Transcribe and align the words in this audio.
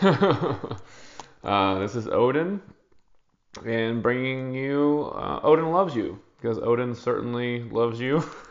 uh, 0.02 1.78
this 1.78 1.94
is 1.94 2.08
Odin, 2.08 2.62
and 3.66 4.02
bringing 4.02 4.54
you 4.54 5.12
uh, 5.14 5.40
Odin 5.42 5.72
loves 5.72 5.94
you 5.94 6.18
because 6.36 6.58
Odin 6.58 6.94
certainly 6.94 7.64
loves 7.64 8.00
you 8.00 8.24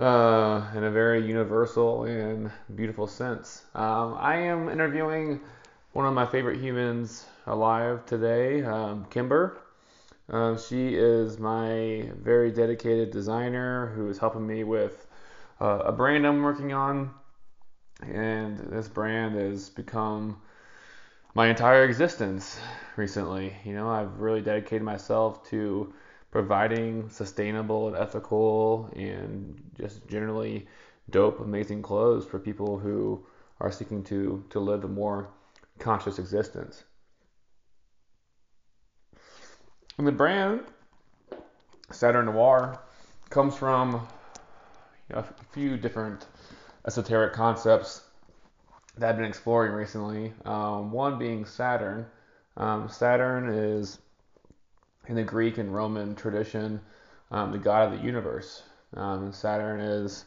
uh, 0.00 0.66
in 0.74 0.82
a 0.82 0.90
very 0.90 1.24
universal 1.24 2.04
and 2.04 2.50
beautiful 2.74 3.06
sense. 3.06 3.66
Um, 3.76 4.16
I 4.18 4.36
am 4.36 4.68
interviewing 4.68 5.38
one 5.92 6.06
of 6.06 6.12
my 6.12 6.26
favorite 6.26 6.60
humans 6.60 7.26
alive 7.46 8.04
today, 8.04 8.64
um, 8.64 9.06
Khiember. 9.10 9.58
Um, 10.28 10.58
she 10.58 10.96
is 10.96 11.38
my 11.38 12.10
very 12.20 12.50
dedicated 12.50 13.12
designer 13.12 13.92
who 13.94 14.10
is 14.10 14.18
helping 14.18 14.44
me 14.44 14.64
with 14.64 15.06
uh, 15.60 15.82
a 15.84 15.92
brand 15.92 16.26
I'm 16.26 16.42
working 16.42 16.72
on 16.72 17.14
and 18.02 18.58
this 18.58 18.88
brand 18.88 19.34
has 19.34 19.70
become 19.70 20.40
my 21.34 21.48
entire 21.48 21.84
existence 21.84 22.58
recently. 22.96 23.54
You 23.64 23.74
know, 23.74 23.88
I've 23.88 24.20
really 24.20 24.40
dedicated 24.40 24.82
myself 24.82 25.48
to 25.50 25.92
providing 26.30 27.08
sustainable 27.10 27.88
and 27.88 27.96
ethical 27.96 28.90
and 28.94 29.62
just 29.78 30.06
generally 30.08 30.66
dope, 31.10 31.40
amazing 31.40 31.82
clothes 31.82 32.26
for 32.26 32.38
people 32.38 32.78
who 32.78 33.24
are 33.60 33.72
seeking 33.72 34.04
to 34.04 34.44
to 34.50 34.60
live 34.60 34.84
a 34.84 34.88
more 34.88 35.28
conscious 35.78 36.18
existence. 36.18 36.84
And 39.98 40.06
the 40.06 40.12
brand 40.12 40.60
Saturn 41.90 42.26
Noir 42.26 42.80
comes 43.30 43.56
from 43.56 44.06
a 45.10 45.24
few 45.52 45.76
different 45.76 46.26
esoteric 46.86 47.32
concepts 47.32 48.02
that 48.96 49.10
I've 49.10 49.16
been 49.16 49.26
exploring 49.26 49.72
recently. 49.72 50.32
Um, 50.44 50.92
one 50.92 51.18
being 51.18 51.44
Saturn. 51.44 52.06
Um, 52.56 52.88
Saturn 52.88 53.50
is 53.50 53.98
in 55.08 55.16
the 55.16 55.22
Greek 55.22 55.58
and 55.58 55.74
Roman 55.74 56.14
tradition 56.14 56.80
um, 57.30 57.52
the 57.52 57.58
god 57.58 57.92
of 57.92 57.98
the 57.98 58.04
universe. 58.04 58.62
Um, 58.94 59.32
Saturn 59.32 59.80
is 59.80 60.24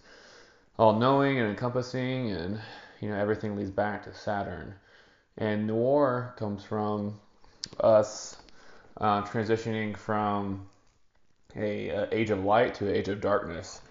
all-knowing 0.78 1.40
and 1.40 1.50
encompassing, 1.50 2.32
and 2.32 2.60
you 3.02 3.10
know 3.10 3.16
everything 3.16 3.56
leads 3.56 3.72
back 3.72 4.04
to 4.04 4.14
Saturn. 4.14 4.76
And 5.38 5.68
noir 5.68 6.34
comes 6.38 6.64
from 6.64 7.20
us 7.80 8.38
uh, 9.00 9.22
transitioning 9.24 9.96
from 9.96 10.68
a, 11.56 11.90
a, 11.90 12.08
age 12.12 12.30
of 12.30 12.44
light 12.44 12.76
to 12.76 12.88
an 12.88 12.96
age 12.96 13.08
of 13.08 13.22
darkness. 13.22 13.82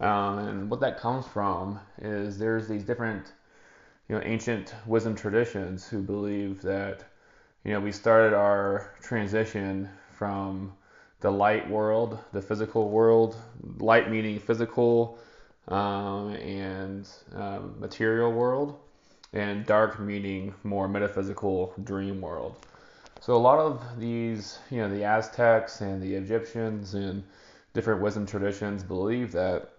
Um, 0.00 0.38
and 0.38 0.70
what 0.70 0.80
that 0.80 0.98
comes 0.98 1.26
from 1.26 1.80
is 2.00 2.38
there's 2.38 2.68
these 2.68 2.84
different, 2.84 3.32
you 4.08 4.16
know, 4.16 4.22
ancient 4.24 4.74
wisdom 4.86 5.14
traditions 5.14 5.86
who 5.86 6.02
believe 6.02 6.60
that, 6.62 7.04
you 7.64 7.72
know, 7.72 7.80
we 7.80 7.92
started 7.92 8.34
our 8.34 8.92
transition 9.00 9.88
from 10.12 10.72
the 11.20 11.30
light 11.30 11.68
world, 11.68 12.18
the 12.32 12.42
physical 12.42 12.90
world, 12.90 13.36
light 13.78 14.10
meaning 14.10 14.38
physical 14.38 15.18
um, 15.68 16.34
and 16.34 17.08
um, 17.34 17.74
material 17.80 18.32
world, 18.32 18.78
and 19.32 19.64
dark 19.66 19.98
meaning 19.98 20.54
more 20.62 20.88
metaphysical 20.88 21.72
dream 21.84 22.20
world. 22.20 22.54
So 23.20 23.34
a 23.34 23.38
lot 23.38 23.58
of 23.58 23.98
these, 23.98 24.58
you 24.70 24.78
know, 24.78 24.90
the 24.90 25.04
Aztecs 25.04 25.80
and 25.80 26.02
the 26.02 26.14
Egyptians 26.14 26.94
and 26.94 27.24
different 27.72 28.02
wisdom 28.02 28.26
traditions 28.26 28.82
believe 28.82 29.32
that 29.32 29.70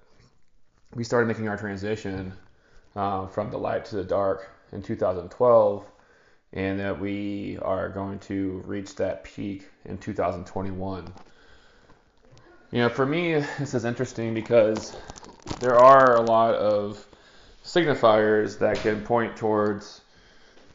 we 0.97 1.03
started 1.03 1.27
making 1.27 1.47
our 1.47 1.55
transition 1.55 2.33
uh, 2.95 3.27
from 3.27 3.51
the 3.51 3.57
light 3.57 3.85
to 3.85 3.95
the 3.95 4.03
dark 4.03 4.49
in 4.71 4.81
2012, 4.81 5.85
and 6.53 6.79
that 6.79 6.99
we 6.99 7.59
are 7.61 7.87
going 7.87 8.17
to 8.17 8.63
reach 8.65 8.95
that 8.95 9.23
peak 9.23 9.69
in 9.85 9.99
2021. 9.99 11.13
You 12.71 12.79
know, 12.79 12.89
for 12.89 13.05
me, 13.05 13.35
this 13.59 13.75
is 13.75 13.85
interesting 13.85 14.33
because 14.33 14.97
there 15.59 15.77
are 15.77 16.15
a 16.15 16.21
lot 16.21 16.55
of 16.55 17.05
signifiers 17.63 18.57
that 18.57 18.77
can 18.77 19.03
point 19.03 19.37
towards, 19.37 20.01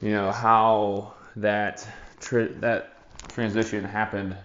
you 0.00 0.12
know, 0.12 0.30
how 0.30 1.14
that 1.34 1.84
tri- 2.20 2.52
that 2.60 2.96
transition 3.26 3.82
happened 3.82 4.36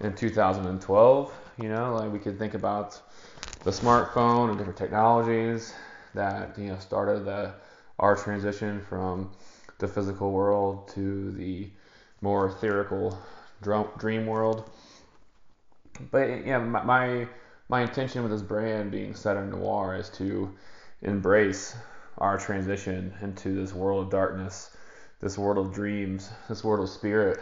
in 0.00 0.12
2012. 0.16 1.32
You 1.56 1.68
know, 1.68 1.94
like 1.94 2.12
we 2.12 2.18
could 2.18 2.36
think 2.36 2.54
about 2.54 3.00
the 3.64 3.70
smartphone 3.70 4.50
and 4.50 4.58
different 4.58 4.78
technologies 4.78 5.74
that 6.14 6.56
you 6.58 6.68
know 6.68 6.78
started 6.78 7.24
the 7.24 7.52
our 7.98 8.16
transition 8.16 8.80
from 8.88 9.30
the 9.78 9.88
physical 9.88 10.32
world 10.32 10.88
to 10.88 11.30
the 11.32 11.70
more 12.20 12.50
theoretical 12.50 13.18
dream 13.98 14.26
world. 14.26 14.68
But 16.10 16.46
yeah, 16.46 16.58
my 16.58 17.28
my 17.68 17.82
intention 17.82 18.22
with 18.22 18.32
this 18.32 18.42
brand 18.42 18.90
being 18.90 19.14
Saturn 19.14 19.50
Noir 19.50 19.96
is 19.96 20.08
to 20.10 20.54
embrace 21.02 21.76
our 22.18 22.38
transition 22.38 23.14
into 23.22 23.54
this 23.54 23.72
world 23.72 24.04
of 24.04 24.10
darkness, 24.10 24.76
this 25.20 25.38
world 25.38 25.58
of 25.64 25.72
dreams, 25.72 26.30
this 26.48 26.62
world 26.62 26.82
of 26.82 26.90
spirit, 26.90 27.40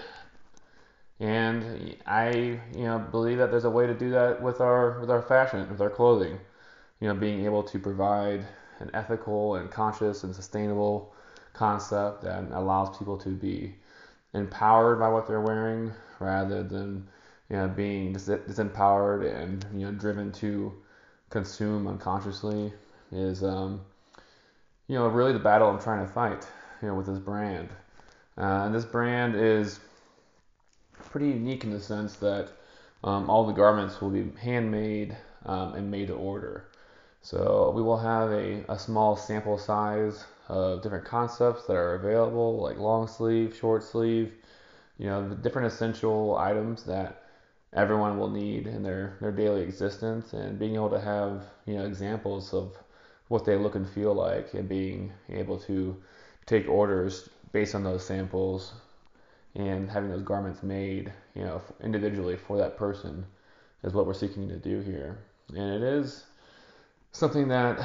and 1.22 1.94
I, 2.04 2.58
you 2.74 2.84
know, 2.84 2.98
believe 2.98 3.38
that 3.38 3.52
there's 3.52 3.64
a 3.64 3.70
way 3.70 3.86
to 3.86 3.94
do 3.94 4.10
that 4.10 4.42
with 4.42 4.60
our 4.60 4.98
with 4.98 5.08
our 5.08 5.22
fashion, 5.22 5.70
with 5.70 5.80
our 5.80 5.88
clothing. 5.88 6.38
You 7.00 7.08
know, 7.08 7.14
being 7.14 7.44
able 7.44 7.62
to 7.62 7.78
provide 7.78 8.44
an 8.80 8.90
ethical 8.92 9.54
and 9.54 9.70
conscious 9.70 10.24
and 10.24 10.34
sustainable 10.34 11.14
concept 11.52 12.22
that 12.22 12.44
allows 12.50 12.96
people 12.98 13.16
to 13.18 13.28
be 13.28 13.74
empowered 14.34 14.98
by 14.98 15.08
what 15.08 15.28
they're 15.28 15.40
wearing 15.40 15.92
rather 16.18 16.64
than 16.64 17.06
you 17.48 17.56
know 17.56 17.68
being 17.68 18.14
disempowered 18.14 19.42
and 19.42 19.64
you 19.74 19.86
know 19.86 19.92
driven 19.92 20.32
to 20.32 20.72
consume 21.30 21.86
unconsciously 21.86 22.72
is 23.12 23.44
um, 23.44 23.80
you 24.88 24.98
know 24.98 25.06
really 25.06 25.32
the 25.32 25.38
battle 25.38 25.68
I'm 25.68 25.80
trying 25.80 26.04
to 26.04 26.12
fight 26.12 26.48
you 26.80 26.88
know 26.88 26.94
with 26.94 27.06
this 27.06 27.20
brand. 27.20 27.68
Uh, 28.36 28.64
and 28.64 28.74
this 28.74 28.84
brand 28.84 29.36
is 29.36 29.78
pretty 31.12 31.28
unique 31.28 31.62
in 31.62 31.70
the 31.70 31.80
sense 31.80 32.16
that 32.16 32.48
um, 33.04 33.28
all 33.28 33.46
the 33.46 33.52
garments 33.52 34.00
will 34.00 34.10
be 34.10 34.26
handmade 34.40 35.14
um, 35.44 35.74
and 35.74 35.90
made 35.90 36.08
to 36.08 36.14
order. 36.14 36.64
So 37.20 37.70
we 37.76 37.82
will 37.82 37.98
have 37.98 38.30
a, 38.30 38.64
a 38.68 38.78
small 38.78 39.14
sample 39.16 39.58
size 39.58 40.24
of 40.48 40.82
different 40.82 41.04
concepts 41.04 41.66
that 41.66 41.76
are 41.76 41.94
available, 41.94 42.60
like 42.62 42.78
long 42.78 43.06
sleeve, 43.06 43.54
short 43.54 43.84
sleeve, 43.84 44.32
you 44.98 45.06
know, 45.06 45.28
the 45.28 45.36
different 45.36 45.72
essential 45.72 46.36
items 46.38 46.82
that 46.84 47.22
everyone 47.74 48.18
will 48.18 48.30
need 48.30 48.66
in 48.66 48.82
their, 48.82 49.16
their 49.20 49.32
daily 49.32 49.62
existence 49.62 50.32
and 50.32 50.58
being 50.58 50.74
able 50.74 50.90
to 50.90 51.00
have, 51.00 51.44
you 51.66 51.74
know, 51.74 51.84
examples 51.84 52.52
of 52.54 52.76
what 53.28 53.44
they 53.44 53.56
look 53.56 53.74
and 53.74 53.88
feel 53.88 54.14
like 54.14 54.54
and 54.54 54.68
being 54.68 55.12
able 55.28 55.58
to 55.58 55.96
take 56.46 56.68
orders 56.68 57.28
based 57.52 57.74
on 57.74 57.84
those 57.84 58.04
samples 58.04 58.72
and 59.54 59.90
having 59.90 60.10
those 60.10 60.22
garments 60.22 60.62
made, 60.62 61.12
you 61.34 61.44
know, 61.44 61.60
individually 61.82 62.36
for 62.36 62.56
that 62.58 62.76
person 62.76 63.26
is 63.82 63.92
what 63.92 64.06
we're 64.06 64.14
seeking 64.14 64.48
to 64.48 64.56
do 64.56 64.80
here. 64.80 65.18
And 65.50 65.74
it 65.74 65.82
is 65.82 66.24
something 67.12 67.48
that 67.48 67.78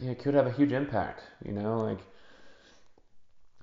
you 0.00 0.08
know, 0.08 0.14
could 0.14 0.34
have 0.34 0.46
a 0.46 0.52
huge 0.52 0.72
impact. 0.72 1.22
You 1.44 1.52
know, 1.52 1.80
like 1.80 1.98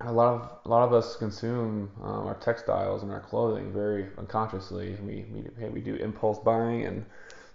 a 0.00 0.12
lot 0.12 0.34
of 0.34 0.58
a 0.64 0.68
lot 0.68 0.82
of 0.82 0.92
us 0.92 1.16
consume 1.16 1.90
um, 2.02 2.26
our 2.26 2.34
textiles 2.34 3.02
and 3.02 3.12
our 3.12 3.20
clothing 3.20 3.72
very 3.72 4.08
unconsciously. 4.18 4.96
We 5.02 5.24
we 5.32 5.68
we 5.68 5.80
do 5.80 5.94
impulse 5.96 6.38
buying, 6.38 6.84
and 6.84 7.04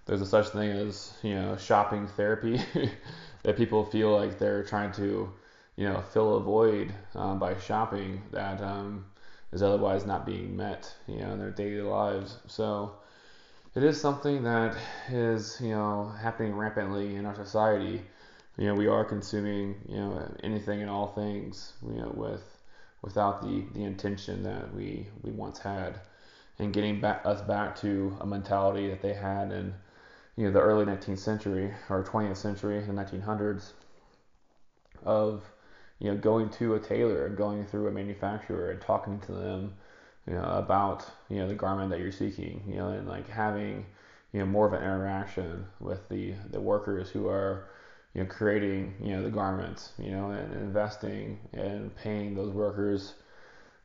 there's 0.06 0.22
a 0.22 0.25
such 0.25 0.50
thing 0.50 0.72
as 0.72 1.13
you 1.24 1.36
know 1.36 1.57
shopping 1.57 2.07
therapy 2.07 2.62
that 3.44 3.57
people 3.57 3.86
feel 3.86 4.18
like 4.18 4.40
they're 4.40 4.63
trying 4.63 4.92
to 4.94 5.31
you 5.75 5.90
know 5.90 6.01
fill 6.13 6.38
a 6.38 6.40
void 6.42 6.94
um, 7.16 7.40
by 7.40 7.57
shopping 7.57 8.22
that 8.31 8.62
um, 8.62 9.06
is 9.52 9.64
otherwise 9.64 10.06
not 10.06 10.26
being 10.26 10.56
met, 10.56 10.94
you 11.08 11.18
know, 11.20 11.32
in 11.32 11.40
their 11.40 11.52
daily 11.52 11.82
lives. 11.82 12.38
So 12.48 12.94
it 13.76 13.84
is 13.84 14.00
something 14.00 14.44
that 14.44 14.76
is, 15.10 15.58
you 15.62 15.72
know, 15.72 16.12
happening 16.22 16.56
rampantly 16.56 17.16
in 17.16 17.26
our 17.26 17.36
society. 17.36 18.02
You 18.58 18.68
know, 18.68 18.76
we 18.76 18.88
are 18.88 19.06
consuming, 19.06 19.76
you 19.88 19.98
know, 19.98 20.36
anything 20.44 20.82
and 20.82 20.90
all 20.90 21.08
things, 21.08 21.74
you 21.86 22.02
know, 22.02 22.12
with 22.16 22.44
without 23.04 23.42
the, 23.42 23.64
the 23.74 23.84
intention 23.84 24.44
that 24.44 24.74
we, 24.74 25.08
we 25.22 25.32
once 25.32 25.60
had 25.60 26.00
and 26.60 26.74
getting 26.74 27.00
back 27.00 27.22
us 27.26 27.42
back 27.42 27.76
to 27.76 28.16
a 28.22 28.26
mentality 28.26 28.90
that 28.90 29.02
they 29.02 29.14
had 29.14 29.52
in 29.52 29.74
you 30.36 30.46
know 30.46 30.52
the 30.52 30.60
early 30.60 30.86
19th 30.86 31.20
century 31.20 31.74
or 31.90 32.04
20th 32.04 32.38
century 32.38 32.80
the 32.82 32.94
1900s 32.94 33.72
of 35.04 35.44
you 36.00 36.12
know, 36.12 36.18
going 36.18 36.50
to 36.50 36.76
a 36.76 36.80
tailor 36.80 37.30
going 37.30 37.66
through 37.66 37.88
a 37.88 37.92
manufacturer 37.92 38.72
and 38.72 38.82
talking 38.82 39.20
to 39.22 39.32
them, 39.32 39.74
you 40.28 40.34
know, 40.34 40.44
about, 40.44 41.06
you 41.30 41.38
know, 41.38 41.48
the 41.48 41.56
garment 41.56 41.90
that 41.90 42.00
you're 42.00 42.12
seeking, 42.12 42.64
you 42.68 42.76
know, 42.76 42.90
and 42.90 43.08
like 43.08 43.28
having, 43.30 43.86
you 44.34 44.40
know, 44.40 44.46
more 44.46 44.68
of 44.68 44.74
an 44.74 44.84
interaction 44.84 45.66
with 45.80 46.08
the, 46.10 46.34
the 46.52 46.60
workers 46.60 47.10
who 47.10 47.28
are, 47.28 47.70
you 48.14 48.22
know, 48.24 48.30
creating, 48.30 48.94
you 49.02 49.16
know, 49.16 49.24
the 49.24 49.30
garments, 49.30 49.94
you 49.98 50.12
know, 50.12 50.32
and 50.32 50.54
investing 50.54 51.40
and 51.54 51.96
paying 51.96 52.36
those 52.36 52.52
workers 52.52 53.14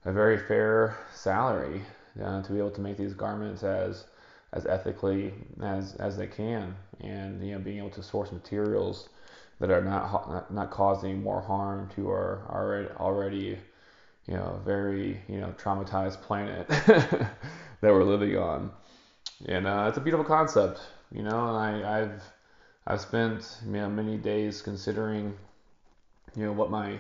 a 0.05 0.13
very 0.13 0.39
fair 0.39 0.97
salary 1.13 1.83
uh, 2.23 2.43
to 2.43 2.53
be 2.53 2.59
able 2.59 2.71
to 2.71 2.81
make 2.81 2.97
these 2.97 3.15
garments 3.15 3.63
as 3.63 4.05
as 4.53 4.67
ethically 4.67 5.33
as 5.63 5.95
as 5.95 6.17
they 6.17 6.27
can, 6.27 6.75
and 7.01 7.43
you 7.45 7.53
know, 7.53 7.59
being 7.59 7.79
able 7.79 7.91
to 7.91 8.03
source 8.03 8.33
materials 8.33 9.09
that 9.63 9.71
are 9.71 9.81
not 9.81 10.53
not 10.53 10.73
causing 10.73 11.23
more 11.23 11.41
harm 11.41 11.89
to 11.95 12.09
our 12.11 12.45
already 12.51 12.89
already 12.97 13.59
you 14.27 14.35
know 14.35 14.61
very 14.65 15.21
you 15.29 15.41
know 15.41 15.55
traumatized 15.57 16.21
planet 16.21 16.67
that 16.69 17.31
we're 17.81 18.03
living 18.03 18.37
on. 18.37 18.73
And 19.47 19.69
uh, 19.69 19.87
it's 19.89 19.99
a 19.99 20.01
beautiful 20.01 20.25
concept 20.25 20.81
you 21.13 21.23
know 21.23 21.49
and 21.49 21.57
I, 21.57 22.01
I've 22.01 22.23
I've 22.89 23.01
spent 23.01 23.61
you 23.65 23.75
know, 23.75 23.89
many 23.89 24.17
days 24.17 24.63
considering 24.63 25.33
you 26.35 26.45
know 26.45 26.53
what 26.53 26.73
my 26.73 26.99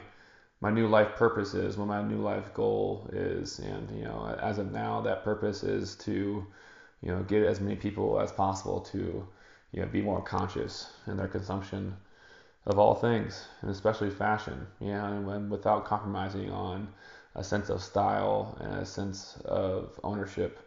my 0.61 0.71
new 0.71 0.87
life 0.87 1.17
purpose 1.17 1.55
is 1.55 1.77
what 1.77 1.89
my 1.89 2.01
new 2.01 2.19
life 2.19 2.55
goal 2.55 3.11
is. 3.13 3.59
And 3.59 3.91
you 3.91 4.05
know 4.05 4.37
as 4.41 4.59
of 4.59 4.71
now 4.71 5.01
that 5.01 5.25
purpose 5.25 5.65
is 5.65 5.97
to 6.07 6.47
you 7.03 7.09
know 7.13 7.25
get 7.25 7.43
as 7.43 7.61
many 7.61 7.75
people 7.75 8.21
as 8.21 8.31
possible 8.31 8.81
to 8.93 9.27
you 9.73 9.81
know 9.81 9.89
be 9.89 10.01
more 10.01 10.23
conscious 10.23 10.93
in 11.09 11.17
their 11.17 11.27
consumption 11.27 11.97
of 12.67 12.79
all 12.79 12.95
things, 12.95 13.47
and 13.61 13.71
especially 13.71 14.11
fashion. 14.11 14.67
You 14.81 14.89
know, 14.89 15.31
and 15.31 15.51
without 15.51 15.85
compromising 15.85 16.51
on 16.51 16.89
a 17.35 17.45
sense 17.45 17.71
of 17.71 17.83
style 17.83 18.57
and 18.61 18.75
a 18.75 18.85
sense 18.85 19.39
of 19.45 19.99
ownership, 20.05 20.59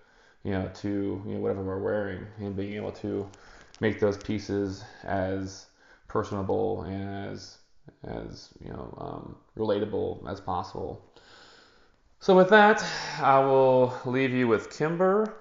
you 0.44 0.52
know, 0.52 0.70
to 0.82 1.22
you 1.26 1.34
know 1.36 1.40
whatever 1.40 1.64
we're 1.64 1.82
wearing, 1.82 2.26
and 2.40 2.56
being 2.56 2.74
able 2.74 2.92
to 2.94 3.28
make 3.82 4.00
those 4.00 4.18
pieces 4.18 4.84
as 5.04 5.68
personable 6.08 6.84
and 6.84 7.32
as 7.32 7.58
as 8.04 8.50
you 8.64 8.72
know 8.72 8.94
um, 8.98 9.36
relatable 9.58 10.30
as 10.30 10.40
possible. 10.40 11.04
So 12.20 12.36
with 12.36 12.50
that, 12.50 12.84
I 13.22 13.40
will 13.40 13.94
leave 14.06 14.32
you 14.32 14.48
with 14.48 14.70
Khiember. 14.70 15.32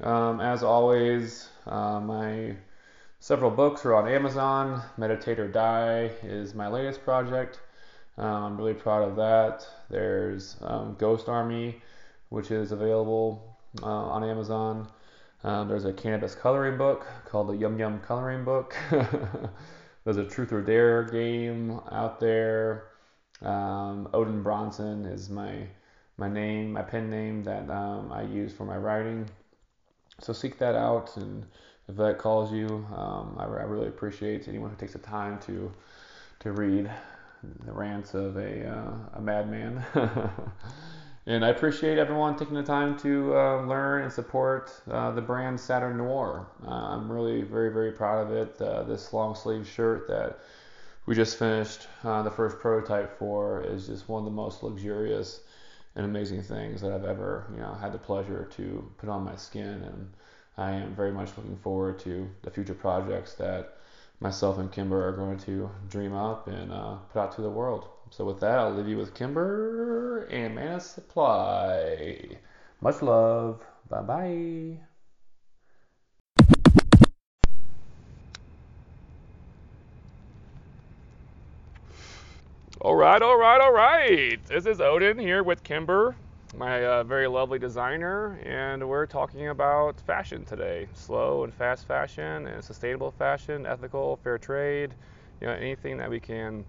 Um, 0.00 0.40
as 0.40 0.62
always, 0.62 1.48
uh, 1.66 2.00
my 2.00 2.56
Several 3.26 3.50
books 3.50 3.84
are 3.84 3.92
on 3.92 4.06
Amazon. 4.06 4.80
Meditate 4.96 5.40
or 5.40 5.48
Die 5.48 6.12
is 6.22 6.54
my 6.54 6.68
latest 6.68 7.02
project. 7.02 7.58
Um, 8.16 8.44
I'm 8.44 8.56
really 8.56 8.72
proud 8.72 9.02
of 9.02 9.16
that. 9.16 9.66
There's 9.90 10.54
um, 10.60 10.94
Ghost 10.96 11.28
Army, 11.28 11.82
which 12.28 12.52
is 12.52 12.70
available 12.70 13.58
uh, 13.82 13.86
on 13.86 14.22
Amazon. 14.22 14.86
Um, 15.42 15.66
there's 15.66 15.86
a 15.86 15.92
cannabis 15.92 16.36
coloring 16.36 16.78
book 16.78 17.04
called 17.24 17.48
the 17.48 17.56
Yum 17.56 17.76
Yum 17.80 17.98
Coloring 17.98 18.44
Book. 18.44 18.76
there's 20.04 20.18
a 20.18 20.24
Truth 20.24 20.52
or 20.52 20.62
Dare 20.62 21.02
game 21.02 21.80
out 21.90 22.20
there. 22.20 22.84
Um, 23.42 24.08
Odin 24.14 24.44
Bronson 24.44 25.04
is 25.04 25.28
my 25.30 25.66
my 26.16 26.28
name, 26.28 26.74
my 26.74 26.82
pen 26.82 27.10
name 27.10 27.42
that 27.42 27.68
um, 27.70 28.12
I 28.12 28.22
use 28.22 28.52
for 28.52 28.64
my 28.64 28.76
writing. 28.76 29.28
So 30.20 30.32
seek 30.32 30.58
that 30.58 30.76
out 30.76 31.16
and 31.16 31.44
if 31.88 31.96
that 31.96 32.18
calls 32.18 32.52
you, 32.52 32.86
um, 32.94 33.36
I, 33.38 33.44
I, 33.44 33.62
really 33.62 33.86
appreciate 33.86 34.48
anyone 34.48 34.70
who 34.70 34.76
takes 34.76 34.94
the 34.94 34.98
time 34.98 35.38
to 35.40 35.72
to 36.40 36.52
read 36.52 36.90
the 37.64 37.72
rants 37.72 38.14
of 38.14 38.36
a 38.36 38.68
uh, 38.68 38.94
a 39.14 39.20
madman. 39.20 39.84
and 41.26 41.44
I 41.44 41.50
appreciate 41.50 41.98
everyone 41.98 42.36
taking 42.36 42.54
the 42.54 42.62
time 42.62 42.98
to 43.00 43.36
uh, 43.36 43.62
learn 43.62 44.02
and 44.02 44.12
support 44.12 44.72
uh, 44.90 45.12
the 45.12 45.20
brand 45.20 45.60
Saturn 45.60 45.98
Noir. 45.98 46.46
Uh, 46.66 46.70
I'm 46.70 47.10
really 47.10 47.42
very 47.42 47.72
very 47.72 47.92
proud 47.92 48.26
of 48.26 48.32
it. 48.32 48.60
Uh, 48.60 48.82
this 48.82 49.12
long 49.12 49.34
sleeve 49.34 49.68
shirt 49.68 50.08
that 50.08 50.40
we 51.06 51.14
just 51.14 51.38
finished 51.38 51.86
uh, 52.02 52.22
the 52.22 52.30
first 52.30 52.58
prototype 52.58 53.16
for 53.16 53.62
is 53.62 53.86
just 53.86 54.08
one 54.08 54.20
of 54.20 54.24
the 54.24 54.32
most 54.32 54.64
luxurious 54.64 55.40
and 55.94 56.04
amazing 56.04 56.42
things 56.42 56.80
that 56.80 56.92
I've 56.92 57.04
ever 57.04 57.46
you 57.54 57.60
know 57.60 57.74
had 57.74 57.92
the 57.92 57.98
pleasure 57.98 58.48
to 58.56 58.90
put 58.98 59.08
on 59.08 59.24
my 59.24 59.36
skin 59.36 59.82
and 59.84 60.12
I 60.58 60.72
am 60.72 60.94
very 60.94 61.12
much 61.12 61.36
looking 61.36 61.58
forward 61.58 61.98
to 62.00 62.30
the 62.42 62.50
future 62.50 62.74
projects 62.74 63.34
that 63.34 63.76
myself 64.20 64.58
and 64.58 64.72
Khiember 64.72 65.02
are 65.02 65.12
going 65.12 65.38
to 65.40 65.70
dream 65.90 66.14
up 66.14 66.48
and 66.48 66.72
uh, 66.72 66.96
put 67.12 67.20
out 67.20 67.32
to 67.36 67.42
the 67.42 67.50
world. 67.50 67.88
So 68.10 68.24
with 68.24 68.40
that, 68.40 68.58
I'll 68.58 68.72
leave 68.72 68.88
you 68.88 68.96
with 68.96 69.12
Khiember 69.12 70.32
and 70.32 70.54
Manus 70.54 70.86
Supply. 70.86 72.38
Much 72.80 73.02
love. 73.02 73.62
Bye 73.90 74.02
bye. 74.02 74.78
All 82.80 82.94
right, 82.94 83.20
all 83.20 83.38
right, 83.38 83.60
all 83.60 83.72
right. 83.72 84.38
This 84.46 84.64
is 84.64 84.80
Odin 84.80 85.18
here 85.18 85.42
with 85.42 85.62
Khiember 85.64 86.14
my 86.54 86.84
uh, 86.84 87.02
very 87.02 87.26
lovely 87.26 87.58
designer, 87.58 88.38
and 88.44 88.86
we're 88.88 89.06
talking 89.06 89.48
about 89.48 90.00
fashion 90.00 90.44
today 90.44 90.86
slow 90.94 91.44
and 91.44 91.52
fast 91.52 91.86
fashion, 91.86 92.46
and 92.46 92.62
sustainable 92.62 93.10
fashion, 93.10 93.66
ethical, 93.66 94.16
fair 94.22 94.38
trade, 94.38 94.94
you 95.40 95.46
know, 95.46 95.52
anything 95.52 95.96
that 95.96 96.08
we 96.08 96.20
can 96.20 96.64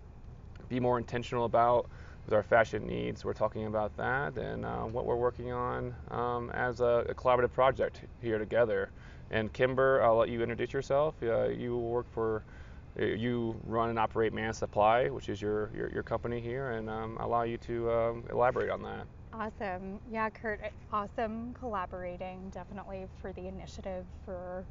be 0.68 0.80
more 0.80 0.98
intentional 0.98 1.46
about 1.46 1.90
with 2.26 2.34
our 2.34 2.44
fashion 2.44 2.86
needs. 2.86 3.24
We're 3.24 3.34
talking 3.34 3.68
about 3.68 3.96
that 3.98 4.38
and 4.38 4.66
uh, 4.66 4.84
what 4.84 5.06
we're 5.06 5.16
working 5.16 5.52
on 5.52 5.94
um, 6.12 6.50
as 6.52 6.82
a, 6.82 7.06
a, 7.08 7.14
collaborative 7.14 7.54
project 7.54 8.02
here 8.22 8.38
together. 8.38 8.90
And 9.32 9.54
Khiember, 9.54 10.04
I'll 10.04 10.18
let 10.18 10.30
you 10.30 10.42
introduce 10.42 10.74
yourself. 10.74 11.16
Uh, 11.22 11.50
you 11.50 11.78
work 11.78 12.12
for 12.14 12.44
uh, 13.00 13.06
you 13.06 13.56
run 13.66 13.90
and 13.90 14.00
operate 14.00 14.34
Manus 14.34 14.58
Supply, 14.58 15.08
which 15.08 15.30
is 15.30 15.42
your, 15.42 15.70
your, 15.74 15.90
your 15.92 16.04
company 16.04 16.42
here, 16.42 16.72
and 16.72 16.90
um, 16.90 17.18
allow 17.20 17.44
you 17.44 17.58
to 17.60 17.92
um, 17.92 18.24
elaborate 18.30 18.70
on 18.70 18.82
that. 18.82 19.06
Awesome. 19.38 20.00
Yeah, 20.10 20.30
Kurt, 20.31 20.62
awesome 20.92 21.54
collaborating 21.54 22.50
definitely 22.50 23.06
for 23.22 23.34
the 23.34 23.48
initiative 23.48 24.06
for 24.25 24.66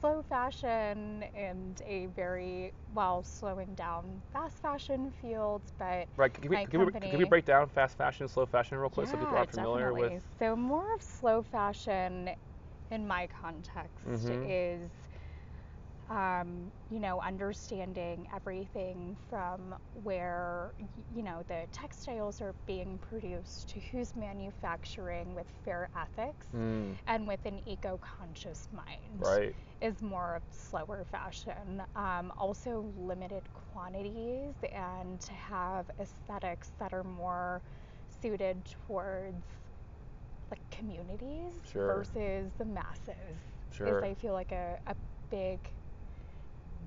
slow 0.00 0.22
fashion 0.22 1.24
and 1.34 1.80
a 1.86 2.06
very 2.06 2.72
well 2.94 3.22
slowing 3.22 3.74
down 3.74 4.22
fast 4.32 4.60
fashion 4.60 5.12
fields 5.20 5.72
but 5.78 6.08
right 6.16 6.34
can 6.34 6.48
we, 6.50 6.56
can, 6.66 6.84
we, 6.84 6.92
can 6.92 7.18
we 7.18 7.24
break 7.24 7.44
down 7.44 7.68
fast 7.68 7.96
fashion 7.96 8.24
and 8.24 8.30
slow 8.30 8.44
fashion 8.46 8.78
real 8.78 8.90
quick 8.90 9.06
yeah, 9.06 9.12
so 9.12 9.18
people 9.18 9.36
are 9.36 9.46
familiar 9.46 9.92
definitely. 9.92 10.16
with 10.16 10.24
so 10.38 10.56
more 10.56 10.92
of 10.96 11.02
slow 11.02 11.42
fashion 11.42 12.30
in 12.90 13.06
my 13.06 13.28
context 13.40 14.06
mm-hmm. 14.06 14.50
is 14.50 14.90
um, 16.12 16.70
you 16.90 17.00
know, 17.00 17.20
understanding 17.20 18.26
everything 18.34 19.16
from 19.30 19.74
where, 19.94 20.74
you 21.14 21.22
know, 21.22 21.42
the 21.48 21.66
textiles 21.72 22.42
are 22.42 22.54
being 22.66 22.98
produced 22.98 23.70
to 23.70 23.80
who's 23.80 24.14
manufacturing 24.14 25.34
with 25.34 25.46
fair 25.64 25.88
ethics 25.96 26.48
mm. 26.54 26.94
and 27.06 27.26
with 27.26 27.40
an 27.46 27.60
eco 27.66 27.98
conscious 27.98 28.68
mind 28.72 29.20
right. 29.20 29.54
is 29.80 30.02
more 30.02 30.36
of 30.36 30.42
slower 30.50 31.06
fashion. 31.10 31.82
Um, 31.96 32.30
also, 32.36 32.84
limited 32.98 33.42
quantities 33.72 34.54
and 34.74 35.18
to 35.18 35.32
have 35.32 35.86
aesthetics 35.98 36.72
that 36.78 36.92
are 36.92 37.04
more 37.04 37.62
suited 38.20 38.62
towards 38.86 39.46
like 40.50 40.60
communities 40.70 41.54
sure. 41.72 41.86
versus 41.86 42.52
the 42.58 42.66
masses. 42.66 43.38
Sure. 43.70 43.98
Is 43.98 44.04
I 44.04 44.12
feel 44.12 44.34
like 44.34 44.52
a, 44.52 44.78
a 44.86 44.94
big 45.30 45.58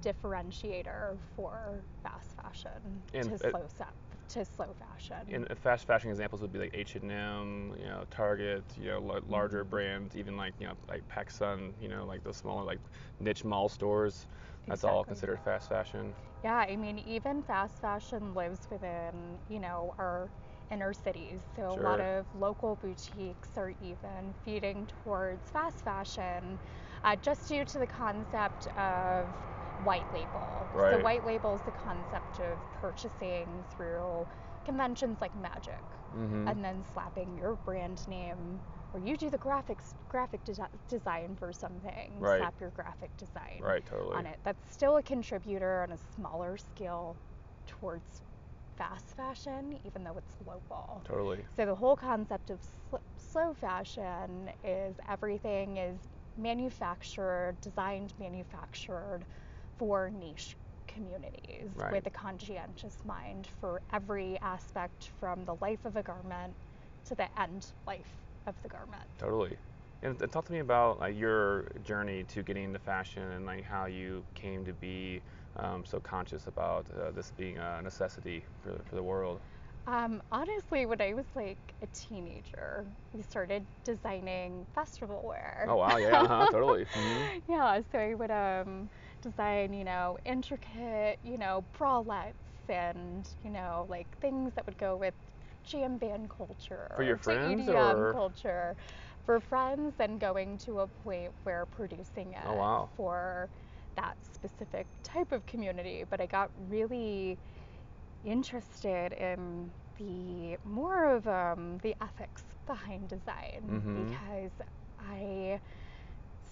differentiator 0.06 1.18
for 1.36 1.84
fast 2.04 2.36
fashion 2.42 3.04
and 3.14 3.30
to 3.30 3.38
slow 3.38 3.68
step 3.68 3.94
to 4.30 4.46
slow 4.46 4.76
fashion. 4.80 5.26
And 5.34 5.48
fast 5.60 5.86
fashion 5.88 6.10
examples 6.10 6.42
would 6.42 6.54
be 6.54 6.60
like 6.60 6.72
H 6.74 6.96
and 6.96 7.12
M, 7.12 7.74
you 7.80 7.86
know, 7.86 8.04
Target, 8.12 8.64
you 8.80 8.88
know, 8.88 8.98
l- 9.16 9.22
larger 9.28 9.64
mm-hmm. 9.64 9.70
brands, 9.70 10.16
even 10.16 10.38
like 10.38 10.54
you 10.60 10.68
know, 10.68 10.74
like 10.88 11.04
PacSun, 11.10 11.74
you 11.82 11.90
know, 11.90 12.06
like 12.06 12.24
the 12.24 12.34
smaller 12.34 12.64
like 12.64 12.80
niche 13.20 13.44
mall 13.44 13.70
stores. 13.70 14.28
That's 14.68 14.84
exactly. 14.84 14.90
all 14.94 15.04
considered 15.04 15.40
fast 15.42 15.70
fashion. 15.70 16.14
Yeah, 16.44 16.56
I 16.70 16.76
mean, 16.76 17.00
even 17.08 17.42
fast 17.44 17.82
fashion 17.82 18.34
lives 18.36 18.68
within, 18.72 19.40
you 19.50 19.60
know, 19.60 19.94
our 19.98 20.30
inner 20.72 20.94
cities. 20.94 21.42
So 21.56 21.74
sure. 21.74 21.82
a 21.82 21.82
lot 21.84 22.00
of 22.00 22.26
local 22.40 22.76
boutiques 22.82 23.58
are 23.58 23.74
even 23.82 24.34
feeding 24.44 24.88
towards 25.04 25.50
fast 25.52 25.84
fashion, 25.84 26.60
uh, 27.04 27.16
just 27.16 27.48
due 27.48 27.66
to 27.66 27.80
the 27.80 27.88
concept 27.88 28.68
of 28.78 29.26
white 29.78 30.08
label. 30.12 30.70
Right. 30.74 30.96
So 30.96 31.04
white 31.04 31.26
label 31.26 31.56
is 31.56 31.62
the 31.62 31.72
concept 31.72 32.40
of 32.40 32.60
purchasing 32.72 33.66
through 33.70 34.28
conventions 34.66 35.20
like 35.22 35.36
Magic, 35.36 35.84
mm-hmm. 36.16 36.48
and 36.48 36.64
then 36.64 36.84
slapping 36.94 37.38
your 37.38 37.58
brand 37.66 38.08
name, 38.08 38.60
or 38.94 39.00
you 39.00 39.16
do 39.18 39.30
the 39.30 39.38
graphics 39.38 39.94
graphic 40.10 40.44
de- 40.44 40.70
design 40.88 41.36
for 41.38 41.54
something. 41.54 42.20
Right. 42.20 42.40
Slap 42.40 42.56
your 42.60 42.72
graphic 42.72 43.12
design 43.18 43.60
right, 43.62 43.86
totally. 43.86 44.16
on 44.16 44.26
it. 44.26 44.40
That's 44.44 44.72
still 44.72 44.98
a 44.98 45.04
contributor 45.04 45.84
on 45.84 45.92
a 45.92 45.98
smaller 46.16 46.58
scale 46.58 47.18
towards 47.68 48.22
fast 48.78 49.16
fashion, 49.16 49.80
even 49.86 50.04
though 50.04 50.18
it's 50.18 50.36
local. 50.46 51.02
Totally. 51.06 51.46
So 51.56 51.66
the 51.66 51.76
whole 51.76 51.96
concept 51.96 52.50
of 52.50 52.60
sl- 52.90 52.98
slow 53.18 53.54
fashion 53.54 54.50
is 54.64 54.96
everything 55.08 55.78
is 55.78 56.00
manufactured, 56.38 57.58
designed, 57.62 58.14
manufactured 58.20 59.26
for 59.78 60.10
niche 60.10 60.56
communities 60.88 61.72
Right. 61.76 61.92
with 61.92 62.06
a 62.08 62.12
conscientious 62.12 63.04
mind 63.04 63.48
for 63.60 63.82
every 63.92 64.40
aspect 64.42 65.10
from 65.20 65.46
the 65.46 65.56
life 65.62 65.86
of 65.86 65.96
a 65.96 66.04
garment 66.04 66.56
to 67.06 67.16
the 67.16 67.28
end 67.40 67.74
life 67.88 68.24
of 68.46 68.56
the 68.62 68.70
garment. 68.70 69.10
Totally. 69.18 69.58
And, 70.02 70.22
and 70.22 70.32
talk 70.32 70.46
to 70.46 70.52
me 70.52 70.60
about 70.60 71.00
like 71.00 71.16
your 71.16 71.68
journey 71.84 72.24
to 72.26 72.44
getting 72.44 72.66
into 72.66 72.80
fashion 72.80 73.24
and 73.32 73.46
like 73.46 73.64
how 73.64 73.86
you 73.86 74.26
came 74.36 74.66
to 74.66 74.74
be 74.74 75.22
um, 75.56 75.84
so 75.86 76.00
conscious 76.00 76.48
about 76.48 76.90
uh, 76.92 77.12
this 77.12 77.32
being 77.32 77.58
a 77.58 77.82
necessity 77.82 78.46
for, 78.62 78.82
for 78.86 78.96
the 78.96 79.04
world. 79.04 79.42
Um, 79.88 80.22
honestly, 80.32 80.86
when 80.86 81.02
I 81.02 81.14
was 81.14 81.28
like 81.36 81.76
a 81.82 81.88
teenager, 81.88 82.88
we 83.14 83.22
started 83.22 83.68
designing 83.84 84.66
festival 84.74 85.22
wear. 85.24 85.68
Oh 85.68 85.76
wow, 85.78 85.98
yeah, 85.98 86.22
uh-huh, 86.22 86.48
totally. 86.52 86.86
Mhm. 86.96 87.30
Yeah, 87.48 87.82
so 87.92 88.00
I 88.00 88.14
would 88.16 88.32
um, 88.32 88.90
design, 89.26 89.74
you 89.74 89.86
know, 89.86 90.18
intricate, 90.26 91.20
you 91.24 91.38
know, 91.38 91.66
bralettes 91.78 92.70
and, 92.70 93.28
you 93.44 93.52
know, 93.52 93.86
like 93.90 94.08
things 94.22 94.54
that 94.56 94.66
would 94.68 94.78
go 94.78 94.98
with 94.98 95.16
jam 95.64 95.98
band 95.98 96.30
culture. 96.30 96.88
For 96.96 97.04
your 97.04 97.18
friends, 97.18 97.68
EDM 97.70 97.76
or- 97.76 98.14
culture. 98.14 98.76
For 99.26 99.40
friends 99.40 99.96
and 100.00 100.20
going 100.20 100.58
to 100.60 100.80
a 100.82 100.88
point 100.88 101.34
where 101.44 101.66
producing 101.66 102.34
it 102.34 102.46
Oh, 102.46 102.56
wow. 102.56 102.90
for 102.96 103.50
that 103.96 104.18
specific 104.24 104.88
type 105.04 105.32
of 105.32 105.46
community. 105.48 106.04
But 106.10 106.22
I 106.22 106.28
got 106.28 106.52
really 106.70 107.38
interested 108.24 109.14
in 109.14 109.72
the 109.98 110.58
more 110.64 111.16
of 111.16 111.28
um, 111.28 111.80
the 111.84 111.96
ethics 112.02 112.44
behind 112.66 113.10
design 113.10 113.64
Mhm. 113.70 114.08
because 114.08 114.52
I 115.00 115.60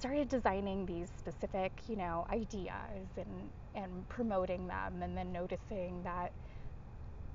started 0.04 0.28
designing 0.28 0.86
these 0.86 1.10
specific, 1.18 1.72
you 1.88 1.96
know, 1.96 2.26
ideas 2.30 3.08
and 3.16 3.50
and 3.74 4.08
promoting 4.10 4.68
them 4.68 5.02
and 5.02 5.18
then 5.18 5.32
noticing 5.32 6.04
that 6.04 6.34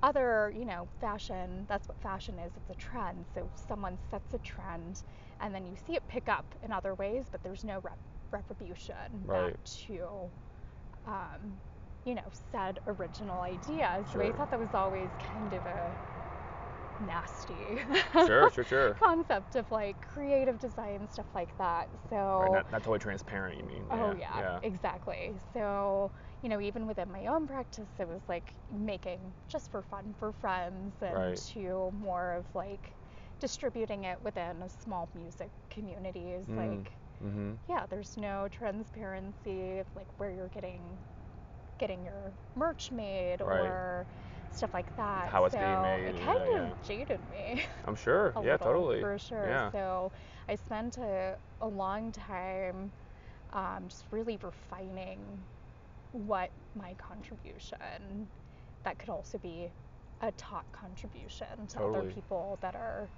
other, 0.02 0.52
you 0.54 0.66
know, 0.66 0.86
fashion, 1.00 1.64
that's 1.66 1.88
what 1.88 1.96
fashion 2.02 2.38
is, 2.38 2.52
it's 2.56 2.70
a 2.70 2.74
trend. 2.74 3.24
So 3.34 3.50
someone 3.68 3.98
sets 4.10 4.34
a 4.34 4.38
trend 4.38 5.02
and 5.40 5.54
then 5.54 5.64
you 5.64 5.76
see 5.86 5.94
it 5.94 6.02
pick 6.08 6.28
up 6.28 6.44
in 6.62 6.70
other 6.70 6.94
ways, 6.94 7.24
but 7.32 7.42
there's 7.42 7.64
no 7.64 7.80
rep- 7.82 7.98
retribution 8.30 9.24
Right. 9.24 9.54
back 9.54 9.64
to 9.86 10.30
um, 11.06 11.58
you 12.04 12.14
know, 12.14 12.30
said 12.52 12.80
original 12.86 13.40
idea. 13.40 14.04
So 14.12 14.20
I 14.20 14.30
thought 14.32 14.50
that 14.50 14.58
was 14.58 14.74
always 14.74 15.10
kind 15.18 15.54
of 15.54 15.64
a 15.66 15.96
nasty 17.00 17.78
Sure, 18.16 18.48
sure, 18.50 18.64
sure. 18.64 19.00
concept 19.02 19.54
of 19.56 19.70
like 19.70 19.96
creative 20.00 20.58
design 20.58 21.08
stuff 21.08 21.26
like 21.34 21.54
that. 21.58 21.88
So 22.10 22.16
Right, 22.38 22.50
not, 22.50 22.70
not 22.70 22.82
totally 22.82 22.98
transparent, 23.00 23.58
you 23.58 23.64
mean? 23.64 23.90
Oh 23.90 24.12
yeah, 24.14 24.42
yeah, 24.42 24.60
exactly. 24.62 25.38
So, 25.52 26.12
you 26.42 26.48
know, 26.48 26.60
even 26.60 26.86
within 26.86 27.10
my 27.10 27.26
own 27.26 27.46
practice, 27.46 27.88
it 27.98 28.08
was 28.08 28.22
like 28.28 28.54
making 28.70 29.34
just 29.48 29.70
for 29.70 29.82
fun 29.82 30.14
for 30.18 30.32
friends 30.32 30.94
and 31.02 31.34
Right. 31.34 31.42
to 31.52 31.90
more 31.92 32.32
of 32.34 32.46
like 32.54 32.94
distributing 33.40 34.04
it 34.04 34.20
within 34.22 34.62
a 34.62 34.68
small 34.68 35.08
music 35.14 35.50
community 35.70 36.30
is 36.32 36.48
Mm. 36.48 36.56
like 36.56 36.98
Mm-hmm. 37.22 37.54
yeah, 37.68 37.86
there's 37.88 38.16
no 38.16 38.48
transparency 38.50 39.78
of 39.78 39.86
like 39.94 40.08
where 40.18 40.30
you're 40.30 40.48
getting 40.48 40.98
getting 41.78 42.04
your 42.04 42.32
merch 42.54 42.90
made 42.90 43.40
Right. 43.40 43.80
or 43.80 44.06
stuff 44.58 44.74
like 44.74 44.94
that. 44.96 45.28
How 45.28 45.44
it's 45.44 45.54
so 45.54 45.60
being 45.60 45.82
made, 45.82 46.08
It 46.08 46.16
yeah, 46.18 46.24
kind 46.26 46.42
of 46.42 46.48
yeah. 46.48 46.70
jaded 46.86 47.20
me. 47.30 47.62
I'm 47.86 47.94
sure. 47.94 48.32
yeah, 48.36 48.52
little, 48.52 48.58
totally. 48.58 49.00
for 49.00 49.18
sure. 49.18 49.46
Yeah. 49.48 49.70
So 49.70 50.12
I 50.48 50.56
spent 50.56 50.98
a, 50.98 51.36
a 51.60 51.66
long 51.66 52.12
time 52.12 52.92
um, 53.52 53.84
just 53.88 54.04
really 54.10 54.38
refining 54.42 55.18
what 56.12 56.50
my 56.74 56.94
contribution 56.94 58.28
that 58.84 58.98
could 58.98 59.08
also 59.08 59.38
be 59.38 59.70
a 60.20 60.32
top 60.32 60.64
contribution 60.72 61.66
to 61.68 61.80
other 61.80 62.02
people 62.02 62.58
that 62.60 62.74
are 62.74 63.08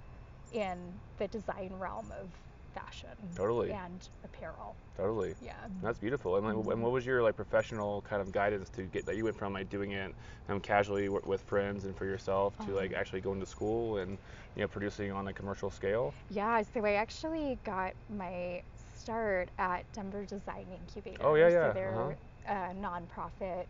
in 0.51 0.77
the 1.17 1.27
design 1.27 1.71
realm 1.79 2.11
of 2.21 2.29
fashion 2.71 3.17
Totally. 3.35 3.71
and 3.71 4.09
apparel. 4.23 4.75
Totally. 4.97 5.35
Yeah. 5.41 5.53
That's 5.81 5.99
beautiful. 5.99 6.37
And, 6.37 6.45
like, 6.45 6.55
Mhm. 6.55 6.71
and 6.73 6.81
what 6.83 6.91
was 6.91 7.05
your 7.05 7.21
like 7.23 7.35
professional 7.35 8.01
kind 8.01 8.21
of 8.21 8.31
guidance 8.31 8.69
to 8.71 8.83
get 8.83 9.05
that 9.05 9.15
you 9.15 9.23
went 9.25 9.37
from 9.37 9.53
like 9.53 9.69
doing 9.69 9.91
it 9.91 10.13
um, 10.49 10.59
casually 10.59 11.05
w- 11.05 11.23
with 11.25 11.41
friends 11.41 11.85
and 11.85 11.95
for 11.95 12.05
yourself 12.05 12.57
to 12.59 12.73
like 12.73 12.91
Uh-huh. 12.91 12.99
actually 12.99 13.21
going 13.21 13.39
to 13.39 13.45
school 13.45 13.97
and 13.97 14.17
you 14.55 14.61
know 14.61 14.67
producing 14.67 15.11
on 15.11 15.27
a 15.27 15.33
commercial 15.33 15.69
scale? 15.69 16.13
Yeah, 16.29 16.61
so 16.63 16.85
I 16.85 16.93
actually 16.93 17.59
got 17.63 17.93
my 18.09 18.63
start 18.75 19.49
at 19.57 19.91
Denver 19.93 20.25
Design 20.25 20.67
Incubator. 20.71 21.23
Oh, 21.23 21.35
yeah, 21.35 21.49
yeah, 21.49 21.67
So 21.67 21.71
they're 21.73 21.89
uh-huh. 21.89 22.13
a 22.47 22.73
nonprofit 22.73 23.65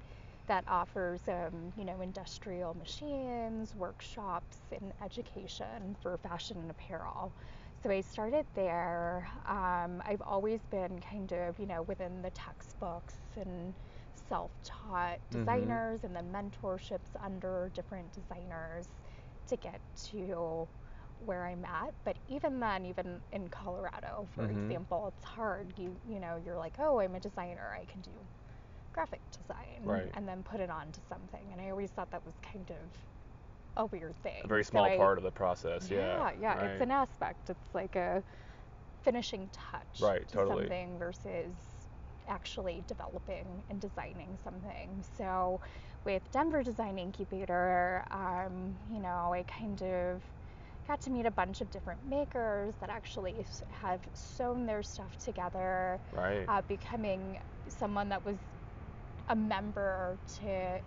that 0.48 0.64
offers, 0.68 1.28
um, 1.28 1.72
you 1.78 1.86
know, 1.86 2.02
industrial 2.02 2.74
machines, 2.76 3.76
workshops, 3.76 4.60
and 4.72 4.94
education 5.04 5.96
for 6.02 6.18
fashion 6.18 6.58
and 6.58 6.70
apparel. 6.72 7.34
So 7.82 7.90
I 7.90 8.02
started 8.02 8.46
there. 8.54 9.28
Um, 9.46 10.02
I've 10.06 10.22
always 10.22 10.66
been 10.68 11.00
kind 11.00 11.32
of, 11.32 11.58
you 11.58 11.66
know, 11.66 11.82
within 11.82 12.22
the 12.22 12.30
textbooks 12.32 13.18
and 13.36 13.76
self-taught 14.16 15.20
Mhm. 15.32 15.82
designers 15.82 16.04
and 16.04 16.16
then 16.16 16.32
mentorships 16.32 17.16
under 17.20 17.72
different 17.74 18.12
designers 18.14 18.88
to 19.48 19.58
get 19.58 19.82
to 20.10 20.70
where 21.18 21.46
I'm 21.48 21.66
at. 21.66 21.96
But 22.06 22.20
even 22.28 22.60
then, 22.60 22.86
even 22.86 23.22
in 23.32 23.48
Colorado, 23.50 24.28
for 24.30 24.46
Mhm. 24.46 24.52
example, 24.52 25.08
it's 25.08 25.24
hard. 25.24 25.74
You 25.80 26.00
you 26.04 26.20
know, 26.20 26.36
you're 26.38 26.58
like, 26.58 26.76
oh, 26.80 27.00
I'm 27.00 27.16
a 27.16 27.20
designer. 27.20 27.74
I 27.74 27.86
can 27.86 28.02
do 28.02 28.30
graphic 28.94 29.24
design, 29.32 29.84
Right. 29.84 30.16
and 30.16 30.28
then 30.28 30.44
put 30.44 30.60
it 30.62 30.70
onto 30.72 31.02
something. 31.02 31.52
And 31.54 31.62
I 31.62 31.70
always 31.72 31.92
thought 31.94 32.12
that 32.12 32.26
was 32.26 32.40
kind 32.40 32.72
of 32.72 32.94
a 33.78 33.86
weird 33.88 34.16
thing. 34.24 34.42
A 34.44 34.48
very 34.48 34.64
So 34.64 34.72
small 34.72 34.86
I- 34.86 34.98
part 34.98 35.18
of 35.18 35.24
the 35.24 35.32
process. 35.32 35.90
Yeah. 35.90 35.98
yeah, 35.98 36.32
yeah, 36.40 36.56
Right. 36.58 36.70
it's 36.72 36.82
an 36.82 36.92
aspect. 36.92 37.50
It's 37.50 37.74
like 37.74 37.96
a 37.96 38.24
finishing 39.04 39.50
touch 39.52 40.00
Right, 40.02 40.28
to 40.28 40.38
totally. 40.38 40.64
something 40.64 40.98
versus 41.00 41.56
actually 42.28 42.84
developing 42.88 43.64
and 43.70 43.82
designing 43.82 44.38
something. 44.38 45.04
So 45.18 45.60
with 46.06 46.30
Denver 46.32 46.64
Design 46.64 46.98
Incubator, 47.00 48.06
um, 48.12 48.78
you 48.90 49.00
know, 49.00 49.34
I 49.34 49.44
kind 49.44 49.82
of 49.82 50.24
got 50.88 51.02
to 51.02 51.10
meet 51.10 51.26
a 51.26 51.32
bunch 51.32 51.62
of 51.62 51.70
different 51.72 52.04
makers 52.08 52.76
that 52.80 52.90
actually 52.90 53.46
have 53.70 54.02
sewn 54.14 54.66
their 54.66 54.84
stuff 54.84 55.18
together, 55.18 56.00
Right. 56.12 56.46
uh, 56.48 56.62
becoming 56.68 57.40
someone 57.68 58.10
that 58.10 58.24
was 58.24 58.38
a 59.28 59.36
member 59.36 60.20
to 60.40 60.80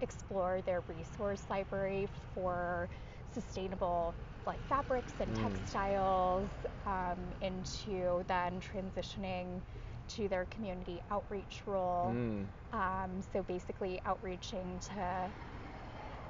explore 0.00 0.60
their 0.62 0.82
resource 0.88 1.44
library 1.50 2.08
for 2.34 2.88
sustainable 3.32 4.14
like 4.46 4.60
fabrics 4.68 5.14
and 5.20 5.34
Mm. 5.34 5.36
textiles 5.36 6.50
um, 6.86 7.32
into 7.40 8.22
then 8.26 8.60
transitioning 8.60 9.62
to 10.08 10.28
their 10.28 10.46
community 10.46 11.00
outreach 11.10 11.62
role 11.66 12.10
Mm. 12.10 12.46
um, 12.72 13.22
so 13.22 13.42
basically 13.42 14.00
outreaching 14.04 14.78
to 14.80 15.32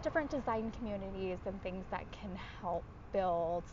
different 0.02 0.30
design 0.30 0.70
communities 0.70 1.38
and 1.46 1.62
things 1.62 1.86
that 1.90 2.10
can 2.12 2.36
help 2.60 2.84
build 3.12 3.64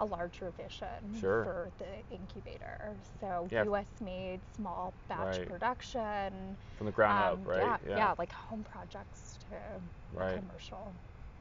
a 0.00 0.04
larger 0.04 0.50
vision 0.52 1.14
Sure. 1.20 1.44
for 1.44 1.70
the 1.78 2.02
incubator. 2.14 2.96
So 3.20 3.46
Yeah. 3.50 3.64
US 3.64 3.88
made 4.00 4.40
small 4.56 4.94
batch 5.08 5.24
Right. 5.26 5.48
production. 5.48 6.56
From 6.76 6.86
the 6.86 6.92
ground 6.92 7.18
um, 7.18 7.40
up, 7.42 7.46
right? 7.46 7.78
Yeah, 7.88 7.96
yeah, 7.96 8.14
like 8.18 8.32
home 8.32 8.64
projects 8.64 9.33
Right. 10.12 10.40
commercial. 10.40 10.94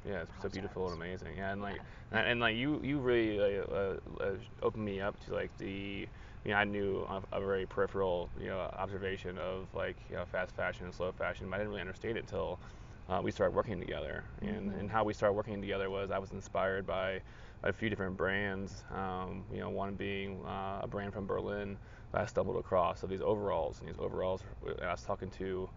Yeah, 0.05 0.23
it's 0.23 0.41
so 0.41 0.49
beautiful 0.49 0.85
and 0.87 0.95
amazing. 0.95 1.37
Yeah, 1.37 1.51
and 1.53 1.61
like, 1.61 1.75
Yeah. 1.77 2.19
and, 2.19 2.27
and 2.27 2.39
like 2.41 2.55
you, 2.55 2.81
you 2.83 2.99
really 2.99 3.37
like, 3.39 3.69
uh, 3.71 4.23
uh, 4.23 4.35
opened 4.61 4.83
me 4.85 4.99
up 4.99 5.17
to 5.25 5.33
like 5.33 5.55
the, 5.57 6.07
you 6.43 6.51
know, 6.51 6.55
I 6.55 6.65
knew 6.65 7.05
a, 7.09 7.23
a 7.37 7.39
very 7.39 7.65
peripheral, 7.65 8.29
you 8.39 8.47
know, 8.47 8.59
observation 8.73 9.37
of 9.37 9.73
like, 9.73 9.97
you 10.09 10.15
know, 10.15 10.25
fast 10.25 10.55
fashion 10.55 10.85
and 10.85 10.93
slow 10.93 11.11
fashion, 11.11 11.49
but 11.49 11.55
I 11.55 11.59
didn't 11.59 11.69
really 11.69 11.81
understand 11.81 12.17
it 12.17 12.21
until 12.21 12.59
uh, 13.07 13.21
we 13.23 13.31
started 13.31 13.55
working 13.55 13.79
together. 13.79 14.25
And, 14.41 14.69
Mhm. 14.69 14.79
and 14.79 14.89
how 14.89 15.03
we 15.03 15.13
started 15.13 15.33
working 15.33 15.61
together 15.61 15.89
was 15.89 16.11
I 16.11 16.19
was 16.19 16.31
inspired 16.31 16.85
by 16.85 17.21
a 17.63 17.71
few 17.71 17.89
different 17.89 18.17
brands. 18.17 18.83
Um, 18.91 19.45
you 19.51 19.59
know, 19.59 19.69
one 19.69 19.95
being 19.95 20.43
uh, 20.45 20.81
a 20.83 20.87
brand 20.87 21.13
from 21.13 21.27
Berlin 21.27 21.77
that 22.11 22.21
I 22.21 22.25
stumbled 22.25 22.57
across 22.57 23.03
of 23.03 23.09
these 23.09 23.21
overalls, 23.21 23.79
and 23.79 23.87
these 23.87 23.99
overalls. 23.99 24.43
I 24.81 24.91
was 24.91 25.03
talking 25.03 25.29
to 25.31 25.69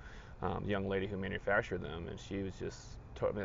um, 0.43 0.65
young 0.67 0.89
lady 0.89 1.07
who 1.07 1.17
manufactured 1.17 1.83
them, 1.83 2.09
and 2.09 2.19
she 2.21 2.43
was 2.43 2.55
just 2.59 2.99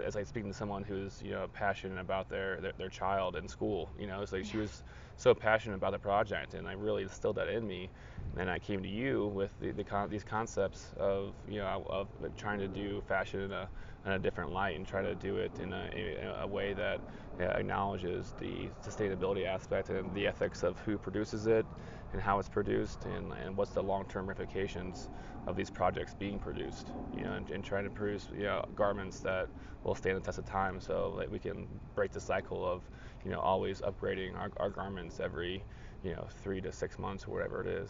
as 0.05 0.15
like 0.15 0.27
speaking 0.27 0.51
to 0.51 0.57
someone 0.57 0.83
who's 0.83 1.21
you 1.21 1.31
know 1.31 1.48
passionate 1.53 2.00
about 2.00 2.29
their, 2.29 2.60
their 2.60 2.74
their 2.77 2.89
child 2.89 3.36
in 3.36 3.48
school. 3.48 3.89
You 4.00 4.07
know, 4.07 4.21
it's 4.21 4.33
like 4.33 4.45
she 4.45 4.57
was 4.57 4.83
so 5.17 5.33
passionate 5.33 5.75
about 5.75 5.91
the 5.93 6.00
project, 6.00 6.53
and 6.53 6.67
I 6.67 6.74
really 6.74 7.03
instilled 7.03 7.38
that 7.38 7.48
in 7.48 7.65
me. 7.67 7.89
And 8.38 8.50
I 8.50 8.60
came 8.60 8.81
to 8.81 8.89
you 8.89 9.27
with 9.27 9.51
the, 9.60 9.71
the 9.71 9.83
con- 9.83 10.10
these 10.10 10.24
concepts 10.24 10.93
of 10.98 11.33
you 11.48 11.60
know 11.60 11.86
of 11.89 12.07
trying 12.38 12.60
to 12.60 12.67
do 12.67 13.01
fashion 13.07 13.41
in 13.41 13.51
a, 13.51 13.69
in 14.05 14.12
a 14.13 14.19
different 14.19 14.51
light 14.51 14.75
and 14.75 14.86
try 14.86 15.01
to 15.01 15.15
do 15.15 15.38
it 15.38 15.51
in 15.60 15.74
a, 15.74 16.38
a 16.41 16.48
way 16.48 16.74
that 16.74 17.00
yeah, 17.39 17.57
acknowledges 17.57 18.33
the 18.39 18.69
sustainability 18.86 19.45
aspect 19.45 19.89
and 19.89 20.13
the 20.13 20.27
ethics 20.27 20.63
of 20.63 20.77
who 20.79 20.98
produces 20.98 21.48
it 21.48 21.65
and 22.13 22.22
how 22.22 22.39
it's 22.39 22.50
produced 22.50 23.06
and, 23.06 23.32
and 23.44 23.56
what's 23.56 23.72
the 23.72 23.82
long-term 23.82 24.27
ramifications 24.27 25.10
of 25.48 25.56
these 25.56 25.70
projects 25.70 26.13
being 26.13 26.38
produced 26.39 26.91
you 27.15 27.24
know 27.24 27.34
and, 27.34 27.50
and 27.50 27.63
trying 27.63 27.84
to 27.84 27.89
produce 27.89 28.27
you 28.36 28.44
know 28.44 28.63
garments 28.75 29.20
that 29.20 29.48
will 29.84 29.96
stand 29.96 30.15
the 30.15 30.22
test 30.22 30.38
of 30.38 30.46
time 30.46 30.80
so 30.80 31.15
that 31.18 31.30
we 31.30 31.39
can 31.39 31.68
break 31.96 32.12
the 32.12 32.20
cycle 32.20 32.65
of 32.65 32.84
you 33.25 33.32
know 33.32 33.39
always 33.39 33.82
upgrading 33.82 34.38
our, 34.38 34.51
our 34.58 34.70
garments 34.70 35.20
every 35.20 35.63
you 36.03 36.13
know 36.13 36.27
three 36.44 36.62
to 36.62 36.72
six 36.72 37.00
months 37.00 37.25
or 37.27 37.32
whatever 37.34 37.62
it 37.62 37.68
is 37.68 37.89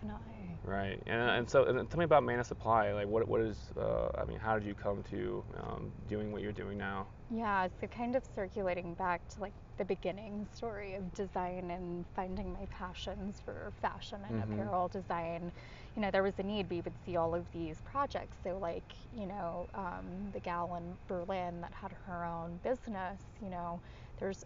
Definitely. 0.00 0.58
Right, 0.62 1.02
and, 1.06 1.20
and 1.20 1.50
so 1.50 1.64
and 1.64 1.88
tell 1.90 1.98
me 1.98 2.04
about 2.04 2.22
Manus 2.22 2.48
Supply. 2.48 2.92
Like, 2.92 3.06
what 3.06 3.26
what 3.28 3.40
is? 3.40 3.70
Uh, 3.78 4.08
I 4.18 4.24
mean, 4.24 4.38
how 4.38 4.58
did 4.58 4.66
you 4.66 4.74
come 4.74 5.02
to 5.04 5.44
um, 5.62 5.92
doing 6.08 6.32
what 6.32 6.42
you're 6.42 6.52
doing 6.52 6.78
now? 6.78 7.06
Yeah, 7.30 7.68
so 7.80 7.86
kind 7.86 8.16
of 8.16 8.22
circulating 8.34 8.94
back 8.94 9.26
to 9.28 9.40
like 9.40 9.52
the 9.80 9.84
beginning 9.86 10.46
story 10.52 10.94
of 10.94 11.14
design 11.14 11.70
and 11.70 12.04
finding 12.14 12.52
my 12.52 12.66
passions 12.66 13.40
for 13.42 13.72
fashion 13.80 14.18
and 14.28 14.42
mm-hmm. 14.42 14.52
apparel 14.60 14.88
design. 14.88 15.50
You 15.96 16.02
know, 16.02 16.10
there 16.10 16.22
was 16.22 16.34
a 16.38 16.42
need. 16.42 16.68
We 16.68 16.82
would 16.82 16.92
see 17.06 17.16
all 17.16 17.34
of 17.34 17.50
these 17.50 17.78
projects. 17.90 18.36
So, 18.44 18.58
like, 18.58 18.84
you 19.16 19.24
know, 19.24 19.66
um, 19.74 20.04
the 20.34 20.40
gal 20.40 20.76
in 20.76 20.82
Berlin 21.08 21.62
that 21.62 21.72
had 21.72 21.92
her 22.06 22.26
own 22.26 22.60
business. 22.62 23.18
You 23.42 23.48
know, 23.48 23.80
there's 24.18 24.44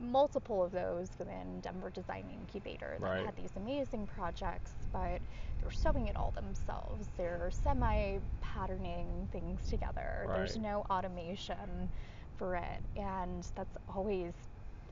multiple 0.00 0.64
of 0.64 0.72
those 0.72 1.10
within 1.16 1.60
Denver 1.60 1.90
Design 1.90 2.24
Incubator 2.32 2.96
that 2.98 3.06
right. 3.06 3.24
had 3.24 3.36
these 3.36 3.52
amazing 3.56 4.08
projects, 4.16 4.72
but 4.92 5.20
they're 5.62 5.70
sewing 5.70 6.08
it 6.08 6.16
all 6.16 6.32
themselves. 6.32 7.06
They're 7.16 7.52
semi 7.52 8.18
patterning 8.40 9.28
things 9.30 9.70
together. 9.70 10.24
Right. 10.26 10.38
There's 10.38 10.56
no 10.56 10.84
automation 10.90 11.88
for 12.36 12.56
it. 12.56 12.82
And 12.96 13.46
that's 13.54 13.76
always 13.94 14.32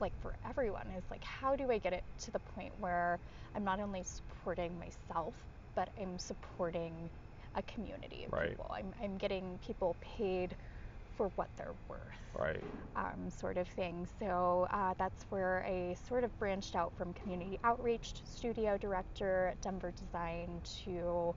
like 0.00 0.12
for 0.20 0.34
everyone 0.48 0.86
is 0.96 1.04
like 1.10 1.24
how 1.24 1.56
do 1.56 1.70
I 1.70 1.78
get 1.78 1.92
it 1.92 2.04
to 2.20 2.30
the 2.30 2.38
point 2.38 2.72
where 2.78 3.18
I'm 3.54 3.64
not 3.64 3.80
only 3.80 4.02
supporting 4.02 4.78
myself, 4.78 5.34
but 5.74 5.88
I'm 6.00 6.18
supporting 6.18 6.92
a 7.56 7.62
community 7.62 8.24
of 8.24 8.32
right. 8.32 8.50
people. 8.50 8.70
I'm 8.74 8.92
I'm 9.02 9.16
getting 9.16 9.58
people 9.66 9.96
paid 10.00 10.54
for 11.16 11.30
what 11.36 11.48
they're 11.56 11.74
worth. 11.88 12.00
Right. 12.38 12.62
Um, 12.96 13.30
sort 13.30 13.56
of 13.56 13.68
thing. 13.68 14.06
So 14.18 14.66
uh, 14.72 14.94
that's 14.98 15.24
where 15.30 15.64
I 15.66 15.94
sort 16.08 16.24
of 16.24 16.36
branched 16.38 16.74
out 16.74 16.92
from 16.96 17.12
community 17.14 17.58
outreach 17.62 18.14
to 18.14 18.26
studio 18.26 18.76
director 18.76 19.48
at 19.52 19.60
Denver 19.60 19.92
Design 19.92 20.60
to 20.84 21.34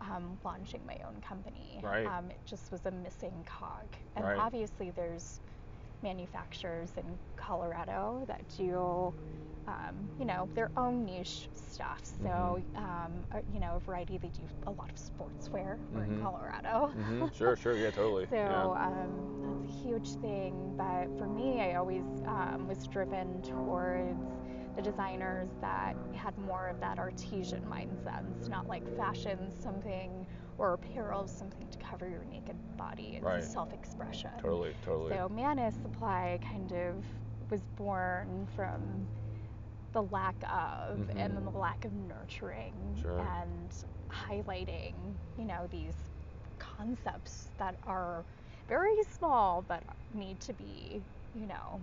um, 0.00 0.38
launching 0.44 0.80
my 0.86 0.98
own 1.06 1.20
company. 1.20 1.80
Right. 1.82 2.06
Um, 2.06 2.30
it 2.30 2.38
just 2.46 2.70
was 2.70 2.80
a 2.86 2.90
missing 2.90 3.44
cog. 3.46 3.86
And 4.14 4.24
right. 4.24 4.38
obviously, 4.38 4.90
there's 4.90 5.40
manufacturers 6.06 6.92
in 6.96 7.04
Colorado 7.34 8.24
that 8.28 8.42
do, 8.56 9.12
um, 9.66 10.08
you 10.20 10.24
know, 10.24 10.48
their 10.54 10.70
own 10.76 11.04
niche 11.04 11.48
stuff. 11.52 12.00
So, 12.22 12.28
mm-hmm. 12.28 12.76
um, 12.76 13.12
uh, 13.34 13.40
you 13.52 13.58
know, 13.58 13.74
a 13.76 13.80
variety. 13.80 14.16
They 14.16 14.28
do 14.28 14.42
a 14.68 14.70
lot 14.70 14.88
of 14.88 14.96
sportswear. 14.96 15.78
We're 15.92 16.02
mm-hmm. 16.02 16.14
in 16.14 16.22
Colorado. 16.22 16.92
mm-hmm. 16.96 17.26
Sure, 17.36 17.56
sure, 17.56 17.76
yeah, 17.76 17.90
totally. 17.90 18.26
so 18.30 18.36
yeah. 18.36 18.86
Um, 18.86 19.64
that's 19.64 19.74
a 19.74 19.88
huge 19.88 20.14
thing. 20.20 20.74
But 20.76 21.06
for 21.18 21.26
me, 21.26 21.60
I 21.60 21.74
always 21.74 22.04
um, 22.26 22.68
was 22.68 22.86
driven 22.86 23.42
towards 23.42 24.22
the 24.76 24.82
designers 24.82 25.48
that 25.60 25.96
had 26.14 26.38
more 26.38 26.68
of 26.68 26.78
that 26.80 26.98
artesian 27.00 27.62
mindset. 27.62 28.22
It's 28.38 28.48
not 28.48 28.68
like 28.68 28.84
fashion 28.96 29.50
something 29.60 30.26
or 30.58 30.74
apparel 30.74 31.26
something 31.26 31.66
to 31.68 31.78
cover 31.78 32.08
your 32.08 32.24
naked 32.30 32.56
body. 32.76 33.14
It's 33.16 33.24
right. 33.24 33.42
self-expression. 33.44 34.30
Totally, 34.40 34.74
totally. 34.84 35.12
So 35.12 35.28
Manus 35.28 35.74
Supply 35.82 36.38
kind 36.42 36.72
of 36.72 37.04
was 37.50 37.60
born 37.76 38.46
from 38.56 39.06
the 39.92 40.02
lack 40.04 40.36
of 40.42 40.98
mm-hmm. 40.98 41.18
and 41.18 41.36
then 41.36 41.44
the 41.44 41.58
lack 41.58 41.84
of 41.84 41.92
nurturing 41.92 42.74
sure. 43.00 43.18
and 43.18 43.70
highlighting, 44.10 44.94
you 45.38 45.44
know, 45.44 45.66
these 45.70 45.94
concepts 46.58 47.48
that 47.58 47.76
are 47.86 48.24
very 48.68 49.02
small 49.16 49.64
but 49.68 49.82
need 50.14 50.40
to 50.40 50.52
be, 50.54 51.02
you 51.34 51.46
know, 51.46 51.80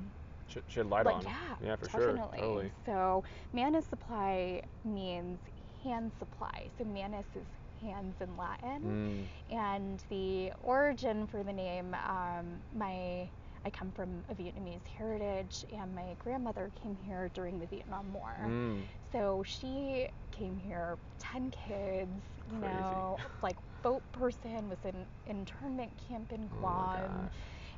shed 0.67 0.87
light 0.89 1.05
like, 1.05 1.15
on. 1.15 1.23
Yeah, 1.23 1.31
yeah, 1.63 1.75
for 1.75 1.85
definitely. 1.85 2.39
sure. 2.39 2.47
Totally. 2.47 2.71
So 2.85 3.23
Manus 3.53 3.85
Supply 3.85 4.61
means 4.85 5.39
hand 5.83 6.11
supply. 6.17 6.67
So 6.77 6.85
manus 6.85 7.25
is 7.35 7.45
hands 7.83 8.15
in 8.21 8.35
Latin. 8.37 9.27
Mm. 9.51 9.55
And 9.57 10.03
the 10.09 10.51
origin 10.63 11.27
for 11.27 11.43
the 11.43 11.53
name, 11.53 11.95
um, 12.07 12.61
my 12.73 13.29
I 13.65 13.69
come 13.69 13.91
from 13.91 14.25
a 14.29 14.35
Vietnamese 14.35 14.85
heritage, 14.97 15.65
and 15.71 15.95
my 15.95 16.15
grandmother 16.19 16.71
came 16.81 16.97
here 17.05 17.29
during 17.33 17.59
the 17.59 17.67
Vietnam 17.67 18.13
War. 18.13 18.35
Mm. 18.45 18.89
So 19.11 19.43
she 19.45 20.07
came 20.31 20.57
here, 20.57 20.97
10 21.19 21.51
kids, 21.51 22.11
you 22.51 22.59
Crazy. 22.59 22.73
know, 22.73 23.21
like 23.41 23.57
boat 23.81 24.03
person, 24.11 24.69
was 24.69 24.79
in 24.85 25.05
internment 25.27 25.91
camp 26.09 26.31
in 26.33 26.49
Oh 26.51 26.57
Guam. 26.59 27.29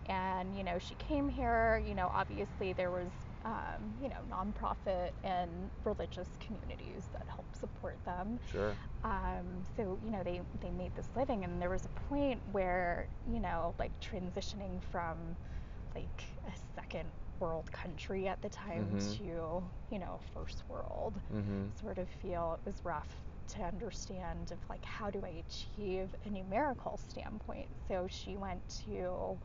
and, 0.08 0.56
you 0.56 0.64
know, 0.64 0.80
she 0.80 0.96
came 0.96 1.30
here, 1.30 1.82
you 1.86 1.96
know, 1.96 2.10
obviously 2.14 2.74
there 2.74 2.92
was 2.92 3.12
um, 3.46 3.94
you 4.02 4.10
know, 4.10 4.18
nonprofit 4.30 5.12
and 5.24 5.52
religious 5.84 6.28
communities 6.40 7.04
that 7.14 7.28
help 7.28 7.46
support 7.56 7.96
them. 8.04 8.40
Sure. 8.52 8.76
Um, 9.04 9.46
so 9.78 9.98
you 10.04 10.12
know, 10.12 10.24
they 10.24 10.42
they 10.62 10.72
made 10.72 10.96
this 10.96 11.08
living, 11.16 11.44
and 11.44 11.62
there 11.62 11.70
was 11.70 11.86
a 11.86 12.00
point 12.10 12.42
where 12.52 13.08
you 13.32 13.40
know, 13.40 13.76
like 13.78 13.92
transitioning 14.02 14.82
from 14.92 15.18
like 15.94 16.24
a 16.48 16.76
second 16.76 17.08
world 17.40 17.72
country 17.72 18.28
at 18.28 18.42
the 18.42 18.50
time 18.50 18.88
mm-hmm. 18.94 19.26
to 19.26 19.64
you 19.92 20.00
know 20.00 20.20
first 20.34 20.64
world 20.70 21.14
mm-hmm. 21.34 21.64
sort 21.82 21.98
of 21.98 22.08
feel 22.22 22.58
it 22.60 22.66
was 22.66 22.76
rough 22.84 23.14
to 23.48 23.62
understand 23.62 24.52
of 24.52 24.58
like 24.70 24.84
how 24.84 25.12
do 25.12 25.22
I 25.24 25.44
achieve 25.48 26.10
a 26.26 26.30
numerical 26.30 27.00
standpoint. 27.10 27.68
So 27.88 28.08
she 28.10 28.38
went 28.38 28.62
to 28.88 29.38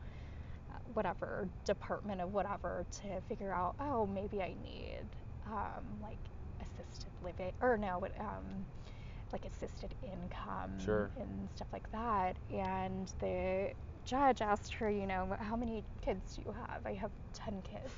whatever 0.93 1.47
department 1.65 2.21
of 2.21 2.33
whatever 2.33 2.85
to 3.01 3.21
figure 3.27 3.53
out 3.53 3.75
oh 3.79 4.05
maybe 4.05 4.41
I 4.41 4.53
need 4.63 5.05
um, 5.47 5.83
like 6.01 6.17
assisted 6.61 7.11
living 7.23 7.51
or 7.61 7.77
no 7.77 8.03
um, 8.19 8.65
like 9.31 9.45
assisted 9.45 9.93
income 10.03 10.71
sure. 10.83 11.09
and 11.19 11.49
stuff 11.55 11.67
like 11.71 11.89
that. 11.91 12.35
And 12.53 13.11
the 13.19 13.71
judge 14.05 14.41
asked 14.41 14.73
her 14.73 14.89
you 14.89 15.05
know 15.05 15.35
how 15.39 15.55
many 15.55 15.83
kids 16.03 16.35
do 16.35 16.43
you 16.45 16.55
have? 16.67 16.85
I 16.85 16.93
have 16.93 17.11
10 17.33 17.61
kids. 17.63 17.93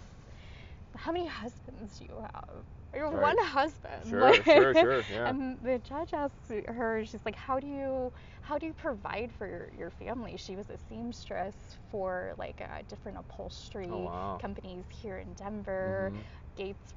How 0.96 1.12
many 1.12 1.28
husbands 1.28 1.98
do 1.98 2.06
you 2.06 2.20
have 2.22 2.64
you 2.96 3.04
have 3.04 3.14
right. 3.14 3.36
one 3.36 3.38
husband 3.46 4.08
sure 4.10 4.22
like, 4.22 4.44
sure 4.44 4.74
sure 4.74 5.04
yeah 5.12 5.30
and 5.30 5.58
the 5.64 5.80
judge 5.80 6.14
asks 6.14 6.52
her 6.68 7.04
she's 7.06 7.26
like 7.26 7.36
how 7.36 7.60
do 7.60 7.68
you 7.68 8.12
how 8.44 8.58
do 8.58 8.66
you 8.66 8.74
provide 8.74 9.32
for 9.38 9.48
your, 9.48 9.70
your 9.78 9.90
family? 9.90 10.36
She 10.38 10.56
was 10.56 10.70
a 10.70 10.78
seamstress 10.90 11.56
for 11.90 12.34
like 12.38 12.62
uh, 12.62 12.82
different 12.90 13.18
upholstery 13.18 13.88
oh, 13.90 14.00
wow. 14.00 14.38
companies 14.40 14.84
here 14.90 15.18
in 15.18 15.34
Denver. 15.34 16.12
Mm-hmm. 16.12 16.22
Gates, 16.56 16.94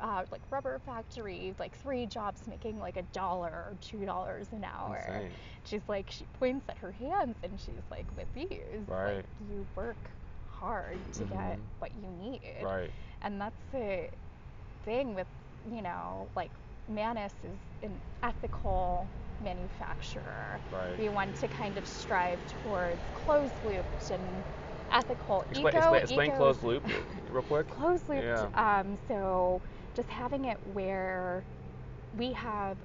uh, 0.00 0.24
like 0.32 0.40
rubber 0.50 0.80
factory, 0.84 1.54
like 1.58 1.78
three 1.82 2.06
jobs 2.06 2.46
making 2.48 2.80
like 2.80 2.96
a 2.96 3.02
dollar 3.12 3.50
or 3.50 3.74
two 3.82 4.04
dollars 4.06 4.46
an 4.52 4.64
hour. 4.64 5.04
Insane. 5.06 5.30
She's 5.64 5.82
like, 5.86 6.10
she 6.10 6.24
points 6.38 6.66
at 6.68 6.78
her 6.78 6.92
hands 6.92 7.36
and 7.42 7.52
she's 7.60 7.74
like, 7.90 8.06
with 8.16 8.26
these, 8.34 8.58
right. 8.88 9.16
like 9.16 9.24
you 9.50 9.66
work 9.76 9.96
hard 10.50 10.96
to 11.12 11.24
mm-hmm. 11.24 11.34
get 11.34 11.58
what 11.78 11.90
you 11.94 12.30
need. 12.30 12.40
Right. 12.62 12.90
And 13.20 13.38
that's 13.38 13.60
the 13.70 14.08
thing 14.86 15.14
with, 15.14 15.26
you 15.70 15.82
know, 15.82 16.26
like 16.34 16.50
Manus 16.88 17.32
is 17.44 17.58
an 17.82 18.00
ethical 18.22 19.06
manufacturer. 19.44 20.58
Right. 20.72 20.98
We 20.98 21.10
want 21.10 21.36
to 21.36 21.48
kind 21.48 21.76
of 21.76 21.86
strive 21.86 22.38
towards 22.64 22.98
closed 23.26 23.52
looped 23.66 24.10
and 24.10 24.22
ethical. 24.90 25.42
Explain, 25.50 25.66
eco, 25.66 25.78
explain, 25.78 26.02
explain 26.02 26.28
eco, 26.30 26.36
closed 26.38 26.62
loop 26.62 26.86
real 27.30 27.42
quick. 27.42 27.68
closed 27.76 28.08
looped. 28.08 28.24
Yeah. 28.24 28.46
Um, 28.54 28.96
so 29.08 29.60
just 29.94 30.08
having 30.08 30.46
it 30.46 30.56
where 30.72 31.42
we 32.16 32.32
have 32.32 32.76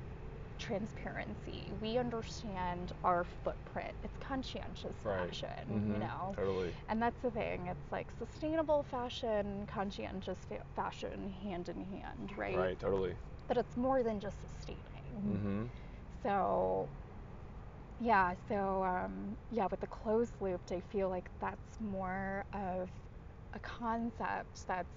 transparency. 0.62 1.64
We 1.82 1.98
understand 1.98 2.94
our 3.04 3.26
footprint. 3.44 3.94
It's 4.04 4.18
conscientious 4.20 4.96
right. 5.04 5.28
fashion, 5.28 5.50
mm-hmm. 5.70 5.94
you 5.94 6.00
know. 6.00 6.34
Totally. 6.36 6.72
And 6.88 7.02
that's 7.02 7.20
the 7.22 7.32
thing. 7.32 7.68
It's 7.68 7.92
like 7.92 8.08
sustainable 8.20 8.84
fashion, 8.84 9.68
conscientious 9.68 10.38
fa- 10.48 10.64
fashion, 10.76 11.34
hand 11.44 11.68
in 11.70 11.84
hand, 12.00 12.32
right? 12.38 12.58
Right. 12.58 12.80
Totally. 12.80 13.16
But 13.48 13.58
it's 13.58 13.76
more 13.76 14.04
than 14.04 14.20
just 14.20 14.38
sustaining. 14.42 14.80
Mm-hmm. 15.28 15.64
So, 16.24 16.88
yeah, 18.00 18.36
so 18.48 18.84
um, 18.84 19.36
yeah, 19.52 19.68
with 19.70 19.82
the 19.82 19.88
closed 19.88 20.34
loop, 20.40 20.62
I 20.72 20.80
feel 20.92 21.10
like 21.10 21.30
that's 21.40 21.80
more 21.82 22.46
of 22.54 22.88
a 23.54 23.60
concept 23.60 24.68
that's, 24.68 24.88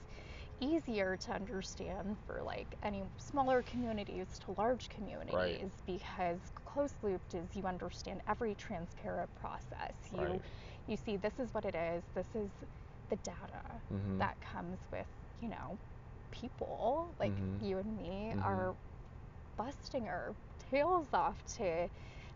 easier 0.61 1.17
to 1.17 1.33
understand 1.33 2.19
for 2.27 2.43
like 2.43 2.75
any 2.83 3.05
smaller 3.19 3.63
communities 3.63 4.39
to 4.41 4.55
large 4.57 4.89
communities 4.89 5.83
because 5.87 6.41
closed 6.65 6.97
looped 7.03 7.35
is 7.35 7.55
you 7.55 7.65
understand 7.65 8.21
every 8.27 8.55
transparent 8.55 9.35
process. 9.35 9.95
You 10.11 10.39
Right. 10.39 10.43
you 10.87 10.97
see 10.97 11.17
this 11.17 11.39
is 11.39 11.53
what 11.55 11.65
it 11.65 11.75
is. 11.75 12.05
This 12.15 12.35
is 12.35 12.51
the 13.09 13.17
data 13.17 13.83
Mhm. 13.91 14.29
that 14.29 14.41
comes 14.41 14.81
with, 14.93 15.09
you 15.41 15.49
know, 15.49 15.79
people 16.31 17.15
like 17.19 17.35
Mhm. 17.35 17.61
you 17.61 17.79
and 17.79 17.97
me 17.97 18.35
Mhm. 18.35 18.43
are 18.43 18.77
busting 19.57 20.09
our 20.09 20.35
tails 20.59 21.09
off 21.13 21.43
to 21.45 21.89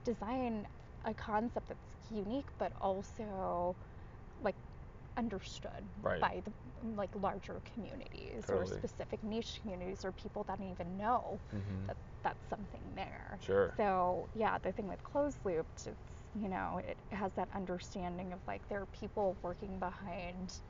design 0.04 0.66
a 1.04 1.14
concept 1.14 1.68
that's 1.68 2.10
unique 2.10 2.48
but 2.58 2.72
also 2.80 3.76
like 4.40 4.56
understood 5.18 5.84
Right. 6.00 6.20
by 6.20 6.42
the 6.44 6.52
like 6.82 7.14
larger 7.16 7.60
communities 7.74 8.46
Totally. 8.46 8.62
or 8.62 8.78
specific 8.78 9.22
niche 9.22 9.58
communities 9.60 10.04
or 10.04 10.12
people 10.12 10.44
that 10.44 10.58
don't 10.58 10.70
even 10.70 10.96
know 10.96 11.40
Mhm. 11.52 11.86
that 11.88 11.96
that's 12.22 12.48
something 12.48 12.94
there. 12.94 13.38
Sure. 13.42 13.74
So 13.76 14.28
yeah, 14.34 14.58
the 14.58 14.72
thing 14.72 14.88
with 14.88 15.02
closed 15.02 15.38
looped, 15.44 15.86
it's 15.86 16.22
you 16.34 16.48
know, 16.48 16.78
it 16.84 16.98
has 17.10 17.32
that 17.34 17.48
understanding 17.54 18.32
of 18.32 18.40
like 18.46 18.66
there 18.68 18.80
are 18.80 18.86
people 18.86 19.36
working 19.42 19.78
behind 19.78 20.62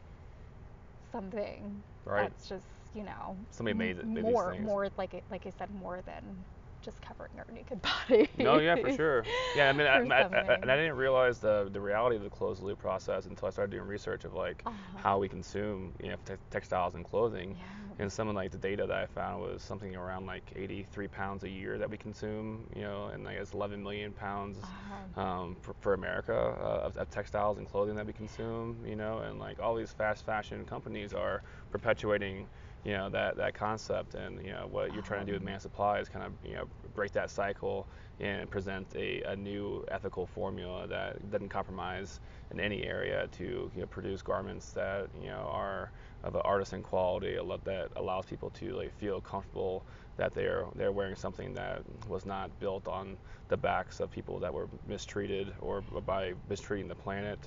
something 1.12 1.84
Right. 2.04 2.28
that's 2.30 2.48
just 2.48 2.66
you 2.94 3.02
know 3.04 3.36
Somebody 3.50 3.74
made 3.76 3.98
it- 3.98 4.06
made 4.06 4.22
more 4.24 4.54
more 4.60 4.88
like 4.96 5.14
it, 5.14 5.24
like 5.30 5.46
I 5.46 5.50
said 5.50 5.70
more 5.70 6.02
than 6.02 6.46
just 6.88 7.02
covering 7.02 7.30
our 7.38 7.46
naked 7.52 7.80
body. 7.82 8.28
No, 8.38 8.58
yeah, 8.58 8.76
for 8.76 8.90
sure. 8.92 9.24
Yeah, 9.54 9.68
I 9.68 9.72
mean, 9.72 9.86
I, 9.94 9.98
I, 9.98 10.22
I, 10.22 10.54
and 10.62 10.70
I 10.72 10.76
didn't 10.76 10.96
realize 10.96 11.38
the 11.38 11.68
the 11.70 11.80
reality 11.80 12.16
of 12.16 12.22
the 12.22 12.30
closed 12.30 12.62
loop 12.62 12.78
process 12.78 13.26
until 13.26 13.46
I 13.48 13.50
started 13.50 13.72
doing 13.72 13.86
research 13.86 14.24
of 14.24 14.32
like 14.32 14.62
Uh-huh. 14.64 14.98
how 14.98 15.18
we 15.18 15.28
consume, 15.28 15.92
you 16.02 16.10
know, 16.10 16.16
te- 16.24 16.34
textiles 16.50 16.94
and 16.94 17.04
clothing. 17.04 17.50
Yeah. 17.58 17.64
And 18.00 18.10
some 18.12 18.28
of 18.28 18.34
like 18.36 18.52
the 18.52 18.58
data 18.58 18.86
that 18.86 18.96
I 18.96 19.06
found 19.06 19.42
was 19.42 19.60
something 19.62 19.94
around 19.96 20.24
like 20.24 20.44
83 20.56 21.08
pounds 21.08 21.42
a 21.44 21.48
year 21.48 21.78
that 21.78 21.90
we 21.90 21.96
consume, 21.98 22.66
you 22.74 22.82
know, 22.82 23.08
and 23.12 23.26
I 23.28 23.34
guess 23.34 23.52
11 23.52 23.82
million 23.82 24.12
pounds 24.12 24.56
Uh-huh. 24.62 25.20
um, 25.20 25.56
for, 25.60 25.74
for 25.80 25.94
America 25.94 26.32
uh, 26.32 26.86
of, 26.86 26.96
of 26.96 27.10
textiles 27.10 27.58
and 27.58 27.68
clothing 27.68 27.96
that 27.96 28.06
we 28.06 28.12
consume, 28.14 28.78
you 28.86 28.96
know, 28.96 29.18
and 29.18 29.38
like 29.38 29.58
all 29.60 29.74
these 29.74 29.92
fast 29.92 30.24
fashion 30.24 30.64
companies 30.64 31.12
are 31.12 31.42
perpetuating, 31.70 32.46
you 32.84 32.92
know, 32.92 33.08
that, 33.10 33.36
that 33.36 33.54
concept. 33.54 34.14
And, 34.14 34.44
you 34.44 34.52
know, 34.52 34.66
what 34.70 34.92
you're 34.92 35.02
trying 35.02 35.20
to 35.20 35.26
do 35.26 35.32
with 35.32 35.42
Um. 35.42 35.46
Manus 35.46 35.62
Supply 35.62 35.98
is 36.00 36.08
kind 36.08 36.24
of, 36.24 36.32
you 36.44 36.54
know, 36.54 36.64
break 36.94 37.12
that 37.12 37.30
cycle 37.30 37.88
and 38.20 38.50
present 38.50 38.86
a, 38.96 39.22
a 39.22 39.36
new 39.36 39.84
ethical 39.88 40.26
formula 40.26 40.86
that 40.88 41.30
doesn't 41.30 41.48
compromise 41.48 42.20
in 42.50 42.60
any 42.60 42.84
area 42.84 43.28
to, 43.32 43.70
you 43.74 43.80
know, 43.80 43.86
produce 43.86 44.22
garments 44.22 44.72
that, 44.72 45.08
you 45.20 45.28
know, 45.28 45.48
are 45.50 45.92
of 46.24 46.34
an 46.34 46.42
artisan 46.44 46.82
quality, 46.82 47.36
that 47.64 47.88
allows 47.96 48.26
people 48.26 48.50
to 48.50 48.72
like 48.76 48.92
feel 48.98 49.20
comfortable 49.20 49.86
that 50.16 50.34
they're 50.34 50.64
they're 50.74 50.90
wearing 50.92 51.14
something 51.14 51.54
that 51.54 51.82
was 52.08 52.26
not 52.26 52.58
built 52.58 52.88
on 52.88 53.16
the 53.48 53.56
backs 53.56 54.00
of 54.00 54.10
people 54.10 54.40
that 54.40 54.52
were 54.52 54.68
mistreated 54.86 55.54
or 55.60 55.80
by 55.80 56.34
mistreating 56.48 56.88
the 56.88 56.94
planet 56.94 57.38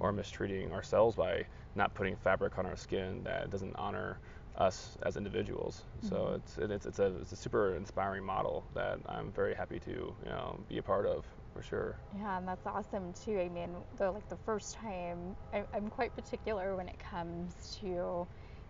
or 0.00 0.10
mistreating 0.10 0.72
ourselves 0.72 1.14
by 1.16 1.44
not 1.74 1.94
putting 1.94 2.16
fabric 2.16 2.58
on 2.58 2.64
our 2.66 2.76
skin 2.76 3.22
that 3.24 3.50
doesn't 3.50 3.74
honor 3.76 4.18
us 4.56 4.96
as 5.02 5.16
individuals. 5.16 5.84
So 6.00 6.32
Mhm. 6.32 6.36
it's 6.36 6.58
it, 6.58 6.70
it's 6.70 6.86
it's 6.86 6.98
a 6.98 7.16
it's 7.20 7.32
a 7.32 7.36
super 7.36 7.74
inspiring 7.76 8.24
model 8.24 8.66
that 8.74 8.98
I'm 9.06 9.32
very 9.32 9.54
happy 9.54 9.80
to 9.80 9.90
you 9.90 10.30
know 10.30 10.60
be 10.68 10.78
a 10.78 10.82
part 10.82 11.06
of 11.06 11.26
for 11.52 11.62
sure. 11.62 11.98
Yeah, 12.12 12.38
and 12.38 12.46
that's 12.46 12.66
awesome 12.66 13.12
too. 13.12 13.38
I 13.40 13.48
mean, 13.48 13.76
the 13.96 14.10
like 14.10 14.28
the 14.28 14.36
first 14.36 14.74
time, 14.74 15.36
I, 15.52 15.64
I'm 15.74 15.88
quite 15.88 16.14
particular 16.14 16.76
when 16.76 16.88
it 16.88 16.98
comes 16.98 17.76
to, 17.80 17.86
you 17.86 18.28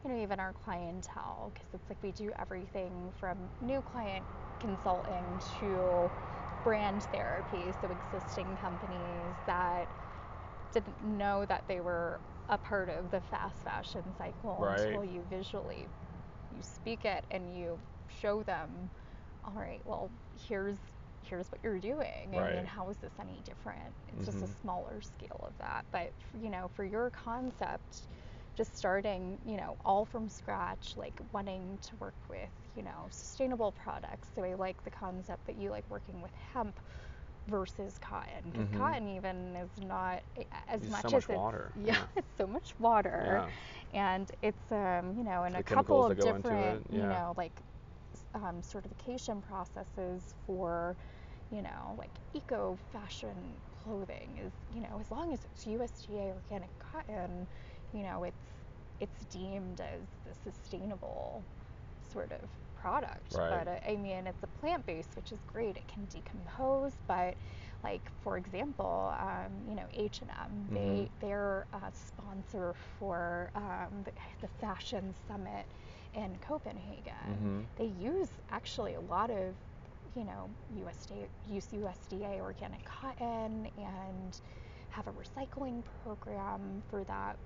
know, 0.09 0.23
even 0.23 0.41
our 0.41 0.53
clientele, 0.53 1.53
because 1.55 1.69
it's 1.75 1.91
like 1.91 2.03
we 2.03 2.13
do 2.13 2.33
everything 2.39 3.13
from 3.19 3.51
new 3.61 3.83
client 3.83 4.27
consulting 4.61 5.41
to 5.59 6.11
brand 6.63 7.05
therapy. 7.13 7.73
So 7.79 7.91
existing 7.91 8.57
companies 8.57 9.35
that 9.47 9.89
didn't 10.73 11.03
know 11.03 11.45
that 11.47 11.65
they 11.69 11.81
were 11.81 12.21
a 12.49 12.59
part 12.59 12.89
of 12.89 13.11
the 13.11 13.21
fast 13.21 13.63
fashion 13.65 14.15
cycle 14.17 14.65
Right. 14.65 14.79
until 14.79 15.05
you 15.05 15.23
visually 15.29 15.89
you 16.51 16.63
speak 16.63 17.05
it 17.05 17.27
and 17.31 17.55
you 17.57 17.81
show 18.09 18.43
them 18.43 18.91
all 19.45 19.55
right 19.55 19.83
well 19.85 20.11
here's 20.49 20.79
here's 21.23 21.51
what 21.51 21.61
you're 21.63 21.81
doing 21.81 22.31
Right. 22.33 22.53
mean 22.53 22.65
how 22.65 22.89
is 22.91 22.99
this 22.99 23.13
any 23.21 23.43
different 23.45 23.95
it's 24.09 24.25
just 24.25 24.43
Mhm. 24.43 24.49
a 24.49 24.49
smaller 24.61 25.01
scale 25.01 25.45
of 25.49 25.57
that 25.59 25.85
but 25.93 26.13
you 26.39 26.51
know 26.51 26.69
for 26.69 26.85
your 26.85 27.11
concept 27.11 28.09
just 28.57 28.77
starting 28.77 29.39
you 29.45 29.57
know 29.57 29.77
all 29.85 30.05
from 30.05 30.29
scratch 30.29 30.95
like 30.97 31.21
wanting 31.33 31.79
to 31.83 31.97
work 31.97 32.17
with 32.29 32.51
you 32.75 32.83
know 32.83 33.09
sustainable 33.11 33.73
products 33.73 34.29
so 34.35 34.43
i 34.45 34.55
like 34.55 34.83
the 34.85 34.91
concept 34.91 35.47
that 35.47 35.57
you 35.57 35.71
like 35.71 35.85
working 35.91 36.21
with 36.21 36.33
hemp 36.53 36.79
versus 37.47 37.99
cotton 37.99 38.43
because 38.47 38.69
Mhm. 38.69 38.71
cotton 38.71 39.09
even 39.09 39.57
is 39.57 39.71
not 39.79 40.23
as 40.69 40.83
Uses 40.83 40.99
so 40.99 41.11
much 41.11 41.13
much 41.13 41.29
as 41.29 41.29
it's 41.29 41.45
water, 41.45 41.73
yeah, 41.75 41.97
yeah. 41.97 42.07
it's 42.17 42.35
so 42.37 42.47
much 42.47 42.75
water 42.79 43.43
yeah. 43.43 43.53
and 43.93 44.31
it's 44.43 44.71
um 44.73 45.13
you 45.17 45.25
know 45.25 45.45
in 45.45 45.55
The 45.57 45.63
a 45.63 45.63
couple 45.63 46.05
of 46.05 46.09
that 46.09 46.17
go 46.17 46.35
into 46.35 46.55
different 46.55 46.83
it, 46.83 46.87
you 46.91 47.07
know 47.07 47.35
like 47.37 47.63
um, 48.35 48.63
certification 48.63 49.41
processes 49.43 50.35
for 50.47 50.97
you 51.51 51.63
know 51.63 51.95
like 51.99 52.19
eco 52.35 52.77
fashion 52.93 53.61
clothing 53.71 54.39
is 54.39 54.55
you 54.69 54.81
know 54.81 54.99
as 55.01 55.11
long 55.11 55.33
as 55.33 55.45
it's 55.45 55.67
USDA 55.67 56.33
organic 56.33 56.71
cotton 56.79 57.47
you 57.93 58.03
know 58.03 58.25
it's 58.25 58.47
it's 59.01 59.21
deemed 59.27 59.81
as 59.81 60.09
the 60.25 60.35
sustainable 60.35 61.47
sort 62.01 62.33
of 62.33 62.51
product 62.85 63.35
Right. 63.35 63.65
but 63.65 63.69
uh, 63.69 63.91
I 63.91 63.97
mean 63.97 64.27
it's 64.27 64.43
a 64.43 64.47
plant 64.61 64.85
based 64.87 65.17
which 65.17 65.33
is 65.33 65.39
great 65.47 65.77
it 65.77 65.87
can 65.89 66.05
decompose 66.13 66.93
but 67.07 67.35
like 67.83 68.11
for 68.23 68.37
example 68.37 69.15
um, 69.19 69.53
you 69.69 69.75
know 69.75 69.87
H&M 69.95 70.51
they 70.71 70.79
Mhm. 71.07 71.09
they're 71.21 71.67
a 71.73 71.91
sponsor 71.93 72.75
for 72.99 73.51
um, 73.55 74.03
the, 74.05 74.13
the 74.43 74.49
fashion 74.61 75.15
summit 75.27 75.67
in 76.15 76.37
Copenhagen 76.47 77.31
Mhm. 77.43 77.67
they 77.77 77.87
use 78.13 78.29
actually 78.51 78.95
a 78.95 79.01
lot 79.01 79.31
of 79.31 79.55
you 80.15 80.25
know 80.25 80.51
USDA 80.81 81.27
use 81.49 81.69
USDA 81.73 82.39
organic 82.41 82.85
cotton 82.85 83.67
and 83.79 84.41
have 84.91 85.07
a 85.07 85.13
recycling 85.13 85.83
program 86.03 86.83
for 86.91 87.03
that 87.05 87.37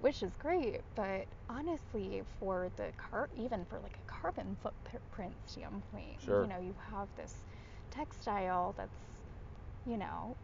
which 0.00 0.22
is 0.22 0.34
great 0.36 0.80
but 0.96 1.26
honestly 1.48 2.22
for 2.38 2.70
the 2.76 2.92
car 2.96 3.28
even 3.36 3.64
for 3.64 3.78
like 3.80 3.96
a 3.98 4.12
carbon 4.20 4.56
footprint 4.62 5.34
standpoint 5.46 6.20
Sure. 6.20 6.42
you 6.42 6.48
know 6.48 6.60
you 6.60 6.74
have 6.90 7.08
this 7.16 7.44
textile 7.90 8.74
that's 8.76 8.98
you 9.86 9.96
know 9.96 10.36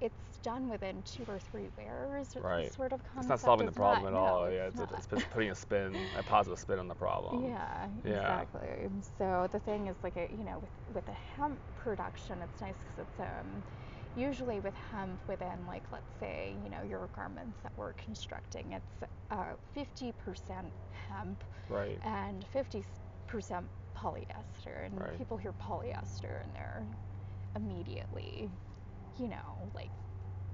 it's 0.00 0.38
done 0.42 0.68
within 0.68 1.02
two 1.04 1.24
or 1.28 1.38
three 1.38 1.68
wears 1.76 2.28
Right. 2.42 2.72
sort 2.72 2.92
of 2.92 3.00
It's 3.18 3.28
not 3.28 3.40
solving 3.40 3.66
the 3.66 3.72
problem 3.72 4.12
not- 4.12 4.18
at 4.18 4.20
all. 4.20 4.44
no, 4.44 4.50
yeah, 4.50 4.66
it's 4.66 4.80
it's, 4.80 5.06
it's 5.12 5.24
putting 5.30 5.50
a 5.50 5.54
spin, 5.54 5.94
a 6.16 6.22
positive 6.22 6.58
spin 6.58 6.78
on 6.78 6.88
the 6.88 6.94
problem. 6.94 7.44
Yeah, 7.44 7.88
Yeah. 8.04 8.40
exactly. 8.40 8.88
So 9.18 9.48
the 9.52 9.60
thing 9.60 9.86
is, 9.88 9.96
like, 10.02 10.16
a, 10.16 10.26
you 10.30 10.44
know, 10.44 10.58
with 10.60 10.70
with 10.94 11.08
a 11.08 11.16
hemp 11.36 11.60
production, 11.74 12.42
it's 12.42 12.60
nice 12.60 12.76
because 12.78 12.98
it's 12.98 13.20
um, 13.20 13.62
usually 14.14 14.60
with 14.60 14.74
hemp 14.74 15.20
within, 15.26 15.66
like, 15.66 15.86
let's 15.92 16.14
say, 16.18 16.56
you 16.62 16.70
know, 16.70 16.82
your 16.82 17.08
garments 17.14 17.58
that 17.62 17.72
we're 17.76 17.94
constructing, 17.94 18.72
it's 18.72 19.02
uh, 19.30 19.54
50% 19.74 20.72
hemp 20.90 21.44
Right. 21.68 21.98
and 22.02 22.46
50% 22.46 22.84
polyester. 23.96 24.86
And 24.86 24.98
Right. 24.98 25.16
people 25.16 25.36
hear 25.36 25.52
polyester 25.52 26.42
and 26.42 26.54
they're 26.54 26.88
immediately, 27.56 28.50
you 29.16 29.28
know, 29.28 29.70
like, 29.74 29.92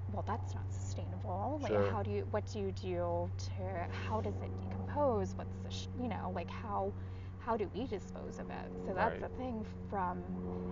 well, 0.09 0.23
that's 0.25 0.53
not 0.55 0.71
sustainable. 0.71 1.59
Like, 1.61 1.71
Sure. 1.73 1.83
how 1.83 2.03
do 2.03 2.11
you, 2.11 2.27
what 2.31 2.45
do 2.51 2.59
you 2.59 2.71
do 2.71 3.31
to, 3.55 3.87
how 3.89 4.21
does 4.21 4.41
it 4.41 4.51
decompose? 4.61 5.33
What's 5.35 5.57
the, 5.63 5.71
sh- 5.71 5.87
you 5.95 6.07
know, 6.07 6.31
like, 6.33 6.49
how, 6.49 6.93
how 7.47 7.55
do 7.55 7.71
we 7.73 7.87
dispose 7.87 8.39
of 8.39 8.49
it? 8.49 8.71
So 8.85 8.93
that's 8.93 9.13
Right. 9.13 9.21
the 9.21 9.37
thing 9.37 9.65
from 9.89 10.21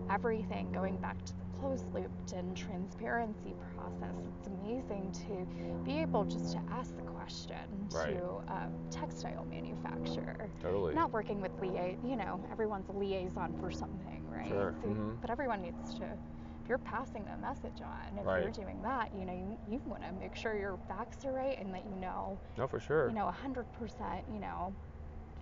everything 0.09 0.69
going 0.73 0.97
back 0.97 1.23
to 1.23 1.33
the 1.37 1.45
closed 1.57 1.85
looped 1.93 2.33
and 2.33 2.55
transparency 2.55 3.55
process. 3.73 4.13
It's 4.37 4.47
amazing 4.47 5.13
to 5.25 5.47
be 5.85 5.99
able 5.99 6.25
just 6.25 6.51
to 6.51 6.59
ask 6.69 6.93
the 6.97 7.03
question 7.03 7.87
Right. 7.93 8.17
to 8.17 8.41
a 8.53 8.69
textile 8.91 9.45
manufacturer 9.45 10.49
Totally. 10.61 10.93
not 10.93 11.13
working 11.13 11.39
with 11.39 11.51
lia 11.61 11.95
you 12.03 12.15
know 12.17 12.41
everyone's 12.51 12.89
a 12.89 12.91
liaison 12.91 13.53
for 13.59 13.71
something 13.71 14.21
right 14.29 14.49
Sure, 14.49 14.75
so, 14.81 14.87
mhm. 14.89 15.21
but 15.21 15.29
everyone 15.29 15.61
needs 15.61 15.93
to 15.95 16.03
if 16.03 16.67
you're 16.69 16.77
passing 16.79 17.23
the 17.25 17.37
message 17.37 17.81
on 17.81 18.17
if 18.17 18.25
Right. 18.25 18.41
you're 18.41 18.51
doing 18.51 18.81
that 18.81 19.13
you 19.13 19.25
know 19.25 19.33
you, 19.33 19.57
you 19.69 19.81
want 19.85 20.01
to 20.03 20.11
make 20.13 20.35
sure 20.35 20.55
your 20.57 20.77
facts 20.87 21.23
are 21.25 21.31
right 21.33 21.57
and 21.59 21.73
that 21.73 21.85
you 21.85 21.95
know 21.95 22.37
No, 22.57 22.67
for 22.67 22.79
sure. 22.79 23.07
you 23.07 23.13
know 23.15 23.25
100% 23.27 24.23
you 24.33 24.39
know 24.39 24.73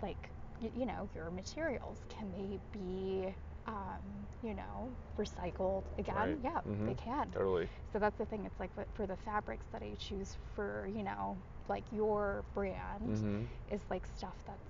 like 0.02 0.30
you 0.60 0.86
know 0.86 1.08
your 1.14 1.30
materials 1.30 2.00
can 2.08 2.30
they 2.30 2.58
be 2.72 3.34
um, 3.66 4.28
you 4.42 4.54
know 4.54 4.96
recycled 5.18 5.84
again 5.98 6.14
Right. 6.16 6.38
yeah 6.42 6.60
they 6.84 6.94
Mhm. 6.94 6.96
can 6.96 7.32
Totally. 7.32 7.68
so 7.92 7.98
that's 7.98 8.18
the 8.18 8.26
thing 8.26 8.44
it's 8.44 8.58
like 8.60 8.70
for 8.94 9.06
the 9.06 9.16
fabrics 9.16 9.66
that 9.72 9.82
i 9.82 9.94
choose 9.98 10.36
for 10.54 10.88
you 10.92 11.02
know 11.02 11.42
like 11.68 11.84
your 11.90 12.44
brand 12.54 13.22
Mhm. 13.22 13.48
is 13.68 13.82
like 13.90 14.06
stuff 14.06 14.36
that's 14.46 14.68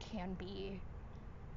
can 0.00 0.34
be 0.34 0.82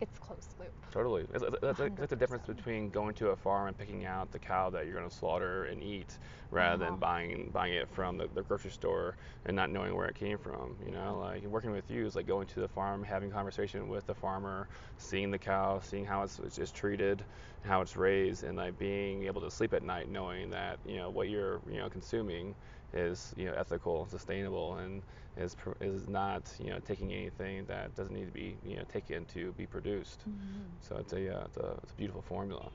it's 0.02 0.20
closed 0.20 0.56
loop. 0.60 0.86
Totally. 0.92 1.26
It's 1.34 1.80
like 1.80 1.96
the 2.10 2.16
difference 2.18 2.46
between 2.48 2.90
going 2.90 3.14
to 3.16 3.30
a 3.30 3.36
farm 3.36 3.68
and 3.70 3.78
picking 3.78 4.06
out 4.06 4.32
the 4.32 4.40
cow 4.40 4.70
that 4.72 4.86
you're 4.86 4.94
going 4.96 5.10
to 5.10 5.16
slaughter 5.16 5.66
and 5.66 5.82
eat, 5.84 6.20
rather 6.52 6.84
Uh-huh. 6.84 6.86
than 6.86 6.98
buying 6.98 7.50
buying 7.54 7.74
it 7.74 7.90
from 7.90 8.18
the, 8.18 8.28
the 8.34 8.44
grocery 8.44 8.72
store 8.72 9.18
and 9.46 9.56
not 9.56 9.70
knowing 9.70 9.96
where 9.96 10.08
it 10.08 10.16
came 10.16 10.38
from. 10.38 10.76
You 10.86 10.92
know, 10.92 11.18
like 11.20 11.44
working 11.46 11.72
with 11.72 11.90
you 11.90 12.06
is 12.06 12.16
like 12.16 12.28
going 12.28 12.48
to 12.48 12.60
the 12.60 12.68
farm, 12.68 13.04
having 13.04 13.32
conversation 13.32 13.88
with 13.88 14.06
the 14.06 14.16
farmer, 14.16 14.68
seeing 14.98 15.32
the 15.32 15.40
cow, 15.40 15.80
seeing 15.80 16.06
how 16.06 16.24
it's, 16.24 16.40
it's 16.40 16.56
just 16.58 16.76
treated, 16.76 17.26
how 17.64 17.82
it's 17.82 17.96
raised, 17.96 18.44
and 18.44 18.58
like 18.58 18.78
being 18.78 19.24
able 19.24 19.42
to 19.42 19.50
sleep 19.52 19.74
at 19.74 19.84
night 19.84 20.10
knowing 20.10 20.50
that 20.50 20.80
you 20.86 20.98
know 20.98 21.10
what 21.10 21.30
you're 21.30 21.62
you 21.70 21.78
know 21.78 21.90
consuming 21.90 22.56
is 22.94 23.34
you 23.38 23.46
know 23.46 23.54
ethical, 23.54 24.06
sustainable, 24.08 24.76
and 24.78 25.04
is 25.38 25.56
is 25.82 26.08
not 26.08 26.54
you 26.60 26.70
know 26.70 26.80
taking 26.80 27.12
anything 27.14 27.66
that 27.66 27.96
doesn't 27.96 28.14
need 28.16 28.26
to 28.26 28.32
be 28.32 28.58
you 28.64 28.78
know 28.78 28.84
taken 28.86 29.26
to 29.28 29.54
be 29.54 29.66
produced. 29.68 30.26
So 30.80 30.98
it's 30.98 31.14
a, 31.14 31.38
uh, 31.38 31.44
it's 31.46 31.58
a 31.58 31.80
it's 31.84 31.92
a 31.92 31.96
beautiful 31.96 32.22
formula. 32.22 32.72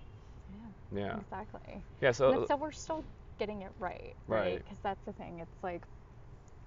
Yeah. 0.49 0.71
Yeah. 0.93 1.19
Exactly. 1.21 1.83
Yeah. 2.01 2.13
So 2.13 2.45
so 2.47 2.57
we're 2.57 2.73
still 2.73 3.05
getting 3.39 3.63
it 3.63 3.73
right, 3.79 4.15
Right. 4.27 4.41
right? 4.41 4.59
Because 4.59 4.79
that's 4.81 5.05
the 5.05 5.13
thing. 5.13 5.41
It's 5.41 5.63
like, 5.63 5.85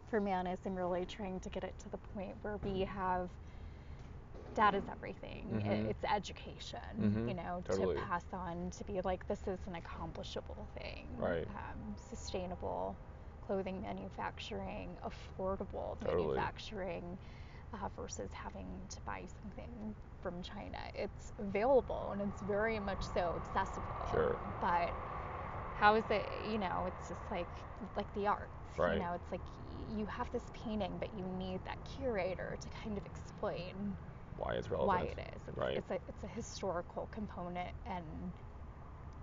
for 0.10 0.20
me, 0.20 0.32
I'm 0.34 0.48
really 0.76 1.06
trying 1.06 1.40
to 1.42 1.50
get 1.50 1.64
it 1.64 1.76
to 1.80 1.90
the 1.90 1.98
point 1.98 2.38
where 2.42 2.58
we 2.64 2.82
have 2.82 3.30
data's 4.56 4.84
everything. 4.90 5.62
I- 5.66 5.70
Mhm. 5.76 5.90
It's 5.90 6.04
education, 6.04 6.80
Mhm. 7.00 7.28
you 7.30 7.34
know, 7.36 7.62
Totally. 7.66 7.96
to 7.96 8.02
pass 8.02 8.34
on 8.34 8.72
to 8.72 8.84
be 8.84 9.02
like, 9.02 9.26
this 9.28 9.48
is 9.48 9.60
an 9.68 9.76
accomplishable 9.76 10.68
thing. 10.78 11.18
Right. 11.18 11.48
Um, 11.48 11.96
sustainable 11.98 12.98
clothing 13.50 13.82
manufacturing, 13.82 14.90
affordable 15.04 16.00
Totally. 16.06 16.36
manufacturing. 16.36 17.18
Uh, 17.72 17.88
versus 17.96 18.32
having 18.34 18.66
to 18.90 19.00
buy 19.06 19.22
something 19.44 19.94
from 20.24 20.42
China. 20.42 20.80
It's 20.96 21.32
available 21.38 22.10
and 22.14 22.20
it's 22.20 22.42
very 22.42 22.80
much 22.80 23.04
so 23.14 23.36
accessible 23.38 24.08
Sure. 24.12 24.40
but 24.60 24.90
how 25.76 25.94
is 25.94 26.04
it 26.10 26.28
you 26.52 26.58
know 26.58 26.86
it's 26.88 27.08
just 27.08 27.22
like 27.30 27.48
like 27.96 28.12
the 28.16 28.26
arts 28.26 28.50
Right. 28.76 28.96
you 28.96 29.00
know 29.04 29.14
it's 29.14 29.32
like 29.32 29.42
you 29.88 30.08
have 30.08 30.32
this 30.32 30.46
painting 30.52 30.98
but 31.00 31.14
you 31.14 31.28
need 31.38 31.60
that 31.66 31.78
curator 31.96 32.58
to 32.60 32.70
kind 32.84 32.98
of 32.98 33.06
explain 33.06 33.96
why 34.38 34.54
it's 34.56 34.72
relevant. 34.72 34.88
why 35.00 35.04
it 35.04 35.20
is 35.36 35.42
it's, 35.48 35.58
Right. 35.58 35.78
it's 35.78 35.92
a 35.92 36.00
it's 36.08 36.24
a 36.24 36.28
historical 36.28 37.08
component 37.12 37.70
and 37.86 38.34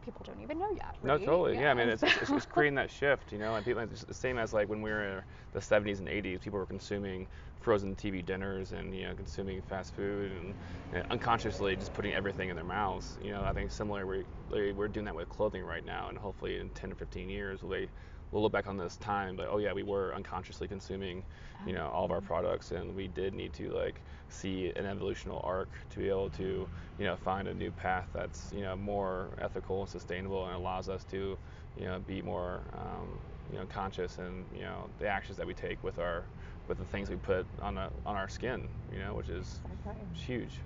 people 0.07 0.23
don't 0.25 0.40
even 0.40 0.57
know 0.59 0.71
yet 0.73 0.95
No, 1.03 1.19
totally. 1.19 1.59
Yeah, 1.59 1.73
I 1.73 1.75
mean, 1.75 1.88
it's, 1.88 2.03
it's, 2.05 2.31
it's 2.31 2.47
creating 2.55 2.77
that 2.77 2.90
shift, 2.90 3.33
you 3.33 3.38
know, 3.38 3.57
and 3.57 3.64
people, 3.66 3.83
it's 3.83 4.05
the 4.05 4.14
same 4.14 4.38
as 4.38 4.53
like 4.53 4.69
when 4.69 4.81
we 4.81 4.90
were 4.90 5.19
in 5.19 5.23
the 5.53 5.61
70s 5.61 5.99
and 5.99 6.09
80s, 6.09 6.40
people 6.40 6.59
were 6.61 6.66
consuming 6.66 7.27
frozen 7.61 7.97
TV 7.97 8.25
dinners 8.25 8.71
and, 8.73 8.95
you 8.95 9.05
know, 9.09 9.14
consuming 9.16 9.61
fast 9.62 9.95
food 9.97 10.31
and, 10.31 10.55
and 10.92 11.05
unconsciously 11.11 11.75
just 11.77 11.92
putting 11.92 12.14
everything 12.14 12.51
in 12.51 12.55
their 12.57 12.64
mouths. 12.64 13.19
You 13.21 13.33
know, 13.33 13.42
I 13.42 13.53
think 13.53 13.73
similar, 13.73 14.07
we, 14.07 14.19
like, 14.49 14.75
we're 14.77 14.88
doing 14.88 15.07
that 15.07 15.14
with 15.16 15.29
clothing 15.29 15.64
right 15.64 15.85
now, 15.85 16.09
and 16.09 16.16
hopefully 16.16 16.59
in 16.61 16.71
10 16.71 16.92
or 16.92 16.95
15 16.95 17.29
years, 17.29 17.62
we'll, 17.64 17.81
be, 17.81 17.90
we'll 18.31 18.43
look 18.43 18.53
back 18.53 18.67
on 18.67 18.77
this 18.77 18.97
time, 18.97 19.37
but 19.37 19.49
oh 19.51 19.59
yeah, 19.59 19.73
we 19.73 19.83
were 19.83 20.15
unconsciously 20.15 20.69
consuming, 20.69 21.23
you 21.67 21.73
know, 21.73 21.89
all 21.89 22.05
of 22.05 22.11
our 22.11 22.21
products, 22.21 22.73
and 22.73 22.95
we 22.95 23.09
did 23.09 23.35
need 23.35 23.53
to 23.55 23.71
like 23.71 24.01
see 24.29 24.73
an 24.77 24.85
evolutional 24.85 25.41
arc 25.45 25.69
to 25.91 25.99
be 26.01 26.09
able 26.09 26.31
to, 26.31 26.69
you 26.99 27.05
know, 27.05 27.17
find 27.17 27.49
a 27.49 27.55
new 27.55 27.71
path 27.71 28.09
that's, 28.12 28.53
you 28.53 28.62
know, 28.62 28.77
more 28.77 29.29
ethical 29.41 29.81
and 29.81 29.89
sustainable 29.89 30.47
and 30.47 30.55
allows 30.55 30.89
us 30.89 31.05
to, 31.05 31.39
you 31.79 31.85
know, 31.85 31.99
be 32.01 32.21
more, 32.23 32.61
um, 32.73 33.19
you 33.53 33.59
know, 33.59 33.67
conscious 33.67 34.19
and, 34.19 34.45
you 34.53 34.62
know, 34.62 34.89
the 34.99 35.07
actions 35.07 35.39
that 35.39 35.47
we 35.47 35.55
take 35.55 35.83
with 35.85 35.99
our, 35.99 36.25
with 36.69 36.79
the 36.79 36.85
things 36.85 37.09
we 37.09 37.17
put 37.17 37.47
on 37.62 37.79
a, 37.79 37.91
on 38.05 38.17
our 38.17 38.29
skin, 38.29 38.69
you 38.93 38.99
know, 38.99 39.15
which 39.15 39.29
is 39.29 39.61
exactly 39.73 40.07
huge. 40.15 40.59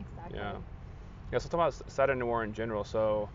exactly 0.00 0.38
Yeah. 0.38 0.52
Yeah. 1.32 1.38
So 1.38 1.48
talk 1.48 1.54
about 1.54 1.90
Saturn 1.90 2.18
Noir 2.20 2.44
in 2.44 2.52
general. 2.52 2.84
So 2.84 3.28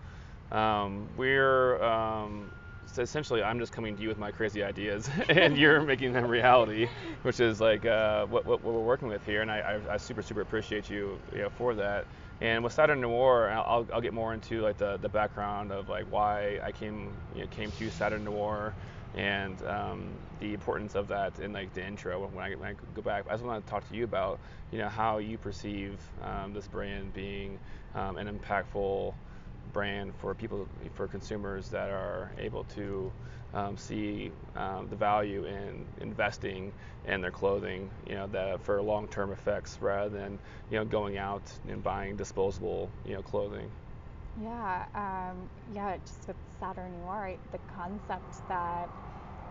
um, 0.51 1.07
we're 1.17 1.83
um, 1.83 2.49
so 2.93 3.01
essentially 3.01 3.41
I'm 3.41 3.59
just 3.59 3.71
coming 3.71 3.95
to 3.95 4.01
you 4.01 4.07
with 4.07 4.19
my 4.19 4.31
crazy 4.31 4.63
ideas, 4.63 5.09
and 5.29 5.57
you're 5.57 5.81
making 5.81 6.13
them 6.13 6.27
reality, 6.27 6.87
which 7.23 7.39
is 7.39 7.59
like 7.59 7.85
uh, 7.85 8.27
what, 8.27 8.45
what, 8.45 8.63
what 8.63 8.73
we're 8.73 8.81
working 8.81 9.07
with 9.07 9.25
here. 9.25 9.41
And 9.41 9.49
I, 9.49 9.79
I, 9.89 9.93
I 9.95 9.97
super 9.97 10.21
super 10.21 10.41
appreciate 10.41 10.89
you, 10.89 11.17
you 11.33 11.39
know, 11.39 11.49
for 11.49 11.73
that. 11.73 12.05
And 12.41 12.63
with 12.63 12.73
Saturn 12.73 13.01
Noir, 13.01 13.49
I'll, 13.49 13.87
I'll, 13.93 14.01
get 14.01 14.13
more 14.13 14.33
into 14.33 14.61
like 14.61 14.77
the, 14.77 14.97
the 14.97 15.07
background 15.07 15.71
of 15.71 15.87
like 15.87 16.05
why 16.11 16.59
I 16.63 16.71
came 16.71 17.13
you 17.35 17.41
know, 17.41 17.47
came 17.47 17.71
to 17.71 17.89
Saturn 17.89 18.25
Noir 18.25 18.73
and 19.15 19.61
um, 19.65 20.05
the 20.39 20.53
importance 20.53 20.95
of 20.95 21.07
that 21.07 21.39
in 21.39 21.53
like 21.53 21.73
the 21.73 21.85
intro 21.85 22.27
when 22.27 22.43
I, 22.43 22.55
when 22.55 22.69
I 22.69 22.75
go 22.95 23.01
back. 23.01 23.25
I 23.27 23.33
just 23.33 23.43
want 23.43 23.65
to 23.65 23.69
talk 23.69 23.87
to 23.89 23.95
you 23.95 24.03
about 24.03 24.39
you 24.71 24.77
know 24.77 24.89
how 24.89 25.17
you 25.17 25.37
perceive 25.37 25.99
um, 26.23 26.53
this 26.53 26.67
brand 26.67 27.13
being 27.13 27.57
um, 27.95 28.17
an 28.17 28.27
impactful 28.27 29.13
brand 29.73 30.15
for 30.15 30.35
people 30.35 30.69
for 30.93 31.07
consumers 31.07 31.69
that 31.69 31.89
are 31.89 32.33
able 32.37 32.63
to 32.65 33.13
um, 33.53 33.77
see 33.77 34.31
um, 34.55 34.87
the 34.89 34.95
value 34.95 35.45
in 35.45 35.87
investing 36.01 36.73
in 37.05 37.21
their 37.21 37.31
clothing 37.31 37.91
you 38.07 38.15
know 38.15 38.27
that 38.27 38.61
for 38.63 38.81
long-term 38.81 39.31
effects 39.31 39.79
rather 39.81 40.09
than 40.09 40.39
you 40.69 40.77
know 40.77 40.85
going 40.85 41.17
out 41.17 41.51
and 41.67 41.83
buying 41.83 42.15
disposable 42.17 42.91
you 43.05 43.13
know 43.15 43.23
clothing 43.23 43.71
Yeah, 44.35 44.85
um, 44.95 45.49
yeah, 45.65 45.97
just 45.97 46.27
with 46.27 46.37
Saturn 46.59 46.93
Noir, 46.93 47.19
right, 47.21 47.41
the 47.51 47.59
concept 47.67 48.41
that 48.47 48.89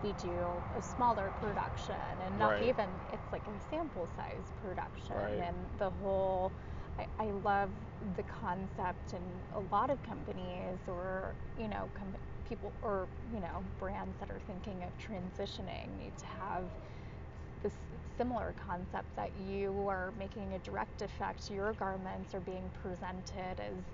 we 0.02 0.12
do 0.14 0.64
a 0.74 0.82
smaller 0.82 1.30
production 1.30 2.20
and 2.20 2.38
not 2.38 2.54
Right. 2.54 2.60
even, 2.60 3.00
it's 3.10 3.32
like 3.32 3.46
a 3.48 3.58
sample 3.60 4.06
size 4.06 4.52
production. 4.60 5.16
Right. 5.16 5.40
And 5.40 5.68
the 5.78 5.90
whole, 5.90 6.54
I, 6.98 7.06
I 7.18 7.30
love 7.32 7.70
the 8.16 8.22
concept, 8.24 9.12
and 9.14 9.44
a 9.52 9.60
lot 9.60 9.90
of 9.90 10.02
companies 10.02 10.80
or, 10.88 11.36
you 11.56 11.68
know, 11.68 11.90
com- 11.94 12.16
people 12.44 12.74
or, 12.82 13.08
you 13.32 13.40
know, 13.40 13.64
brands 13.78 14.16
that 14.18 14.30
are 14.30 14.40
thinking 14.40 14.82
of 14.84 14.96
transitioning 14.98 15.96
need 15.96 16.16
to 16.18 16.26
have 16.26 16.70
this 17.62 17.74
similar 18.16 18.54
concept 18.54 19.08
that 19.16 19.34
you 19.36 19.86
are 19.88 20.12
making 20.18 20.54
a 20.54 20.58
direct 20.58 21.02
effect. 21.02 21.50
Your 21.50 21.72
garments 21.74 22.34
are 22.34 22.40
being 22.40 22.70
presented 22.70 23.60
as 23.60 23.84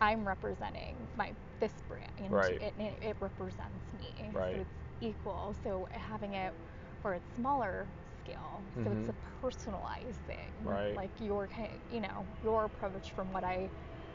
I'm 0.00 0.26
representing 0.26 1.08
my 1.16 1.34
this 1.60 1.74
brand, 1.88 2.10
and 2.18 2.32
Right. 2.32 2.60
it, 2.60 2.74
it, 2.78 2.98
it 3.02 3.16
represents 3.20 3.92
me. 3.92 4.32
Right. 4.32 4.54
So 4.54 4.60
it's 4.62 4.76
equal. 5.00 5.54
So 5.62 5.86
having 5.92 6.34
it 6.34 6.54
where 7.02 7.14
it's 7.14 7.34
smaller 7.34 7.88
scale, 8.22 8.66
so 8.82 8.92
it's 8.92 9.08
Mhm. 9.08 9.14
a 9.14 9.14
personalized 9.40 10.22
thing. 10.26 10.52
Right. 10.64 11.02
Like 11.02 11.12
your 11.18 11.48
you 11.88 12.00
know 12.00 12.28
your 12.42 12.64
approach 12.64 13.12
from 13.14 13.32
what 13.32 13.44
I 13.44 13.70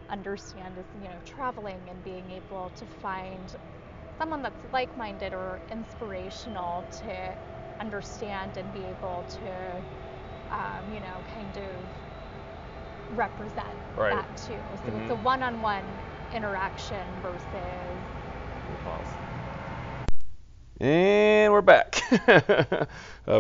understand 0.09 0.77
is 0.77 0.87
you 0.93 1.09
know 1.09 1.19
traveling 1.25 1.89
and 1.89 2.03
being 2.03 2.31
able 2.31 2.71
to 2.77 2.87
find 2.87 3.53
someone 4.17 4.41
that's 4.41 4.63
like-minded 4.71 5.33
or 5.33 5.61
inspirational 5.71 6.85
to 6.99 7.35
understand 7.79 8.57
and 8.57 8.71
be 8.71 8.89
able 8.89 9.25
to 9.39 9.83
um, 10.51 10.89
you 10.89 11.01
know 11.01 11.23
kind 11.27 11.57
of 11.57 11.91
represent 13.09 13.85
Right. 13.95 14.25
that 14.25 14.27
too. 14.35 14.63
So 14.85 14.95
it's 14.95 15.09
a 15.09 15.15
Mhm. 15.15 15.15
one-on-one 15.15 16.01
interaction 16.31 17.19
versus 17.21 18.07
And 20.79 21.51
we're 21.53 21.63
back. 21.63 21.99
uh, 22.27 22.85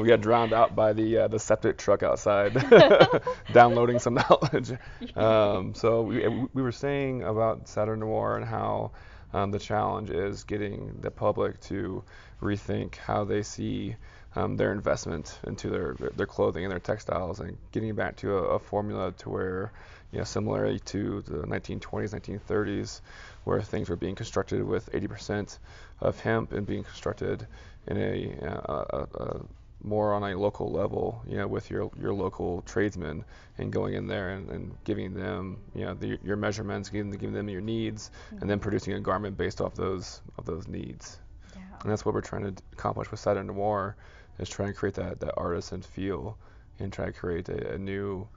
we 0.01 0.07
got 0.07 0.21
drowned 0.21 0.53
out 0.53 0.75
by 0.75 0.93
the 0.93 1.19
uh, 1.19 1.27
the 1.27 1.37
septic 1.37 1.77
truck 1.77 2.01
outside, 2.01 2.53
downloading 3.53 3.99
some 3.99 4.15
knowledge. 4.15 4.71
Um, 5.15 5.75
so 5.75 6.01
we, 6.01 6.27
we 6.27 6.61
were 6.63 6.71
saying 6.71 7.21
about 7.21 7.67
Saturn 7.67 7.99
Noir 7.99 8.37
and 8.37 8.45
how 8.45 8.91
um, 9.33 9.51
the 9.51 9.59
challenge 9.59 10.09
is 10.09 10.45
getting 10.45 10.97
the 11.01 11.11
public 11.11 11.59
to 11.61 12.03
rethink 12.41 12.95
how 12.95 13.23
they 13.23 13.43
see 13.43 13.95
um, 14.35 14.57
their 14.57 14.71
investment 14.71 15.39
into 15.45 15.69
their 15.69 15.95
their 16.15 16.25
clothing 16.25 16.63
and 16.65 16.71
their 16.71 16.79
textiles, 16.79 17.39
and 17.39 17.55
getting 17.71 17.93
back 17.93 18.15
to 18.17 18.35
a, 18.35 18.43
a 18.55 18.59
formula 18.59 19.11
to 19.19 19.29
where, 19.29 19.71
you 20.11 20.17
know, 20.17 20.23
similarly 20.23 20.79
to 20.79 21.21
the 21.21 21.43
1920s, 21.43 22.15
1930s, 22.15 23.01
where 23.47 23.61
things 23.61 23.89
were 23.89 23.95
being 23.95 24.15
constructed 24.15 24.61
with 24.61 24.91
80% 24.91 25.57
of 26.01 26.19
hemp 26.19 26.51
and 26.51 26.67
being 26.67 26.83
constructed 26.83 27.47
in 27.87 27.97
a, 27.97 28.45
uh, 28.45 28.85
a, 28.89 29.23
a 29.23 29.41
more 29.81 30.13
on 30.13 30.23
a 30.23 30.37
local 30.37 30.69
level, 30.69 31.21
you 31.25 31.37
know, 31.37 31.47
with 31.47 31.71
your 31.71 31.89
your 31.97 32.13
local 32.13 32.61
tradesmen 32.63 33.23
and 33.57 33.71
going 33.71 33.93
in 33.93 34.05
there 34.07 34.31
and, 34.31 34.49
and 34.49 34.75
giving 34.83 35.13
them, 35.13 35.57
you 35.73 35.85
know, 35.85 35.93
the, 35.93 36.19
your 36.23 36.35
measurements, 36.35 36.89
giving, 36.89 37.11
giving 37.11 37.33
them 37.33 37.47
your 37.47 37.61
needs, 37.61 38.11
and 38.41 38.49
then 38.49 38.59
producing 38.59 38.93
a 38.93 38.99
garment 38.99 39.37
based 39.37 39.61
off 39.61 39.75
those 39.75 40.21
of 40.37 40.45
those 40.45 40.67
needs. 40.67 41.17
yeah. 41.55 41.61
And 41.81 41.91
that's 41.91 42.03
what 42.03 42.13
we're 42.13 42.21
trying 42.21 42.53
to 42.53 42.63
accomplish 42.73 43.09
with 43.11 43.19
Saturn 43.21 43.47
Noir, 43.47 43.95
is 44.39 44.49
try 44.49 44.65
and 44.65 44.75
create 44.75 44.95
that, 44.95 45.21
that 45.21 45.33
artisan 45.37 45.81
feel 45.81 46.37
and 46.79 46.91
try 46.91 47.05
to 47.05 47.13
create 47.13 47.47
a, 47.47 47.75
a 47.75 47.77
new 47.77 48.27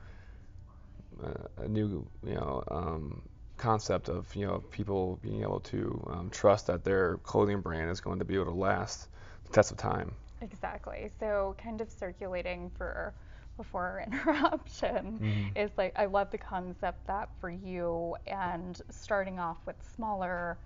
uh, 1.25 1.64
a 1.64 1.68
new 1.68 2.07
you 2.25 2.35
know 2.35 2.62
um, 2.70 3.23
concept 3.61 4.09
of 4.09 4.35
you 4.37 4.46
know 4.46 4.64
people 4.73 5.18
being 5.23 5.42
able 5.42 5.61
to 5.61 6.09
um, 6.12 6.31
trust 6.31 6.66
that 6.68 6.85
their 6.85 7.18
clothing 7.18 7.61
brand 7.62 7.90
is 7.90 8.01
going 8.01 8.18
to 8.20 8.25
be 8.27 8.35
able 8.37 8.46
to 8.46 8.53
last 8.53 9.09
the 9.46 9.53
test 9.53 9.73
of 9.73 9.79
time. 9.79 10.16
Exactly. 10.40 11.11
So 11.18 11.55
kind 11.59 11.81
of 11.81 11.90
circulating 11.90 12.70
for 12.70 13.14
before 13.57 14.03
interruption 14.07 15.20
Mhm. 15.20 15.55
is 15.55 15.70
like 15.79 15.92
I 15.96 16.07
love 16.07 16.31
the 16.31 16.38
concept 16.38 17.07
that 17.07 17.31
for 17.40 17.51
you 17.51 18.16
and 18.27 18.81
starting 18.90 19.38
off 19.38 19.59
with 19.66 19.77
smaller, 19.83 20.59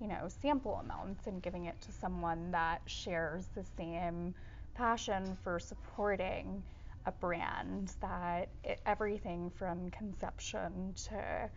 you 0.00 0.08
know, 0.08 0.28
sample 0.28 0.76
amounts 0.76 1.26
and 1.26 1.42
giving 1.42 1.66
it 1.66 1.80
to 1.82 1.92
someone 1.92 2.50
that 2.52 2.82
shares 2.86 3.48
the 3.48 3.64
same 3.64 4.34
passion 4.74 5.36
for 5.42 5.58
supporting 5.58 6.64
a 7.06 7.12
brand 7.12 7.94
that 8.00 8.50
it, 8.64 8.80
everything 8.86 9.50
from 9.50 9.90
conception 9.90 10.92
to 11.08 11.50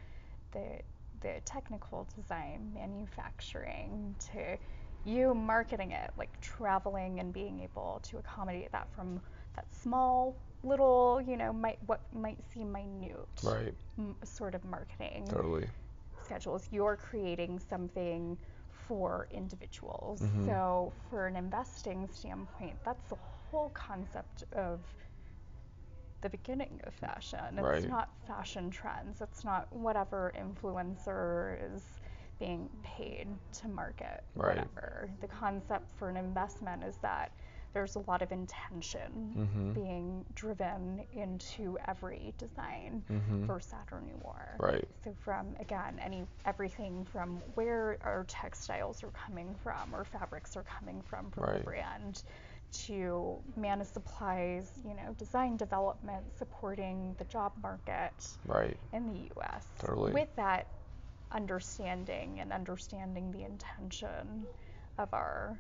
the 0.54 0.80
the 1.22 1.40
technical 1.46 2.08
design, 2.16 2.72
manufacturing 2.74 4.16
to 4.32 4.58
you 5.06 5.34
marketing 5.34 5.92
it, 5.92 6.12
like 6.18 6.40
traveling 6.42 7.20
and 7.20 7.34
being 7.34 7.60
able 7.62 8.00
to 8.04 8.18
accommodate 8.18 8.72
that 8.72 8.88
from 8.96 9.22
that 9.56 9.66
small 9.74 10.36
little, 10.64 11.22
you 11.22 11.36
know, 11.38 11.52
might 11.54 11.78
what 11.88 12.02
might 12.14 12.42
seem 12.54 12.72
minute 12.72 13.28
Right. 13.44 13.74
m- 13.98 14.16
sort 14.24 14.56
of 14.56 14.64
marketing 14.66 15.28
Totally. 15.30 15.68
schedules. 16.22 16.68
You're 16.72 16.96
creating 16.98 17.60
something 17.60 18.38
for 18.70 19.28
individuals. 19.32 20.22
Mhm. 20.22 20.46
So, 20.46 20.94
for 21.10 21.28
an 21.28 21.36
investing 21.36 22.08
standpoint, 22.08 22.80
that's 22.84 23.04
the 23.10 23.16
whole 23.16 23.70
concept 23.72 24.44
of 24.54 24.82
the 26.24 26.30
beginning 26.30 26.80
of 26.86 26.94
fashion. 26.96 27.40
It's 27.52 27.62
Right. 27.62 27.88
not 27.88 28.10
fashion 28.26 28.72
trends. 28.72 29.22
It's 29.22 29.44
not 29.44 29.72
whatever 29.72 30.32
influencer 30.36 31.74
is 31.76 32.00
being 32.40 32.70
paid 32.82 33.28
to 33.54 33.68
market 33.68 34.24
Right. 34.36 34.58
whatever. 34.58 35.10
The 35.22 35.28
concept 35.28 35.92
for 35.98 36.10
an 36.10 36.18
investment 36.18 36.84
is 36.84 36.98
that 36.98 37.32
there's 37.74 37.96
a 37.96 38.00
lot 38.00 38.22
of 38.22 38.32
intention 38.32 39.34
Mhm. 39.36 39.74
being 39.74 40.26
driven 40.36 41.06
into 41.14 41.78
every 41.88 42.34
design 42.38 43.04
Mhm. 43.10 43.48
for 43.48 43.60
Saturn 43.60 44.08
Noir. 44.22 44.56
Right. 44.60 44.88
So 45.04 45.14
from 45.16 45.56
again, 45.60 46.00
any 46.00 46.28
everything 46.46 47.04
from 47.06 47.38
where 47.56 47.98
our 48.02 48.26
textiles 48.26 49.04
are 49.04 49.10
coming 49.12 49.56
from 49.56 49.94
or 49.96 50.06
fabrics 50.06 50.56
are 50.56 50.64
coming 50.64 51.02
from 51.02 51.32
from 51.32 51.44
Right. 51.46 51.58
the 51.60 51.64
brand 51.64 52.24
to 52.74 53.38
Manus 53.56 53.90
Supply's, 53.90 54.72
you 54.84 54.94
know, 54.96 55.14
design 55.18 55.58
development 55.58 56.24
supporting 56.38 57.16
the 57.18 57.26
job 57.26 57.54
market 57.62 58.14
Right. 58.46 58.78
in 58.92 59.14
the 59.14 59.30
US. 59.38 59.66
Totally. 59.80 60.14
With 60.14 60.36
that 60.36 60.68
understanding 61.32 62.40
and 62.40 62.52
understanding 62.52 63.32
the 63.32 63.44
intention 63.44 64.46
of 64.98 65.14
our 65.14 65.58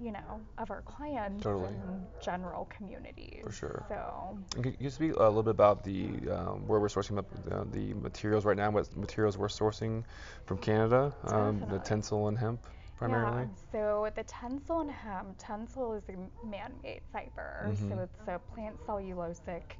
you 0.00 0.12
know, 0.12 0.40
of 0.58 0.70
our 0.70 0.82
clients 0.82 1.42
Totally. 1.42 1.68
and 1.68 2.04
general 2.20 2.66
communities. 2.76 3.40
For 3.44 3.52
sure. 3.52 3.84
So 3.88 4.38
Can 4.60 4.76
you 4.78 4.90
speak 4.90 5.14
a 5.16 5.22
little 5.22 5.42
bit 5.44 5.52
about 5.52 5.84
the 5.84 6.08
um, 6.30 6.66
where 6.66 6.80
we're 6.80 6.88
sourcing 6.88 7.18
uh, 7.18 7.64
the 7.72 7.94
materials 7.94 8.44
right 8.44 8.56
now? 8.56 8.70
What 8.70 8.94
materials 8.96 9.38
we're 9.38 9.48
sourcing 9.48 10.04
from 10.44 10.58
Canada? 10.58 11.14
Um, 11.28 11.60
the 11.70 11.78
tencel 11.78 12.28
and 12.28 12.36
hemp 12.36 12.60
primarily. 12.96 13.42
Yeah, 13.42 13.46
so 13.72 14.10
the 14.14 14.24
Tencel 14.24 14.80
and 14.80 14.90
hemp, 14.90 15.38
Tencel 15.38 15.96
is 15.96 16.04
a 16.08 16.46
man-made 16.46 17.02
fiber, 17.12 17.66
Mhm. 17.68 17.88
so 17.90 17.98
it's 18.00 18.28
a 18.28 18.38
plant 18.38 18.76
cellulosic. 18.86 19.76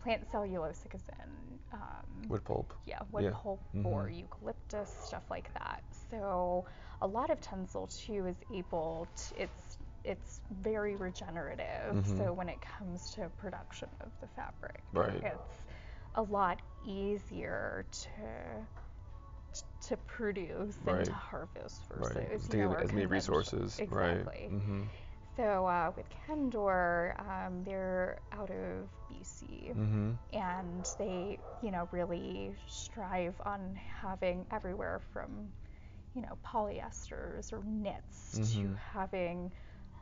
Plant 0.00 0.28
cellulosic 0.30 0.94
is 0.94 1.08
in 1.20 1.58
um, 1.72 2.22
Wood 2.28 2.44
pulp. 2.44 2.74
yeah, 2.84 2.98
wood 3.12 3.24
yeah. 3.24 3.30
pulp 3.34 3.60
or 3.84 4.06
Mhm. 4.06 4.18
eucalyptus, 4.18 4.90
stuff 4.90 5.30
like 5.30 5.52
that. 5.54 5.82
So 6.10 6.66
a 7.00 7.06
lot 7.06 7.30
of 7.30 7.40
Tencel 7.40 7.88
too 8.04 8.26
is 8.26 8.36
able 8.50 9.06
to, 9.16 9.42
it's 9.42 9.78
it's 10.04 10.40
very 10.50 10.96
regenerative. 10.96 11.94
Mhm. 11.94 12.18
So 12.18 12.32
when 12.32 12.48
it 12.48 12.60
comes 12.60 13.10
to 13.12 13.28
production 13.30 13.88
of 14.00 14.10
the 14.20 14.26
fabric, 14.26 14.82
Right. 14.92 15.22
it's 15.22 15.62
a 16.16 16.22
lot 16.22 16.60
easier 16.84 17.86
to 17.92 18.66
to 19.88 19.96
produce 19.96 20.78
and 20.86 21.04
to 21.04 21.12
harvest 21.12 21.86
versus 21.88 22.14
Right. 22.16 22.40
you 22.48 22.56
know, 22.58 22.74
as 22.74 22.92
many 22.92 23.06
resources. 23.06 23.78
Exactly. 23.78 24.32
Right. 24.32 24.48
hmm 24.50 24.82
So 25.36 25.66
uh, 25.66 25.92
with 25.96 26.06
Kendor, 26.10 27.18
um, 27.20 27.64
they're 27.64 28.20
out 28.32 28.50
of 28.50 28.90
BC 29.08 29.72
hmm 29.72 30.12
and 30.32 30.88
they 30.98 31.38
you 31.60 31.70
know 31.70 31.88
really 31.92 32.54
strive 32.66 33.34
on 33.44 33.74
having 34.00 34.46
everywhere 34.50 35.00
from 35.12 35.52
you 36.14 36.22
know 36.22 36.38
polyesters 36.46 37.52
or 37.52 37.62
knits 37.64 38.40
to 38.52 38.68
Mhm. 38.68 38.76
having 38.92 39.52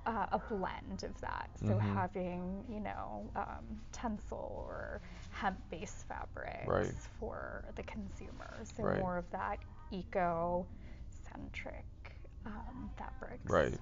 uh, 0.07 0.27
a 0.33 0.39
blend 0.49 1.03
of 1.05 1.21
that 1.21 1.49
so 1.67 1.79
Mhm. 1.79 1.81
having 1.81 2.65
you 2.69 2.81
know 2.81 3.31
um, 3.37 3.65
tencel 3.93 4.51
or 4.51 5.01
hemp 5.31 5.59
based 5.71 6.07
fabrics 6.09 6.67
Right. 6.67 6.95
for 7.19 7.65
the 7.77 7.83
consumer 7.83 8.61
so 8.65 8.85
Right. 8.85 9.01
more 9.01 9.17
of 9.19 9.31
that 9.31 9.59
eco 9.91 10.67
centric 11.09 11.85
um, 12.47 12.91
fabrics 12.97 13.53
Right. 13.53 13.75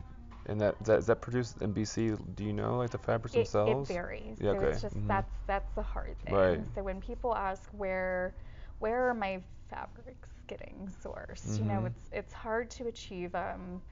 And 0.46 0.60
that, 0.60 0.82
that 0.84 0.98
is 1.00 1.06
that 1.06 1.20
produced 1.20 1.60
in 1.62 1.72
BC? 1.72 2.12
Do 2.34 2.44
you 2.44 2.52
know 2.52 2.76
like 2.78 2.90
the 2.90 2.98
fabrics 2.98 3.34
it, 3.34 3.38
it 3.38 3.44
themselves? 3.44 3.88
varies. 3.88 4.38
Yeah, 4.40 4.52
so 4.52 4.60
it's 4.60 4.80
just 4.80 4.96
Mhm. 4.96 5.08
that's 5.08 5.34
that's 5.46 5.72
the 5.72 5.82
hard 5.82 6.16
thing. 6.24 6.34
Right. 6.34 6.60
So 6.74 6.82
when 6.82 7.00
people 7.00 7.34
ask 7.34 7.68
where 7.72 8.34
where 8.78 9.08
are 9.08 9.14
my 9.14 9.42
fabrics 9.68 10.30
getting 10.46 10.88
sourced, 11.04 11.58
you 11.58 11.64
know, 11.66 11.84
Mhm. 11.84 11.86
it's 11.86 12.08
it's 12.12 12.32
hard 12.32 12.70
to 12.72 12.86
achieve. 12.86 13.34
Um, 13.34 13.82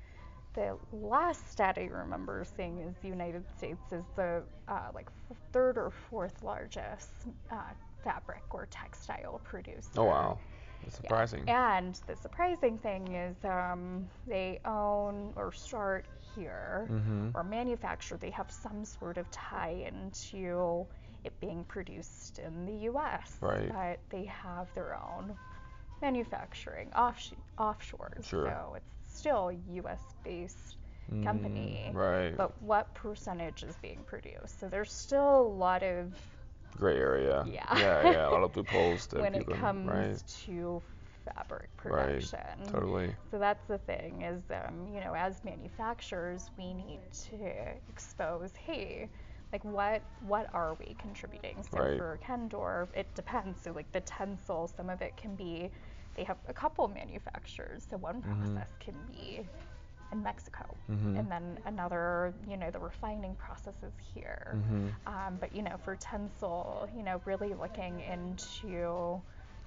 the 0.56 0.76
last 0.92 1.52
stat 1.52 1.78
I 1.78 1.84
remember 1.84 2.44
seeing 2.56 2.78
is 2.80 2.94
the 3.02 3.08
United 3.08 3.44
States 3.56 3.92
is 3.92 4.04
the 4.16 4.42
uh, 4.66 4.88
like 4.94 5.08
third 5.52 5.78
or 5.78 5.90
fourth 5.90 6.42
largest 6.42 7.10
uh, 7.52 7.56
fabric 8.02 8.42
or 8.50 8.66
textile 8.70 9.40
producer. 9.44 9.90
Oh 9.96 10.04
wow. 10.04 10.38
That's 10.82 10.96
Yeah. 10.96 11.08
surprising. 11.08 11.48
And 11.48 12.00
the 12.06 12.16
surprising 12.16 12.78
thing 12.78 13.12
is 13.14 13.36
um, 13.44 14.08
they 14.26 14.58
own 14.64 15.32
or 15.36 15.52
start 15.52 16.06
here 16.34 16.88
Mhm. 16.90 17.34
or 17.34 17.44
manufacture. 17.44 18.16
They 18.16 18.30
have 18.30 18.50
some 18.50 18.84
sort 18.84 19.16
of 19.18 19.30
tie 19.30 19.86
into 19.86 20.86
it 21.24 21.38
being 21.40 21.64
produced 21.64 22.38
in 22.38 22.66
the 22.66 22.74
U.S. 22.90 23.38
Right. 23.40 23.68
But 23.72 24.00
they 24.10 24.24
have 24.26 24.72
their 24.74 24.94
own 24.94 25.36
manufacturing 26.02 26.90
off 26.94 27.18
offshore. 27.58 28.12
Sure. 28.22 28.46
So 28.46 28.74
it's 28.76 28.95
still 29.16 29.48
a 29.50 29.74
U.S. 29.74 30.02
based 30.24 30.76
company. 31.22 31.90
Mm, 31.90 31.94
right. 31.94 32.36
But 32.36 32.60
what 32.62 32.92
percentage 32.94 33.62
is 33.62 33.76
being 33.76 34.00
produced? 34.06 34.60
So 34.60 34.68
there's 34.68 34.92
still 34.92 35.40
a 35.42 35.48
lot 35.48 35.82
of 35.82 36.14
Gray 36.76 36.96
area. 36.96 37.44
Yeah. 37.48 37.64
Yeah, 37.78 38.10
yeah. 38.10 38.28
A 38.28 38.30
lot 38.30 38.42
of 38.42 38.56
loopholes 38.56 39.06
that 39.08 39.20
when 39.20 39.34
it 39.34 39.46
comes 39.48 39.88
right. 39.88 40.22
to 40.44 40.82
fabric 41.24 41.74
production. 41.76 42.38
Right. 42.58 42.72
Totally. 42.72 43.14
So 43.30 43.38
that's 43.38 43.64
the 43.66 43.78
thing 43.78 44.22
is, 44.22 44.42
um, 44.50 44.86
you 44.92 45.00
know, 45.00 45.14
as 45.14 45.42
manufacturers, 45.44 46.50
we 46.58 46.74
need 46.74 47.00
to 47.30 47.36
expose, 47.88 48.52
hey, 48.56 49.08
like 49.52 49.64
what 49.64 50.02
what 50.26 50.48
are 50.52 50.74
we 50.74 50.94
contributing? 50.98 51.62
So 51.70 51.78
Right. 51.78 51.98
for 51.98 52.18
Kendor, 52.24 52.88
it 52.94 53.12
depends. 53.14 53.62
So 53.62 53.72
like 53.72 53.90
the 53.92 54.02
Tencel, 54.02 54.74
some 54.76 54.90
of 54.90 55.00
it 55.02 55.16
can 55.16 55.34
be, 55.34 55.70
they 56.16 56.24
have 56.24 56.38
a 56.48 56.52
couple 56.54 56.88
manufacturers. 56.88 57.86
So 57.88 57.96
one 57.98 58.22
Mhm. 58.22 58.54
process 58.54 58.72
can 58.80 58.94
be 59.06 59.46
in 60.12 60.22
Mexico, 60.22 60.76
Mhm. 60.88 61.18
and 61.18 61.30
then 61.30 61.58
another, 61.66 62.32
you 62.46 62.56
know, 62.56 62.70
the 62.70 62.78
refining 62.78 63.34
process 63.36 63.82
is 63.82 63.92
here. 64.14 64.52
Mhm. 64.54 64.94
Um, 65.06 65.36
but 65.38 65.54
you 65.54 65.62
know, 65.62 65.76
for 65.78 65.96
Tencel, 65.96 66.88
you 66.96 67.02
know, 67.02 67.20
really 67.24 67.54
looking 67.54 68.00
into, 68.00 69.20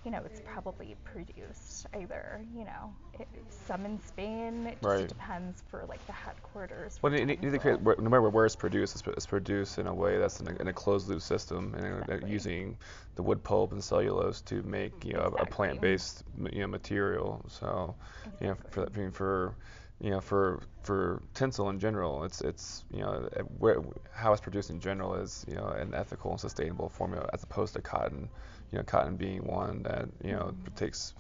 you 0.06 0.12
know, 0.12 0.22
it's 0.26 0.42
probably 0.46 0.96
produced 1.04 1.86
either, 2.00 2.42
you 2.56 2.64
know, 2.66 2.94
it, 3.20 3.28
some 3.50 3.86
in 3.86 4.00
Spain. 4.00 4.66
It 4.68 4.78
just 4.82 4.86
Right. 4.86 5.08
depends 5.08 5.64
for 5.70 5.86
like 5.88 6.06
the 6.08 6.14
headquarters. 6.14 6.98
Well, 7.02 7.12
for 7.12 7.18
you 7.18 7.26
need 7.26 7.42
to 7.42 7.50
Tencel. 7.50 7.62
create, 7.62 7.82
where- 7.82 7.96
no 7.98 8.10
matter 8.10 8.30
where 8.30 8.46
it's 8.46 8.56
produced, 8.56 8.96
it's, 8.96 9.08
it's 9.08 9.26
produced 9.26 9.78
in 9.78 9.88
a 9.88 9.94
way 9.94 10.18
that's 10.18 10.40
in 10.40 10.48
a, 10.48 10.56
in 10.62 10.68
a 10.68 10.74
closed 10.74 11.10
loop 11.10 11.22
system, 11.22 11.74
and 11.76 11.86
uh, 11.86 11.98
Exactly. 12.00 12.30
using 12.32 12.78
the 13.16 13.24
wood 13.24 13.44
pulp 13.44 13.72
and 13.74 13.84
cellulose 13.84 14.42
to 14.42 14.62
make 14.64 15.04
you 15.04 15.14
know 15.14 15.34
a- 15.38 15.44
a 15.44 15.46
plant-based 15.46 16.24
you 16.52 16.62
know 16.62 16.68
material. 16.68 17.44
So, 17.50 17.96
you 18.40 18.48
know, 18.48 18.56
for 18.70 18.84
Exactly. 18.84 19.02
I 19.02 19.04
mean, 19.04 19.12
for 19.12 19.54
you 20.00 20.12
know 20.12 20.22
for 20.22 20.62
for 20.84 21.22
Tencel 21.36 21.70
in 21.70 21.80
general, 21.80 22.24
it's 22.24 22.40
it's 22.42 22.86
you 22.92 23.02
know 23.02 23.28
where, 23.58 23.82
how 24.14 24.32
it's 24.32 24.42
produced 24.42 24.70
in 24.70 24.80
general 24.80 25.16
is 25.16 25.44
you 25.48 25.56
know 25.56 25.68
an 25.68 25.94
ethical 25.94 26.32
and 26.32 26.40
sustainable 26.40 26.88
formula 26.90 27.30
as 27.34 27.44
opposed 27.44 27.74
to 27.74 27.82
cotton. 27.82 28.30
You 28.72 28.78
know, 28.78 28.84
cotton 28.84 29.16
being 29.18 29.46
one 29.46 29.84
that 29.84 30.10
you 30.24 30.32
know 30.32 30.54
Mhm. 30.54 30.76
takes 30.76 31.14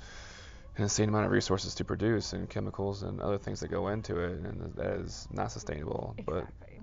an 0.77 0.83
insane 0.83 1.09
amount 1.09 1.25
of 1.25 1.31
resources 1.31 1.75
to 1.75 1.83
produce 1.83 2.33
and 2.33 2.49
chemicals 2.49 3.03
and 3.03 3.19
other 3.21 3.37
things 3.37 3.59
that 3.59 3.69
go 3.69 3.87
into 3.89 4.19
it, 4.19 4.39
and 4.39 4.73
that 4.75 4.93
is 4.99 5.27
not 5.31 5.51
sustainable. 5.51 6.15
But 6.25 6.45
Exactly. 6.45 6.81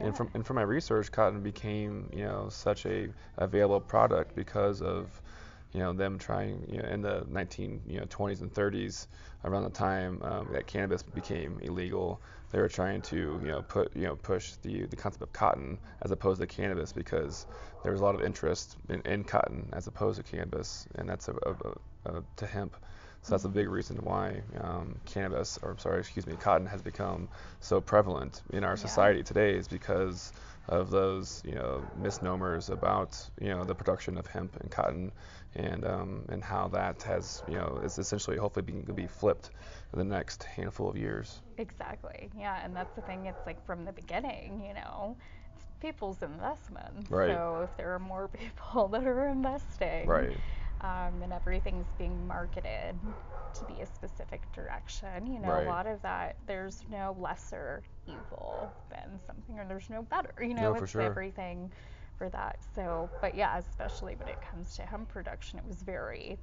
and 0.00 0.16
from 0.16 0.30
and 0.34 0.46
from 0.46 0.56
my 0.56 0.62
research, 0.62 1.12
cotton 1.12 1.42
became 1.42 2.10
you 2.12 2.24
know 2.24 2.48
such 2.50 2.86
a 2.86 3.08
available 3.36 3.80
product 3.80 4.34
because 4.34 4.82
of 4.82 5.20
you 5.72 5.80
know 5.80 5.92
them 5.92 6.18
trying 6.18 6.66
you 6.68 6.82
know 6.82 6.88
in 6.88 7.02
the 7.02 7.24
19 7.28 7.82
you 7.86 7.98
know 8.00 8.06
20s 8.06 8.40
and 8.40 8.52
30s 8.52 9.06
around 9.44 9.64
the 9.64 9.70
time 9.70 10.20
um, 10.22 10.48
that 10.52 10.66
cannabis 10.66 11.02
became 11.02 11.58
illegal 11.62 12.20
they 12.50 12.58
were 12.58 12.68
trying 12.68 13.00
to 13.00 13.40
you 13.42 13.50
know 13.50 13.62
put 13.62 13.94
you 13.96 14.02
know 14.02 14.16
push 14.16 14.52
the 14.62 14.86
the 14.86 14.96
concept 14.96 15.22
of 15.22 15.32
cotton 15.32 15.78
as 16.02 16.10
opposed 16.10 16.40
to 16.40 16.46
cannabis 16.46 16.92
because 16.92 17.46
there 17.82 17.92
was 17.92 18.00
a 18.00 18.04
lot 18.04 18.14
of 18.14 18.22
interest 18.22 18.76
in, 18.88 19.00
in 19.02 19.24
cotton 19.24 19.68
as 19.72 19.86
opposed 19.86 20.16
to 20.16 20.22
cannabis 20.22 20.86
and 20.96 21.08
that's 21.08 21.28
a, 21.28 21.32
a, 21.32 22.10
a, 22.10 22.22
to 22.36 22.46
hemp 22.46 22.76
so 23.22 23.32
that's 23.32 23.44
a 23.44 23.50
big 23.50 23.68
reason 23.68 23.98
why 23.98 24.40
um, 24.58 24.96
cannabis, 25.04 25.58
or 25.62 25.76
sorry, 25.78 26.00
excuse 26.00 26.26
me, 26.26 26.36
cotton 26.36 26.66
has 26.66 26.80
become 26.80 27.28
so 27.60 27.78
prevalent 27.78 28.40
in 28.50 28.64
our 28.64 28.78
society 28.78 29.18
yeah. 29.18 29.24
today 29.24 29.54
is 29.54 29.68
because 29.68 30.32
of 30.68 30.90
those 30.90 31.42
you 31.44 31.54
know 31.54 31.84
misnomers 31.96 32.70
about 32.70 33.18
you 33.40 33.48
know 33.48 33.64
the 33.64 33.74
production 33.74 34.16
of 34.16 34.26
hemp 34.26 34.56
and 34.60 34.70
cotton 34.70 35.10
and 35.54 35.84
um, 35.84 36.24
and 36.28 36.42
how 36.42 36.68
that 36.68 37.02
has 37.02 37.42
you 37.46 37.54
know 37.54 37.80
is 37.82 37.98
essentially 37.98 38.36
hopefully 38.36 38.64
going 38.66 38.86
to 38.86 38.92
be 38.92 39.06
flipped 39.06 39.50
in 39.92 39.98
the 39.98 40.04
next 40.04 40.44
handful 40.44 40.88
of 40.88 40.96
years. 40.96 41.40
Exactly. 41.58 42.30
Yeah, 42.36 42.60
and 42.64 42.74
that's 42.74 42.94
the 42.94 43.02
thing. 43.02 43.26
It's 43.26 43.44
like 43.46 43.64
from 43.64 43.84
the 43.84 43.92
beginning, 43.92 44.64
you 44.66 44.74
know, 44.74 45.16
it's 45.56 45.66
people's 45.80 46.22
investment. 46.22 47.08
Right. 47.10 47.30
So 47.30 47.62
if 47.64 47.76
there 47.76 47.94
are 47.94 47.98
more 47.98 48.28
people 48.32 48.88
that 48.88 49.04
are 49.04 49.28
investing, 49.28 50.06
right 50.06 50.36
um, 50.80 51.22
and 51.22 51.32
everything's 51.32 51.92
being 51.98 52.26
marketed 52.26 52.98
to 53.52 53.64
be 53.64 53.80
a 53.80 53.86
specific 53.86 54.50
direction. 54.52 55.26
You 55.26 55.40
know, 55.40 55.48
right. 55.48 55.66
a 55.66 55.68
lot 55.68 55.86
of 55.86 56.00
that, 56.02 56.36
there's 56.46 56.82
no 56.88 57.16
lesser 57.18 57.82
evil 58.06 58.72
than 58.90 59.20
something, 59.26 59.58
or 59.58 59.66
there's 59.66 59.90
no 59.90 60.02
better. 60.02 60.32
You 60.40 60.54
know, 60.54 60.72
no, 60.72 60.74
it's 60.74 60.92
sure. 60.92 61.02
everything 61.02 61.72
for 62.20 62.28
that. 62.28 62.58
So, 62.74 63.08
but 63.22 63.34
yeah, 63.34 63.56
especially 63.56 64.14
when 64.16 64.28
it 64.28 64.36
comes 64.50 64.76
to 64.76 64.82
hemp 64.82 65.08
production, 65.08 65.58
it 65.58 65.64
was 65.66 65.82
very, 65.82 66.38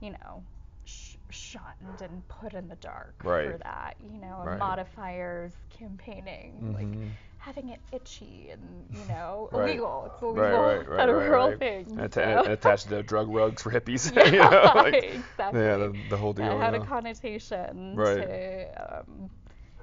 you 0.00 0.10
know, 0.10 0.42
sh- 0.84 1.16
shunned 1.30 2.02
and 2.02 2.28
put 2.28 2.52
in 2.52 2.68
the 2.68 2.76
dark 2.76 3.14
right. 3.24 3.50
for 3.50 3.58
that. 3.58 3.96
You 4.12 4.20
know, 4.20 4.42
right. 4.44 4.58
modifiers, 4.58 5.52
campaigning, 5.70 6.52
mm-hmm. 6.62 6.74
like 6.74 7.10
having 7.38 7.70
it 7.70 7.80
itchy 7.92 8.50
and 8.50 8.60
you 8.92 9.00
know 9.08 9.48
right. 9.52 9.70
illegal. 9.70 10.10
It's 10.12 10.22
illegal 10.22 10.42
right, 10.42 10.76
right, 10.88 10.98
federal 10.98 11.56
thing. 11.56 11.98
And, 11.98 12.12
so. 12.12 12.44
attached 12.46 12.90
to 12.90 13.02
drug 13.02 13.28
rugs 13.30 13.62
for 13.62 13.70
hippies. 13.70 14.14
yeah, 14.16 14.26
you 14.26 14.38
know, 14.38 14.72
like, 14.74 14.94
exactly. 14.94 15.60
Yeah, 15.62 15.76
the, 15.78 15.98
the 16.10 16.16
whole 16.18 16.34
deal. 16.34 16.52
It 16.52 16.60
had 16.60 16.74
you 16.74 16.82
a 16.82 16.84
connotation 16.84 17.96
Right. 17.96 18.16
to 18.16 18.98
um, 18.98 19.30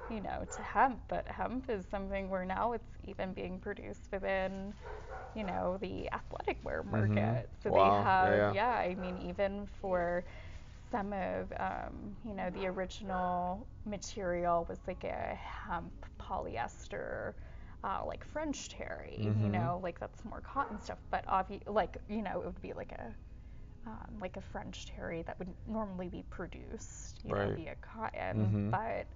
you 0.08 0.20
know 0.20 0.44
to 0.56 0.62
hemp, 0.62 1.00
but 1.08 1.28
hemp 1.28 1.68
is 1.70 1.86
something 1.86 2.30
where 2.30 2.44
now 2.44 2.72
it's 2.72 2.90
even 3.04 3.32
being 3.32 3.58
produced 3.58 4.08
within 4.12 4.74
you 5.34 5.44
know 5.44 5.78
the 5.80 6.10
athletic 6.12 6.58
wear 6.64 6.82
market. 6.82 7.48
So 7.62 7.70
Mm-hmm. 7.70 7.72
Wow. 7.72 7.72
they 7.72 7.90
have 7.90 8.42
Yeah, 8.46 8.68
I 8.68 8.94
mean 8.94 9.18
even 9.18 9.66
for 9.66 10.24
some 10.90 11.12
of 11.12 11.52
um, 11.58 12.16
you 12.24 12.34
know 12.34 12.50
the 12.50 12.66
original 12.66 13.66
material 13.84 14.66
was 14.68 14.80
like 14.86 15.04
a 15.04 15.34
hemp 15.66 15.92
polyester 16.20 17.34
uh, 17.84 18.00
like 18.06 18.24
French 18.24 18.68
terry, 18.68 19.34
you 19.38 19.48
Mhm. 19.48 19.50
know, 19.50 19.80
like 19.82 19.98
that's 20.00 20.24
more 20.24 20.40
cotton 20.40 20.80
stuff. 20.80 20.98
But 21.10 21.26
obvi- 21.26 21.62
like 21.66 21.96
you 22.08 22.22
know, 22.22 22.40
it 22.40 22.46
would 22.46 22.60
be 22.62 22.72
like 22.72 22.92
a 22.92 23.14
um, 23.86 24.18
like 24.20 24.36
a 24.36 24.40
French 24.40 24.86
terry 24.86 25.22
that 25.22 25.38
would 25.38 25.54
normally 25.66 26.08
be 26.08 26.24
produced, 26.30 27.20
you 27.24 27.34
know, 27.34 27.50
Right. 27.50 27.56
via 27.56 27.74
cotton. 27.80 28.54
Mhm. 28.54 28.70
But 28.70 29.06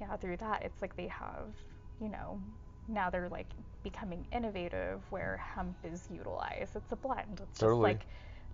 yeah, 0.00 0.16
through 0.16 0.36
that, 0.38 0.62
it's 0.64 0.82
like 0.82 0.96
they 0.96 1.08
have, 1.08 1.54
you 2.00 2.08
know, 2.08 2.40
now 2.88 3.10
they're 3.10 3.28
like 3.28 3.52
becoming 3.82 4.26
innovative 4.32 5.04
where 5.10 5.38
hemp 5.38 5.76
is 5.84 6.06
utilized. 6.10 6.76
It's 6.76 6.92
a 6.92 6.96
blend. 6.96 7.40
It's 7.42 7.58
Totally. 7.58 7.78
just 7.80 7.80
like 7.82 8.06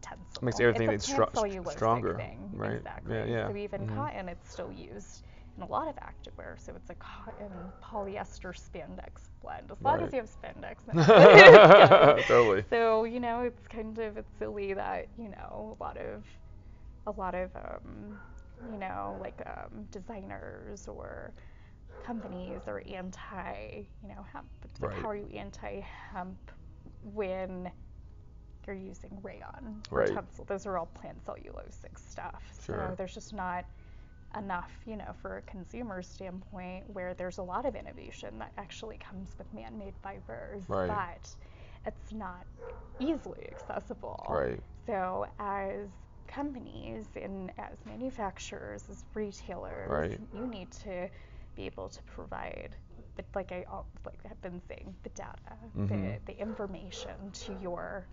tencel. 0.02 0.42
Makes 0.42 0.60
everything 0.60 0.90
it's 0.90 1.08
a 1.08 1.12
stro- 1.14 1.66
stronger, 1.66 2.14
thing. 2.16 2.54
right? 2.54 2.80
Exactly. 2.80 3.16
Yeah, 3.16 3.24
yeah. 3.24 3.48
So 3.48 3.56
even 3.56 3.86
Mhm. 3.86 3.86
cotton, 3.86 4.28
it's 4.28 4.48
still 4.48 4.72
used 4.72 5.24
in 5.56 5.62
a 5.62 5.66
lot 5.66 5.88
of 5.88 5.96
activewear. 5.96 6.58
So 6.60 6.74
it's 6.74 6.90
a 6.90 6.94
cotton 6.96 7.72
polyester 7.82 8.52
spandex 8.54 9.30
blend. 9.42 9.70
As 9.70 9.84
long 9.84 10.02
Right. 10.02 10.02
as 10.02 10.12
you 10.12 10.18
have 10.20 10.28
spandex, 10.30 10.86
totally. 12.28 12.64
So 12.70 13.04
you 13.04 13.20
know, 13.20 13.42
it's 13.42 13.66
kind 13.68 13.98
of 13.98 14.16
it's 14.18 14.32
silly 14.38 14.74
that 14.74 15.08
you 15.16 15.28
know 15.30 15.76
a 15.80 15.82
lot 15.82 15.96
of 15.96 16.24
a 17.06 17.10
lot 17.12 17.34
of 17.34 17.50
um, 17.56 18.20
you 18.70 18.78
know 18.78 19.18
like 19.20 19.40
um, 19.46 19.84
designers 19.90 20.88
or 20.88 21.34
companies 22.04 22.62
are 22.66 22.82
anti 22.92 23.86
you 24.02 24.08
know 24.08 24.24
hemp. 24.32 24.48
Like 24.80 24.92
Right. 24.92 25.02
how 25.02 25.08
are 25.10 25.16
you 25.16 25.26
anti 25.34 25.80
hemp 26.12 26.50
when 27.02 27.70
you're 28.66 28.76
using 28.76 29.18
rayon 29.22 29.82
or 29.90 30.00
Right. 30.00 30.10
tencel? 30.14 30.46
Those 30.46 30.66
are 30.66 30.78
all 30.78 30.86
plant 30.86 31.24
cellulosic 31.24 31.98
stuff. 31.98 32.42
Sure. 32.64 32.88
So 32.88 32.94
there's 32.96 33.14
just 33.14 33.32
not 33.32 33.66
enough, 34.36 34.72
you 34.84 34.96
know, 34.96 35.14
for 35.22 35.36
a 35.38 35.42
consumer 35.42 36.02
standpoint 36.02 36.84
where 36.90 37.14
there's 37.14 37.38
a 37.38 37.42
lot 37.42 37.66
of 37.66 37.76
innovation 37.76 38.38
that 38.40 38.52
actually 38.58 38.98
comes 38.98 39.34
with 39.38 39.52
man-made 39.52 39.94
fibers, 40.02 40.64
Right. 40.68 40.88
but 40.88 41.28
it's 41.86 42.12
not 42.12 42.46
easily 42.98 43.46
accessible. 43.50 44.24
Right. 44.28 44.60
So 44.86 45.26
as 45.38 45.88
companies 46.26 47.06
and 47.20 47.50
as 47.58 47.84
manufacturers, 47.84 48.88
as 48.90 49.04
retailers, 49.14 49.90
Right. 49.90 50.20
you 50.32 50.46
need 50.46 50.70
to 50.72 51.08
be 51.54 51.66
able 51.66 51.88
to 51.88 52.02
provide 52.02 52.76
the, 53.16 53.24
like 53.34 53.52
I 53.52 53.64
like 54.04 54.18
I've 54.28 54.40
been 54.42 54.60
saying, 54.68 54.94
the 55.02 55.10
data, 55.10 55.56
the, 55.74 55.80
Mhm. 55.80 56.24
the 56.26 56.38
information 56.40 57.30
to 57.32 57.54
your 57.54 58.06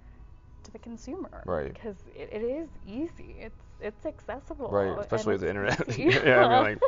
to 0.64 0.72
the 0.72 0.80
consumer. 0.80 1.42
Right. 1.46 1.74
Because 1.74 1.98
it, 2.16 2.30
it 2.32 2.44
is 2.44 2.70
easy. 2.86 3.38
It's 3.40 3.64
it's 3.80 4.06
accessible. 4.06 4.70
Right, 4.70 4.96
especially 5.00 5.34
with 5.34 5.42
the 5.42 5.50
internet. 5.50 5.98
yeah, 5.98 6.46
I 6.46 6.50
mean, 6.50 6.64
like, 6.80 6.82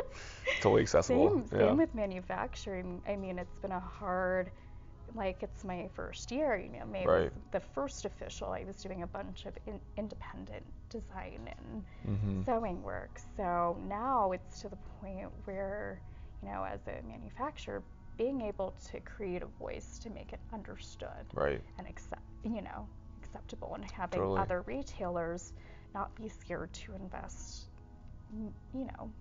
totally 0.60 0.82
accessible. 0.82 1.30
Same, 1.30 1.44
yeah. 1.52 1.66
same 1.66 1.76
with 1.76 1.92
manufacturing. 1.94 3.02
I 3.08 3.16
mean, 3.16 3.38
it's 3.38 3.56
been 3.56 3.72
a 3.72 3.80
hard, 3.80 4.52
like, 5.14 5.42
it's 5.42 5.64
my 5.64 5.88
first 5.94 6.30
year. 6.30 6.56
You 6.56 6.78
know, 6.78 6.86
maybe 6.86 7.06
Right. 7.06 7.32
the 7.52 7.60
first 7.60 8.04
official. 8.04 8.48
I 8.50 8.64
was 8.64 8.76
doing 8.82 9.02
a 9.02 9.06
bunch 9.06 9.46
of 9.46 9.56
in, 9.66 9.80
independent 9.96 10.64
design 10.90 11.48
and 11.58 11.84
Mhm. 12.06 12.44
sewing 12.44 12.82
work. 12.82 13.18
So 13.36 13.76
now 13.88 14.32
it's 14.32 14.60
to 14.60 14.68
the 14.68 14.76
point 15.00 15.30
where, 15.44 16.00
you 16.42 16.48
know, 16.48 16.64
as 16.64 16.80
a 16.86 17.02
manufacturer, 17.06 17.82
being 18.16 18.42
able 18.42 18.74
to 18.92 19.00
create 19.00 19.42
a 19.42 19.46
voice 19.46 19.98
to 20.00 20.10
make 20.10 20.32
it 20.32 20.40
understood 20.52 21.26
Right. 21.34 21.60
and 21.78 21.86
accept, 21.88 22.22
you 22.44 22.62
know, 22.62 22.88
acceptable, 23.18 23.74
and 23.74 23.84
having 23.90 24.20
Totally. 24.20 24.40
other 24.40 24.62
retailers 24.66 25.52
not 25.94 26.14
be 26.14 26.28
scared 26.28 26.72
to 26.72 26.94
invest, 26.94 27.68
you 28.72 28.84
know, 28.84 29.12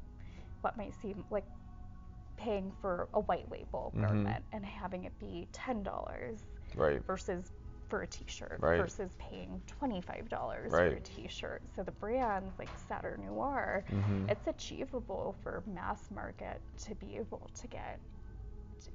what 0.62 0.78
might 0.78 0.94
seem 1.02 1.24
like 1.30 1.46
paying 2.38 2.72
for 2.82 3.08
a 3.14 3.20
white 3.22 3.50
label 3.52 3.92
Mhm. 3.96 4.02
garment 4.08 4.46
and 4.52 4.66
having 4.66 5.04
it 5.06 5.18
be 5.20 5.48
ten 5.52 5.84
dollars 5.84 6.42
Right. 6.76 7.04
versus 7.06 7.52
for 7.90 8.02
a 8.02 8.08
t-shirt 8.08 8.58
Right. 8.60 8.78
versus 8.80 9.14
paying 9.20 9.62
$25 9.68 10.72
Right. 10.72 10.92
for 10.94 10.98
a 10.98 11.02
t-shirt. 11.02 11.62
So 11.76 11.84
the 11.84 11.92
brands 11.92 12.58
like 12.58 12.70
Saturn 12.88 13.24
Noir, 13.26 13.86
Mhm. 13.88 14.32
it's 14.32 14.48
achievable 14.48 15.34
for 15.44 15.62
mass 15.68 16.10
market 16.10 16.62
to 16.78 16.96
be 16.96 17.18
able 17.18 17.50
to 17.54 17.68
get 17.68 18.00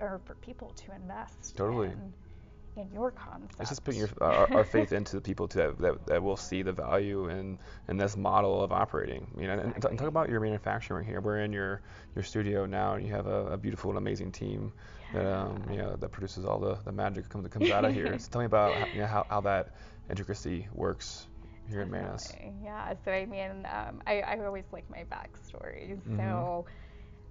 or 0.00 0.18
for 0.24 0.34
people 0.36 0.70
to 0.70 0.92
invest 0.92 1.56
Totally. 1.56 1.88
in, 1.88 2.12
in 2.78 2.90
your 2.92 3.10
concept. 3.10 3.60
It's 3.60 3.70
just 3.70 3.84
putting 3.84 4.00
your, 4.00 4.08
our, 4.20 4.52
our 4.52 4.64
faith 4.76 4.92
into 4.92 5.16
the 5.16 5.22
people 5.22 5.48
to, 5.48 5.74
that, 5.78 6.06
that 6.06 6.22
will 6.22 6.36
see 6.36 6.62
the 6.62 6.72
value 6.72 7.28
in, 7.28 7.58
in 7.88 7.96
this 7.96 8.16
model 8.16 8.62
of 8.62 8.72
operating. 8.72 9.26
You 9.38 9.46
know, 9.48 9.54
and, 9.54 9.72
and 9.74 9.82
talk- 9.82 10.00
about 10.08 10.28
your 10.28 10.40
manufacturing 10.40 11.06
here. 11.06 11.20
We're 11.20 11.40
in 11.40 11.52
your, 11.52 11.82
your 12.14 12.22
studio 12.24 12.66
now, 12.66 12.94
and 12.94 13.06
you 13.06 13.12
have 13.12 13.26
a, 13.26 13.46
a 13.48 13.56
beautiful 13.56 13.90
and 13.90 13.98
amazing 13.98 14.32
team 14.32 14.72
that 15.12 15.26
um, 15.26 15.62
you 15.70 15.78
know 15.78 15.96
that 15.96 16.10
produces 16.10 16.44
all 16.44 16.58
the, 16.58 16.76
the 16.84 16.92
magic 16.92 17.24
that 17.24 17.30
comes 17.30 17.44
that 17.44 17.50
comes 17.50 17.70
out 17.70 17.84
of 17.84 17.92
here. 17.94 18.16
So 18.18 18.28
tell 18.30 18.40
me 18.40 18.46
about 18.46 18.74
how, 18.74 18.86
you 18.92 19.00
know, 19.00 19.06
how, 19.06 19.26
how 19.28 19.40
that 19.42 19.74
intricacy 20.10 20.68
works 20.72 21.28
here 21.68 21.82
in 21.82 21.90
Manus. 21.90 22.32
Yeah, 22.62 22.94
so 23.04 23.10
I 23.12 23.26
mean, 23.26 23.66
um, 23.66 24.02
I, 24.06 24.20
I 24.20 24.38
always 24.44 24.64
like 24.72 24.88
my 24.90 25.04
backstories. 25.10 26.00
Mhm. 26.08 26.16
So 26.16 26.66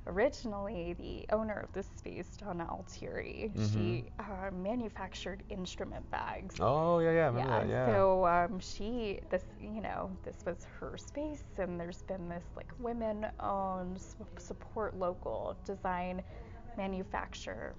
originally, 0.08 0.94
the 0.94 1.26
owner 1.36 1.60
of 1.60 1.72
this 1.74 1.88
space, 1.98 2.38
Donna 2.38 2.68
Altieri, 2.70 3.52
she 3.74 4.10
uh, 4.20 4.50
manufactured 4.52 5.44
instrument 5.50 6.10
bags. 6.12 6.56
Mm-hmm. 6.56 6.64
Oh 6.64 7.00
yeah, 7.00 7.12
yeah, 7.12 7.26
remember 7.28 7.50
that. 7.50 7.70
Yeah. 7.70 7.86
So 7.88 8.26
um, 8.26 8.60
she, 8.60 9.20
this, 9.30 9.44
you 9.60 9.82
know, 9.82 10.12
this 10.24 10.38
was 10.46 10.66
her 10.80 10.98
space, 10.98 11.44
and 11.58 11.80
there's 11.80 12.02
been 12.04 12.28
this 12.30 12.46
like 12.56 12.72
women-owned, 12.80 14.00
support 14.38 14.96
local, 14.98 15.58
design, 15.66 16.22
manufacture 16.78 17.76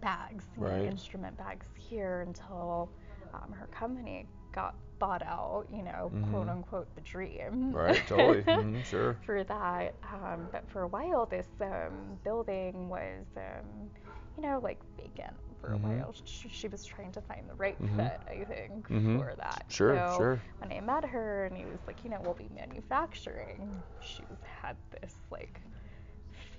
bags, 0.00 0.44
Right. 0.56 0.84
instrument 0.84 1.36
bags 1.36 1.66
here 1.76 2.22
until 2.26 2.90
um, 3.34 3.52
her 3.52 3.66
company 3.68 4.26
got 4.52 4.74
bought 4.98 5.22
out. 5.22 5.66
You 5.70 5.82
know, 5.82 6.10
Mhm. 6.14 6.30
quote 6.30 6.48
unquote, 6.48 6.94
the 6.94 7.00
dream. 7.02 7.72
Right, 7.72 8.06
totally. 8.06 8.42
Mhm, 8.48 8.84
sure. 8.84 9.16
For 9.24 9.44
that, 9.44 9.94
um, 10.12 10.48
but 10.52 10.68
for 10.70 10.82
a 10.82 10.88
while, 10.88 11.26
this 11.26 11.48
um, 11.60 12.18
building 12.24 12.88
was, 12.88 13.26
um, 13.36 13.90
you 14.36 14.42
know, 14.42 14.60
like 14.62 14.78
vacant 14.96 15.36
for 15.60 15.70
Mhm. 15.70 15.74
a 15.74 15.78
while. 15.78 16.14
She, 16.24 16.48
she 16.48 16.68
was 16.68 16.84
trying 16.84 17.12
to 17.12 17.20
find 17.22 17.48
the 17.48 17.54
right 17.54 17.76
Mhm. 17.80 17.96
fit, 17.96 18.20
I 18.26 18.44
think, 18.44 18.88
Mhm. 18.88 19.18
for 19.18 19.34
that. 19.36 19.64
Sure, 19.68 19.94
so 19.96 20.16
sure. 20.16 20.40
when 20.60 20.72
I 20.72 20.80
met 20.80 21.04
her 21.04 21.44
and 21.46 21.56
he 21.56 21.64
was 21.66 21.80
like, 21.86 22.04
you 22.04 22.10
know, 22.10 22.20
we'll 22.22 22.34
be 22.34 22.48
manufacturing, 22.54 23.82
she 24.00 24.24
had 24.62 24.76
this 25.00 25.14
like 25.30 25.60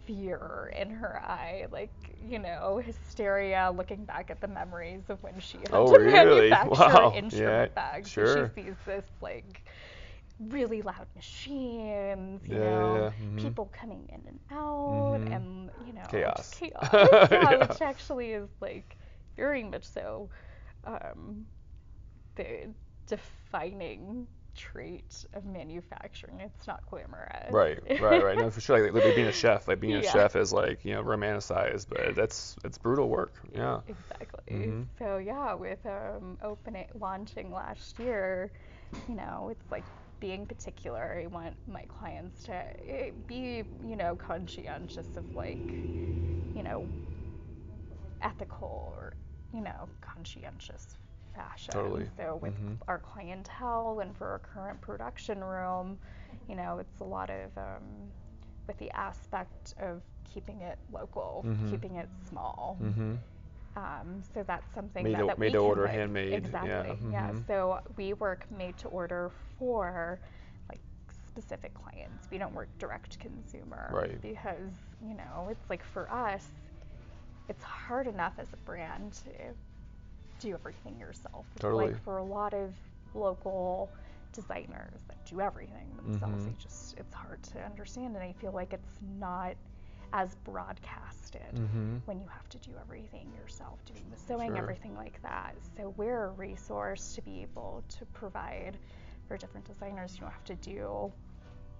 fear 0.09 0.73
in 0.77 0.91
her 0.91 1.21
eye, 1.23 1.67
like, 1.71 2.15
you 2.29 2.39
know, 2.39 2.81
hysteria 2.83 3.71
looking 3.75 4.05
back 4.05 4.31
at 4.31 4.41
the 4.41 4.47
memories 4.47 5.09
of 5.09 5.23
when 5.23 5.39
she 5.39 5.59
had 5.69 5.85
Oh, 5.87 5.93
to 5.93 5.99
really? 5.99 6.59
manufacture 6.59 7.03
Wow. 7.03 7.13
instrument 7.13 7.73
Yeah, 7.75 7.75
bags. 7.75 8.11
sure. 8.13 8.25
She 8.25 8.45
sees 8.45 8.75
this 8.85 9.05
like 9.21 9.63
really 10.39 10.81
loud 10.81 11.07
machines, 11.15 12.41
you 12.49 12.59
Yeah, 12.59 12.73
know, 12.73 13.05
yeah, 13.05 13.11
mhm. 13.19 13.55
people 13.55 13.71
coming 13.73 14.07
in 14.09 14.21
and 14.27 14.39
out 14.51 15.21
Mhm. 15.21 15.45
and 15.45 15.71
you 15.77 15.93
know 15.93 16.33
Chaos. 16.33 16.63
chaos. 16.71 17.19
yeah, 17.31 17.55
Yeah. 17.55 17.57
which 17.57 17.81
actually 17.81 18.33
is 18.33 18.49
like 18.61 18.97
very 19.35 19.63
much 19.63 19.83
so 19.85 20.29
um, 20.85 21.45
the 22.35 22.73
defining 23.07 24.27
trait 24.55 25.25
of 25.33 25.45
manufacturing. 25.45 26.39
It's 26.41 26.67
not 26.67 26.85
glamorous. 26.89 27.57
Right, 27.57 27.79
right, 27.97 28.21
right. 28.21 28.37
No, 28.37 28.49
for 28.51 28.61
sure. 28.61 28.91
Like, 28.91 29.03
like 29.03 29.15
being 29.15 29.27
a 29.27 29.31
chef, 29.31 29.67
like 29.67 29.79
being 29.79 29.95
a 29.95 30.03
Yeah. 30.03 30.03
chef 30.03 30.35
is 30.35 30.53
like 30.53 30.85
you 30.85 30.93
know 30.93 31.03
romanticized, 31.03 31.87
but 31.89 32.15
that's 32.15 32.55
it's 32.63 32.77
brutal 32.77 33.09
work. 33.09 33.35
Yeah. 33.53 33.81
Exactly. 33.87 34.39
Mhm. 34.51 34.87
So 34.97 35.17
yeah, 35.17 35.53
with 35.53 35.85
um, 35.85 36.37
opening 36.43 36.87
launching 36.93 37.51
last 37.51 37.99
year, 37.99 38.51
you 39.07 39.15
know, 39.15 39.49
it's 39.51 39.71
like 39.71 39.85
being 40.19 40.45
particular. 40.45 41.19
I 41.21 41.27
want 41.27 41.55
my 41.67 41.83
clients 41.87 42.43
to 42.43 42.53
eh, 42.53 43.11
be, 43.27 43.63
you 43.85 43.95
know, 43.95 44.15
conscientious 44.15 45.17
of 45.17 45.25
like, 45.35 45.75
you 46.53 46.63
know, 46.63 46.89
ethical 48.21 48.93
or, 48.95 49.15
you 49.53 49.61
know, 49.61 49.89
conscientious 50.01 50.97
fashion. 51.39 51.73
Totally. 51.73 52.09
So 52.17 52.35
with 52.41 52.53
Mhm. 52.59 52.77
our 52.87 52.99
clientele 52.99 53.99
and 54.01 54.15
for 54.17 54.27
our 54.27 54.39
current 54.39 54.81
production 54.81 55.43
room, 55.43 55.97
you 56.47 56.55
know, 56.55 56.79
it's 56.79 56.99
a 56.99 57.03
lot 57.05 57.29
of 57.29 57.57
um, 57.57 58.11
with 58.67 58.77
the 58.77 58.91
aspect 58.91 59.73
of 59.79 60.01
keeping 60.25 60.61
it 60.61 60.77
local, 60.91 61.43
Mhm. 61.47 61.69
keeping 61.71 61.95
it 61.95 62.09
small. 62.27 62.77
Mm-hmm. 62.81 63.15
Um, 63.75 64.21
so 64.33 64.43
that's 64.43 64.71
something 64.73 65.03
Made 65.03 65.15
that, 65.15 65.27
that 65.27 65.39
made 65.39 65.53
to 65.53 65.59
order, 65.59 65.83
like- 65.83 65.91
handmade, 65.91 66.33
Exactly. 66.33 66.97
Yeah. 67.11 67.29
mhm. 67.31 67.45
So 67.47 67.79
we 67.95 68.13
work 68.13 68.49
made 68.51 68.77
to 68.79 68.87
order 68.89 69.31
for 69.57 70.19
like 70.69 70.81
specific 71.27 71.73
clients. 71.73 72.29
We 72.29 72.37
don't 72.37 72.53
work 72.53 72.69
direct 72.77 73.17
consumer. 73.19 73.89
Right. 73.93 74.21
Because 74.21 74.73
you 75.01 75.13
know 75.13 75.47
it's 75.49 75.69
like 75.69 75.83
for 75.83 76.11
us, 76.11 76.45
it's 77.47 77.63
hard 77.63 78.07
enough 78.07 78.33
as 78.37 78.51
a 78.53 78.57
brand 78.57 79.13
to 79.13 79.31
do 80.39 80.53
everything 80.53 80.97
yourself. 80.99 81.45
Totally. 81.59 81.87
Like 81.87 82.03
for 82.03 82.17
a 82.17 82.23
lot 82.23 82.53
of 82.53 82.73
local 83.13 83.91
designers 84.33 85.01
that 85.07 85.25
do 85.25 85.41
everything 85.41 85.95
themselves, 85.95 86.43
Mhm. 86.43 86.45
they 86.47 86.53
just 86.61 86.97
it's 86.97 87.13
hard 87.13 87.41
to 87.43 87.63
understand, 87.63 88.15
and 88.15 88.23
I 88.23 88.33
feel 88.33 88.51
like 88.51 88.73
it's 88.73 88.99
not 89.19 89.55
as 90.13 90.35
broadcasted 90.43 91.53
Mm-hmm. 91.53 91.97
when 92.05 92.19
you 92.19 92.27
have 92.27 92.47
to 92.49 92.57
do 92.59 92.71
everything 92.79 93.31
yourself, 93.35 93.83
doing 93.85 94.03
the 94.09 94.17
sewing, 94.17 94.49
Sure. 94.49 94.57
everything 94.57 94.95
like 94.95 95.21
that. 95.21 95.55
So 95.77 95.89
we're 95.97 96.25
a 96.25 96.31
resource 96.31 97.13
to 97.15 97.21
be 97.21 97.41
able 97.43 97.83
to 97.89 98.05
provide 98.07 98.77
for 99.27 99.37
different 99.37 99.65
designers. 99.67 100.15
You 100.15 100.21
don't 100.21 100.31
have 100.31 100.43
to 100.45 100.55
do, 100.55 101.11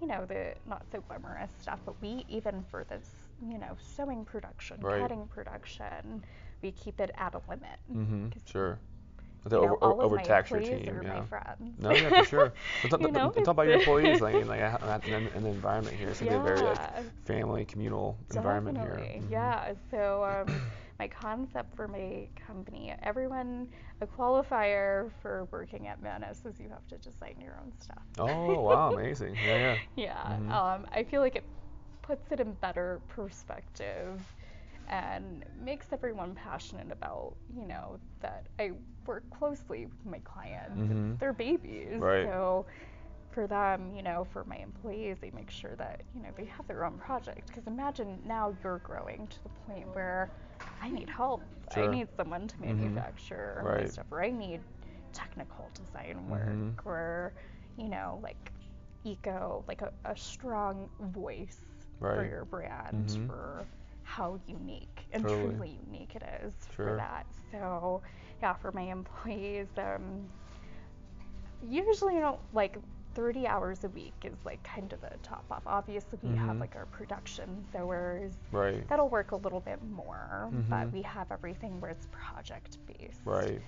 you 0.00 0.06
know, 0.06 0.24
the 0.26 0.54
not 0.66 0.84
so 0.92 1.00
glamorous 1.00 1.50
stuff, 1.60 1.80
but 1.84 2.00
we 2.00 2.24
even 2.28 2.62
for 2.64 2.84
this, 2.84 3.10
you 3.42 3.58
know, 3.58 3.76
sewing 3.80 4.24
production, 4.24 4.80
Right. 4.80 5.00
cutting 5.00 5.26
production, 5.26 6.24
we 6.62 6.72
keep 6.72 7.00
it 7.00 7.10
at 7.16 7.34
a 7.34 7.40
limit. 7.48 7.78
Mm-hmm. 7.92 8.26
Sure. 8.46 8.78
you 9.44 9.50
know, 9.68 9.78
over, 9.80 10.02
overtax 10.02 10.50
your 10.50 10.60
team. 10.60 11.00
yeah. 11.02 11.24
No, 11.78 11.90
yeah, 11.92 12.08
for 12.10 12.24
sure. 12.24 12.52
But 12.82 12.90
talk, 12.90 13.00
You 13.00 13.10
know, 13.12 13.32
but 13.34 13.44
talk 13.44 13.52
about 13.52 13.66
your 13.66 13.76
employees, 13.76 14.20
like, 14.20 14.34
like 14.46 15.08
in, 15.08 15.26
in 15.34 15.42
the 15.42 15.48
environment 15.48 15.96
here. 15.96 16.08
It's 16.08 16.20
be 16.20 16.28
a 16.28 16.38
very 16.38 16.60
like 16.60 16.78
family, 17.24 17.64
communal 17.64 18.16
environment 18.30 18.78
here. 18.78 18.88
Definitely, 18.96 19.22
Mhm. 19.28 19.30
yeah. 19.30 19.74
So 19.90 20.24
um, 20.24 20.60
my 20.98 21.08
concept 21.08 21.74
for 21.74 21.88
my 21.88 22.28
company, 22.46 22.94
everyone, 23.02 23.68
a 24.02 24.06
qualifier 24.06 25.10
for 25.22 25.48
working 25.50 25.86
at 25.88 26.02
Manus 26.02 26.44
is 26.44 26.60
you 26.60 26.68
have 26.68 26.86
to 26.88 26.98
design 26.98 27.36
your 27.40 27.56
own 27.62 27.72
stuff. 27.80 28.02
Oh 28.18 28.60
wow, 28.60 28.92
amazing. 28.92 29.34
Yeah, 29.46 29.56
yeah. 29.56 29.76
yeah. 29.96 30.36
Mhm. 30.38 30.50
Um, 30.52 30.86
I 30.92 31.02
feel 31.04 31.22
like 31.22 31.36
it 31.36 31.44
puts 32.02 32.30
it 32.32 32.40
in 32.40 32.52
better 32.60 33.00
perspective 33.08 34.20
and 34.90 35.44
makes 35.64 35.92
everyone 35.92 36.34
passionate 36.34 36.90
about, 36.92 37.36
you 37.56 37.64
know, 37.66 37.98
that 38.20 38.46
I 38.58 38.72
work 39.06 39.24
closely 39.30 39.86
with 39.86 40.04
my 40.04 40.18
clients. 40.20 40.76
Mhm. 40.78 41.12
It's 41.12 41.20
their 41.20 41.32
babies. 41.32 42.00
Right. 42.00 42.26
So 42.26 42.66
for 43.30 43.46
them, 43.46 43.94
you 43.94 44.02
know, 44.02 44.24
for 44.24 44.44
my 44.44 44.56
employees, 44.56 45.18
they 45.20 45.30
make 45.30 45.50
sure 45.50 45.76
that, 45.76 46.02
you 46.14 46.20
know, 46.22 46.30
they 46.36 46.44
have 46.46 46.66
their 46.66 46.84
own 46.84 46.98
project. 46.98 47.46
Because 47.46 47.66
imagine 47.68 48.20
now 48.26 48.54
you're 48.62 48.78
growing 48.78 49.28
to 49.28 49.42
the 49.44 49.48
point 49.66 49.94
where 49.94 50.30
I 50.82 50.90
need 50.90 51.08
help. 51.08 51.42
Sure. 51.72 51.84
I 51.84 51.86
need 51.86 52.08
someone 52.16 52.48
to 52.48 52.60
manufacture 52.60 53.60
my 53.64 53.70
Right. 53.70 53.92
stuff, 53.92 54.06
or 54.10 54.22
I 54.24 54.30
need 54.30 54.60
technical 55.12 55.70
design 55.74 56.28
work, 56.28 56.48
Mhm. 56.48 56.84
or, 56.84 57.32
you 57.76 57.88
know, 57.88 58.18
like 58.22 58.52
eco, 59.04 59.64
like 59.68 59.82
a, 59.82 59.92
a 60.04 60.16
strong 60.16 60.88
voice 61.00 61.60
for 62.00 62.24
your 62.24 62.44
brand, 62.44 63.06
Mhm. 63.06 63.26
for 63.28 63.66
how 64.10 64.40
unique 64.48 65.06
and 65.12 65.22
Totally. 65.22 65.50
truly 65.54 65.78
unique 65.86 66.16
it 66.16 66.22
is 66.44 66.52
Sure. 66.74 66.86
for 66.86 66.96
that. 66.96 67.26
So, 67.52 68.02
yeah, 68.42 68.54
for 68.54 68.72
my 68.72 68.82
employees, 68.82 69.68
um, 69.78 70.28
usually 71.62 72.14
you 72.14 72.20
know 72.20 72.40
like 72.52 72.76
30 73.14 73.46
hours 73.46 73.84
a 73.84 73.88
week 73.90 74.14
is 74.24 74.38
like 74.44 74.62
kind 74.62 74.92
of 74.92 75.00
the 75.02 75.10
top 75.22 75.44
off 75.50 75.62
obviously 75.66 76.18
we 76.22 76.34
have 76.36 76.56
Mhm. 76.56 76.60
like 76.60 76.74
our 76.76 76.86
production 76.86 77.66
sewers 77.72 78.32
Right. 78.50 78.86
that'll 78.88 79.08
work 79.10 79.32
a 79.32 79.36
little 79.36 79.60
bit 79.60 79.82
more 79.82 80.48
but 80.70 80.86
Mhm. 80.88 80.92
we 80.92 81.02
have 81.02 81.30
everything 81.30 81.80
where 81.80 81.90
it's 81.90 82.06
project 82.10 82.78
based 82.86 83.20
Right. 83.26 83.60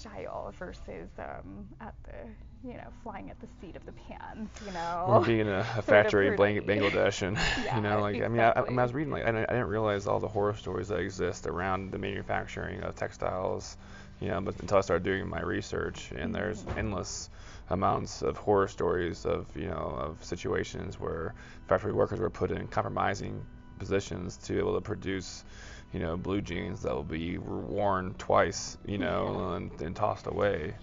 Style 0.00 0.52
versus 0.58 1.10
um, 1.18 1.66
at 1.80 1.94
the 2.04 2.68
you 2.68 2.74
know 2.74 2.90
flying 3.02 3.30
at 3.30 3.38
the 3.40 3.48
seat 3.60 3.76
of 3.76 3.84
the 3.84 3.92
pants 3.92 4.52
you 4.64 4.72
know? 4.72 5.04
Or 5.08 5.20
being 5.20 5.40
in 5.40 5.48
a, 5.48 5.66
a 5.76 5.82
factory 5.82 6.28
in 6.28 6.36
Bang- 6.36 6.60
Bangladesh, 6.62 7.22
and 7.22 7.36
Yeah, 7.64 7.76
you 7.76 7.82
know, 7.82 8.00
like 8.00 8.20
I 8.20 8.28
mean, 8.28 8.40
I, 8.40 8.52
I, 8.56 8.68
mean, 8.68 8.78
I 8.78 8.82
was 8.82 8.92
reading 8.92 9.12
like 9.12 9.22
I 9.24 9.26
didn't, 9.32 9.50
I 9.50 9.52
didn't 9.54 9.68
realize 9.68 10.06
all 10.06 10.20
the 10.20 10.28
horror 10.28 10.54
stories 10.54 10.88
that 10.88 10.98
exist 10.98 11.46
around 11.46 11.90
the 11.92 11.98
manufacturing 11.98 12.82
of 12.82 12.94
textiles, 12.96 13.76
you 14.20 14.28
know, 14.28 14.40
but 14.40 14.60
until 14.60 14.78
I 14.78 14.80
started 14.82 15.04
doing 15.04 15.28
my 15.28 15.40
research, 15.42 16.12
and 16.14 16.34
there's 16.34 16.64
Mhm. 16.64 16.78
endless 16.78 17.30
amounts 17.70 18.22
of 18.22 18.36
horror 18.36 18.68
stories 18.68 19.24
of 19.24 19.46
you 19.56 19.68
know 19.68 19.96
of 19.98 20.22
situations 20.24 20.98
where 21.00 21.34
factory 21.68 21.92
workers 21.92 22.20
were 22.20 22.30
put 22.30 22.50
in 22.50 22.66
compromising 22.68 23.46
positions 23.78 24.36
to 24.36 24.52
be 24.52 24.58
able 24.58 24.74
to 24.74 24.80
produce 24.80 25.44
you 25.92 26.00
know 26.00 26.16
blue 26.16 26.40
jeans 26.40 26.82
that 26.82 26.94
will 26.94 27.04
be 27.04 27.38
worn 27.38 28.14
twice 28.18 28.76
you 28.84 28.98
know 28.98 29.50
Yeah. 29.50 29.56
and, 29.56 29.80
and 29.80 29.96
tossed 29.96 30.26
away 30.26 30.76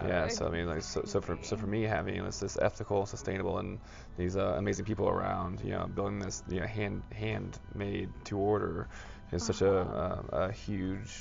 yeah 0.00 0.26
yeah 0.26 0.28
so 0.28 0.46
i 0.46 0.50
mean 0.50 0.66
like 0.66 0.82
so, 0.82 1.02
so 1.04 1.20
for 1.20 1.38
so 1.42 1.56
for 1.56 1.66
me 1.66 1.82
having 1.82 2.22
this 2.24 2.40
this 2.40 2.56
ethical 2.60 3.06
sustainable 3.06 3.58
and 3.58 3.80
these 4.16 4.36
uh, 4.36 4.54
amazing 4.58 4.84
people 4.84 5.08
around 5.08 5.60
you 5.62 5.70
know 5.70 5.86
building 5.94 6.18
this 6.18 6.42
you 6.48 6.60
know 6.60 6.66
hand 6.66 7.02
handmade 7.12 8.10
to 8.24 8.38
order 8.38 8.88
is 9.32 9.44
such 9.44 9.62
a, 9.62 9.72
Uh-huh. 9.72 10.22
a 10.32 10.36
a 10.48 10.52
huge 10.52 11.12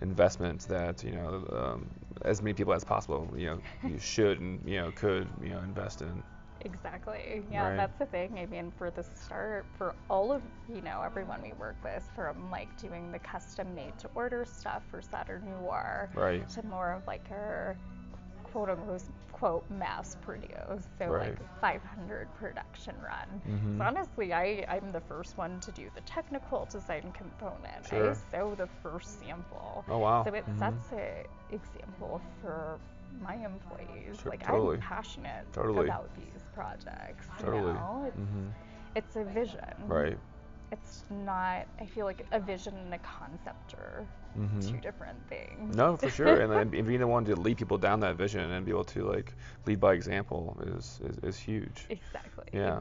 investment 0.00 0.62
that 0.68 1.02
you 1.02 1.12
know 1.12 1.46
um, 1.52 1.90
as 2.24 2.42
many 2.42 2.54
people 2.54 2.72
as 2.74 2.84
possible 2.84 3.32
you 3.36 3.46
know 3.46 3.62
you 3.82 3.98
should 3.98 4.40
and 4.40 4.60
you 4.68 4.76
know 4.80 4.92
could 4.92 5.28
you 5.40 5.50
know 5.50 5.60
invest 5.60 6.02
in 6.02 6.22
Exactly. 6.66 7.44
Yeah, 7.50 7.68
Right. 7.68 7.76
that's 7.76 7.96
the 7.98 8.06
thing. 8.06 8.38
I 8.38 8.46
mean, 8.46 8.72
for 8.76 8.90
the 8.90 9.04
start, 9.04 9.66
for 9.78 9.94
all 10.10 10.32
of 10.32 10.42
you 10.68 10.82
know 10.82 11.00
everyone 11.02 11.40
we 11.42 11.52
work 11.52 11.76
with, 11.84 12.02
from 12.14 12.50
like 12.50 12.76
doing 12.76 13.12
the 13.12 13.20
custom 13.20 13.72
made 13.74 13.96
to 13.98 14.10
order 14.16 14.44
stuff 14.44 14.82
for 14.90 15.00
Saturn 15.00 15.44
Noir, 15.44 16.10
Right. 16.14 16.46
to 16.50 16.66
more 16.66 16.92
of 16.92 17.06
like 17.06 17.24
our 17.30 17.76
quote 18.42 18.68
unquote 18.70 19.02
quote 19.30 19.70
mass 19.70 20.16
produce, 20.22 20.88
so 20.98 21.06
Right. 21.10 21.38
like 21.38 21.60
500 21.60 22.34
production 22.34 22.96
run. 23.02 23.40
Mhm. 23.46 23.78
So 23.78 23.84
honestly, 23.84 24.32
I 24.32 24.64
I'm 24.68 24.90
the 24.92 25.00
first 25.02 25.36
one 25.38 25.60
to 25.60 25.70
do 25.72 25.88
the 25.94 26.00
technical 26.00 26.64
design 26.64 27.12
component. 27.12 27.86
Sure. 27.86 28.10
I 28.10 28.14
sew 28.14 28.54
the 28.56 28.66
first 28.82 29.20
sample. 29.20 29.84
Oh, 29.88 29.98
wow. 29.98 30.24
So 30.24 30.34
it 30.34 30.46
Mhm. 30.46 30.58
sets 30.58 30.92
a 30.94 31.26
example 31.50 32.20
for 32.40 32.80
my 33.20 33.34
employees. 33.36 34.18
Sure, 34.22 34.30
like 34.30 34.42
totally. 34.46 34.76
I'm 34.76 34.82
passionate 34.82 35.46
Totally. 35.52 35.86
about 35.86 36.14
these 36.16 36.42
projects. 36.54 37.26
Totally. 37.38 37.58
You 37.68 37.72
know? 37.74 38.04
It's, 38.06 38.16
Mhm. 38.18 38.52
it's 38.94 39.16
a 39.16 39.24
vision. 39.24 39.74
right 39.86 40.18
It's 40.72 41.04
not. 41.10 41.66
I 41.80 41.86
feel 41.86 42.06
like 42.06 42.26
a 42.32 42.40
vision 42.40 42.74
and 42.76 42.92
a 42.92 42.98
concept 42.98 43.74
are 43.74 44.04
Mhm. 44.36 44.68
two 44.68 44.78
different 44.78 45.18
things. 45.28 45.76
No, 45.76 45.96
for 45.96 46.10
sure, 46.10 46.40
and 46.40 46.50
then 46.52 46.68
being 46.70 46.98
the 46.98 47.06
one 47.06 47.24
to 47.26 47.36
lead 47.36 47.56
people 47.56 47.78
down 47.78 48.00
that 48.00 48.16
vision 48.16 48.50
and 48.50 48.66
be 48.66 48.72
able 48.72 48.84
to 48.84 49.04
like 49.04 49.34
lead 49.66 49.78
by 49.78 49.94
example 49.94 50.56
is 50.66 51.00
is, 51.04 51.18
is 51.18 51.38
huge. 51.38 51.86
exactly. 51.88 52.44
Yeah. 52.52 52.80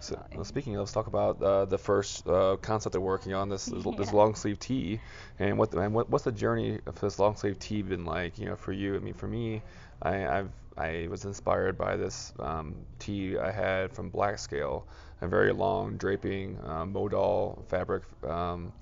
So, 0.00 0.14
definitely. 0.14 0.36
well, 0.36 0.44
speaking 0.44 0.74
of, 0.74 0.80
let's 0.80 0.92
talk 0.92 1.06
about 1.06 1.42
uh, 1.42 1.64
the 1.66 1.78
first 1.78 2.26
uh, 2.26 2.56
concept 2.60 2.92
they're 2.92 3.00
working 3.00 3.34
on 3.34 3.48
this 3.48 3.66
this, 3.66 3.84
this 3.96 4.12
long 4.12 4.34
sleeve 4.34 4.58
tee, 4.58 5.00
and 5.38 5.58
what 5.58 5.70
the, 5.70 5.78
and 5.80 5.94
what 5.94 6.08
what's 6.08 6.24
the 6.24 6.32
journey 6.32 6.78
of 6.86 6.98
this 7.00 7.18
long 7.18 7.36
sleeve 7.36 7.58
tee 7.58 7.82
been 7.82 8.04
like? 8.04 8.38
You 8.38 8.46
know, 8.46 8.56
for 8.56 8.72
you. 8.72 8.96
I 8.96 8.98
mean, 9.00 9.14
for 9.14 9.26
me, 9.26 9.62
I 10.00 10.26
I've 10.26 10.50
I 10.76 11.08
was 11.10 11.24
inspired 11.24 11.76
by 11.76 11.96
this 11.96 12.32
um, 12.38 12.74
tee 12.98 13.38
I 13.38 13.50
had 13.50 13.92
from 13.92 14.08
Black 14.08 14.38
Scale, 14.38 14.86
a 15.20 15.28
very 15.28 15.52
long 15.52 15.96
draping 15.96 16.58
um, 16.64 16.92
modal 16.92 17.64
fabric. 17.68 18.04
Um, 18.24 18.72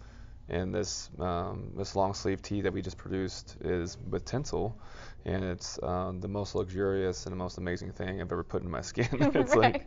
and 0.48 0.74
this 0.74 1.08
um, 1.20 1.70
this 1.76 1.94
long 1.94 2.12
sleeve 2.12 2.42
tee 2.42 2.60
that 2.62 2.72
we 2.72 2.82
just 2.82 2.98
produced 2.98 3.56
is 3.60 3.96
with 4.10 4.24
Tencel, 4.24 4.74
and 5.24 5.44
it's 5.44 5.82
um, 5.82 6.20
the 6.20 6.28
most 6.28 6.54
luxurious 6.54 7.26
and 7.26 7.32
the 7.32 7.36
most 7.36 7.58
amazing 7.58 7.92
thing 7.92 8.20
I've 8.20 8.32
ever 8.32 8.44
put 8.44 8.62
in 8.62 8.70
my 8.70 8.80
skin. 8.80 9.08
it's 9.34 9.54
like 9.54 9.86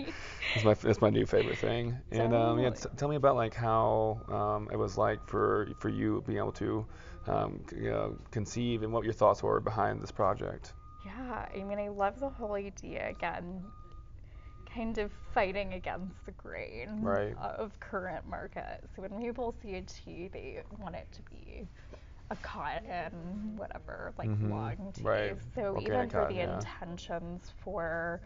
it's 0.56 0.64
my 0.64 0.76
it's 0.84 1.02
my 1.02 1.10
new 1.10 1.26
favorite 1.26 1.58
thing. 1.58 1.98
And 2.12 2.34
um, 2.34 2.60
yeah, 2.60 2.72
t- 2.72 2.90
tell 2.98 3.10
me 3.10 3.16
about 3.16 3.36
like 3.36 3.54
how 3.54 4.22
um, 4.30 4.70
it 4.72 4.78
was 4.78 4.98
like 4.98 5.26
for 5.28 5.68
for 5.80 5.90
you 5.90 6.24
being 6.26 6.38
able 6.40 6.52
to 6.54 6.86
um, 7.28 7.62
c- 7.70 7.78
you 7.78 7.92
know, 7.92 8.18
conceive 8.32 8.84
and 8.84 8.92
what 8.94 9.04
your 9.04 9.14
thoughts 9.14 9.44
were 9.44 9.60
behind 9.60 10.02
this 10.02 10.12
project. 10.12 10.74
Yeah, 11.04 11.46
I 11.56 11.64
mean, 11.64 11.80
I 11.80 11.90
love 11.90 12.20
the 12.20 12.30
whole 12.30 12.54
idea 12.54 13.10
again, 13.10 13.72
kind 14.74 14.98
of 14.98 15.12
fighting 15.34 15.74
against 15.74 16.26
the 16.26 16.32
grain 16.32 16.90
Right. 17.02 17.36
of 17.36 17.80
current 17.80 18.28
market. 18.28 18.82
So 18.96 19.02
when 19.04 19.20
people 19.22 19.54
see 19.62 19.76
a 19.76 19.82
tee, 19.82 20.30
they 20.32 20.62
want 20.80 20.96
it 20.96 21.08
to 21.14 21.22
be 21.24 21.68
a 22.34 22.38
cotton, 22.38 23.56
whatever, 23.58 24.14
like 24.18 24.32
Mhm, 24.32 24.52
long 24.52 24.94
tee. 24.94 25.04
right. 25.04 25.38
So 25.56 25.76
Organic 25.76 26.10
even 26.10 26.12
for 26.12 26.26
cotton, 26.26 26.38
the 26.38 26.42
yeah. 26.42 26.64
intentions 26.64 27.54
for, 27.64 28.22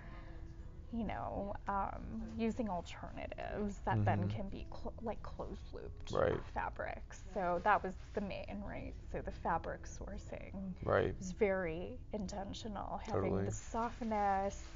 you 0.91 1.03
know, 1.05 1.53
um, 1.67 2.21
using 2.37 2.69
alternatives 2.69 3.81
that 3.85 4.05
then 4.05 4.27
Mhm. 4.27 4.29
can 4.29 4.49
be 4.49 4.67
cl- 4.73 4.93
like 5.01 5.21
closed 5.23 5.73
looped 5.73 6.19
Right. 6.19 6.41
fabrics. 6.53 7.23
So 7.33 7.61
that 7.63 7.83
was 7.83 7.95
the 8.13 8.21
main, 8.21 8.63
right? 8.65 8.93
So 9.11 9.21
the 9.21 9.31
fabric 9.31 9.83
sourcing 9.83 10.73
Right. 10.83 11.15
was 11.19 11.33
very 11.33 11.99
intentional, 12.13 12.97
having 12.97 13.33
Totally. 13.33 13.45
the 13.45 13.51
softness 13.51 14.71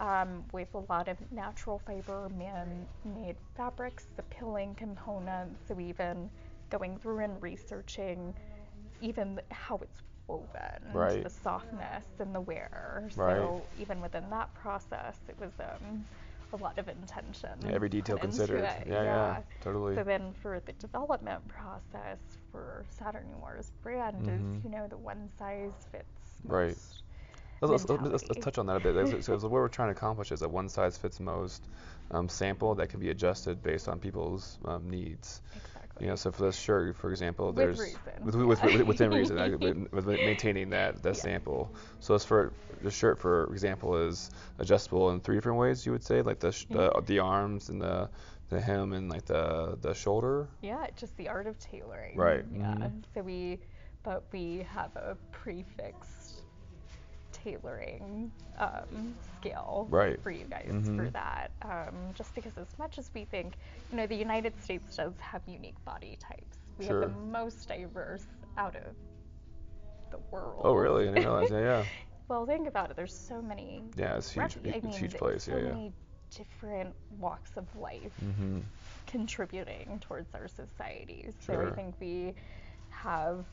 um, 0.00 0.44
with 0.52 0.74
a 0.74 0.78
lot 0.90 1.08
of 1.08 1.18
natural 1.32 1.78
fiber 1.78 2.28
man-made 2.30 3.36
fabrics, 3.56 4.08
the 4.16 4.22
pilling 4.24 4.74
components. 4.74 5.62
So 5.66 5.80
even 5.80 6.30
going 6.70 6.98
through 6.98 7.20
and 7.24 7.42
researching 7.42 8.34
even 9.00 9.40
how 9.50 9.76
it's 9.78 10.02
woven, 10.26 10.92
Right. 10.92 11.22
the 11.22 11.30
softness 11.30 12.04
and 12.18 12.34
the 12.34 12.40
wear. 12.40 13.08
Right. 13.16 13.36
So 13.36 13.62
even 13.78 14.00
within 14.00 14.28
that 14.30 14.52
process, 14.54 15.18
it 15.28 15.38
was 15.38 15.52
um, 15.60 16.04
a 16.52 16.56
lot 16.56 16.78
of 16.78 16.88
intention. 16.88 17.50
Yeah, 17.64 17.72
every 17.72 17.88
detail 17.88 18.18
considered. 18.18 18.64
it, 18.64 18.86
Yeah, 18.88 19.02
yeah, 19.02 19.42
totally. 19.60 19.94
So 19.94 20.02
then 20.04 20.32
for 20.42 20.60
the 20.64 20.72
development 20.74 21.46
process 21.48 22.18
for 22.50 22.84
Saturn 22.90 23.26
Noir's 23.40 23.70
brand 23.82 24.26
Mhm. 24.26 24.58
is, 24.58 24.64
you 24.64 24.70
know, 24.70 24.86
the 24.88 24.96
one 24.96 25.28
size 25.38 25.72
fits 25.92 26.40
Right. 26.44 26.68
most. 26.68 27.02
Let's, 27.62 27.88
let's, 27.88 28.02
let's, 28.02 28.28
let's- 28.28 28.44
touch 28.44 28.58
on 28.58 28.66
that 28.66 28.76
a 28.76 28.80
bit. 28.92 29.24
So, 29.24 29.38
so 29.38 29.48
what 29.48 29.52
we're 29.52 29.68
trying 29.68 29.88
to 29.88 29.92
accomplish 29.92 30.30
is 30.30 30.42
a 30.42 30.48
one 30.48 30.68
size 30.68 30.98
fits 30.98 31.20
most 31.20 31.68
um, 32.10 32.28
sample 32.28 32.74
that 32.74 32.88
can 32.88 33.00
be 33.00 33.08
adjusted 33.10 33.62
based 33.62 33.88
on 33.88 33.98
people's 33.98 34.58
um, 34.66 34.88
needs. 34.90 35.40
Exactly. 35.54 35.75
You 36.00 36.08
know, 36.08 36.14
so 36.16 36.30
for 36.30 36.42
this 36.42 36.58
shirt, 36.58 36.94
for 36.96 37.10
example, 37.10 37.46
With 37.46 37.56
there's 37.56 37.80
reason, 37.80 38.00
with, 38.22 38.34
with, 38.36 38.82
within 38.86 39.10
reason, 39.10 39.36
with, 39.92 40.06
maintaining 40.06 40.70
that 40.70 41.02
that 41.02 41.16
Yeah. 41.16 41.22
sample. 41.22 41.74
So 42.00 42.14
as 42.14 42.24
for 42.24 42.52
the 42.82 42.90
shirt, 42.90 43.18
for 43.18 43.44
example, 43.52 43.96
is 44.08 44.30
adjustable 44.58 45.10
in 45.10 45.20
three 45.20 45.36
different 45.36 45.58
ways. 45.58 45.86
You 45.86 45.92
would 45.92 46.04
say, 46.04 46.22
like 46.22 46.38
the 46.40 46.52
sh- 46.52 46.66
the, 46.70 46.90
the 47.06 47.18
arms 47.20 47.68
and 47.70 47.80
the 47.80 48.10
the 48.50 48.60
hem 48.60 48.92
and 48.92 49.08
like 49.10 49.24
the 49.24 49.78
the 49.80 49.94
shoulder. 49.94 50.48
Yeah, 50.60 50.86
just 50.96 51.16
the 51.16 51.28
art 51.28 51.46
of 51.46 51.58
tailoring. 51.58 52.16
Right, 52.16 52.44
Yeah. 52.52 52.74
mhm. 52.74 53.02
So 53.14 53.22
we, 53.22 53.58
but 54.02 54.24
we 54.32 54.66
have 54.74 54.94
a 54.96 55.16
prefixed 55.32 56.15
tailoring 57.46 58.32
um, 58.58 59.14
scale 59.38 59.86
Right. 59.90 60.20
for 60.22 60.30
you 60.30 60.44
guys 60.46 60.70
Mhm. 60.72 60.96
for 60.96 61.10
that. 61.10 61.50
Um, 61.62 62.12
just 62.14 62.34
because 62.34 62.56
as 62.58 62.78
much 62.78 62.98
as 62.98 63.10
we 63.14 63.24
think, 63.24 63.56
you 63.90 63.96
know, 63.96 64.06
the 64.06 64.16
United 64.16 64.54
States 64.62 64.96
does 64.96 65.14
have 65.20 65.42
unique 65.46 65.78
body 65.84 66.16
types. 66.20 66.58
We 66.78 66.86
have 66.86 67.00
the 67.00 67.08
most 67.08 67.68
diverse 67.68 68.26
out 68.56 68.76
of 68.76 68.94
the 70.10 70.18
world. 70.30 70.62
Oh, 70.64 70.74
really? 70.74 71.04
I 71.08 71.12
didn't 71.12 71.24
realize. 71.24 71.50
Yeah, 71.50 71.60
yeah. 71.60 71.84
Well, 72.28 72.44
think 72.44 72.66
about 72.66 72.90
it. 72.90 72.96
There's 72.96 73.14
so 73.16 73.40
many. 73.40 73.84
Yeah, 73.96 74.16
it's 74.16 74.30
huge. 74.32 74.56
rep- 74.56 74.66
I 74.66 74.76
It's 74.78 74.84
mean, 74.84 74.94
huge 74.98 75.14
place. 75.16 75.44
So 75.44 75.52
Yeah, 75.52 75.62
yeah. 75.62 75.68
many 75.68 75.92
different 76.36 76.92
walks 77.20 77.56
of 77.56 77.66
life 77.76 78.12
Mm-hmm. 78.24 78.58
contributing 79.06 79.98
towards 80.00 80.34
our 80.34 80.48
society. 80.48 81.30
So 81.38 81.52
I 81.60 81.70
think 81.70 81.94
we 82.00 82.34
have 82.90 83.44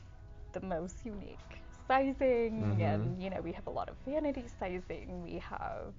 the 0.52 0.60
most 0.60 1.06
unique 1.06 1.62
sizing, 1.86 2.62
Mhm. 2.62 2.80
and 2.80 3.22
you 3.22 3.30
know 3.30 3.40
we 3.40 3.52
have 3.52 3.66
a 3.66 3.70
lot 3.70 3.88
of 3.88 3.96
vanity 4.04 4.44
sizing. 4.58 5.22
We 5.22 5.38
have, 5.38 5.94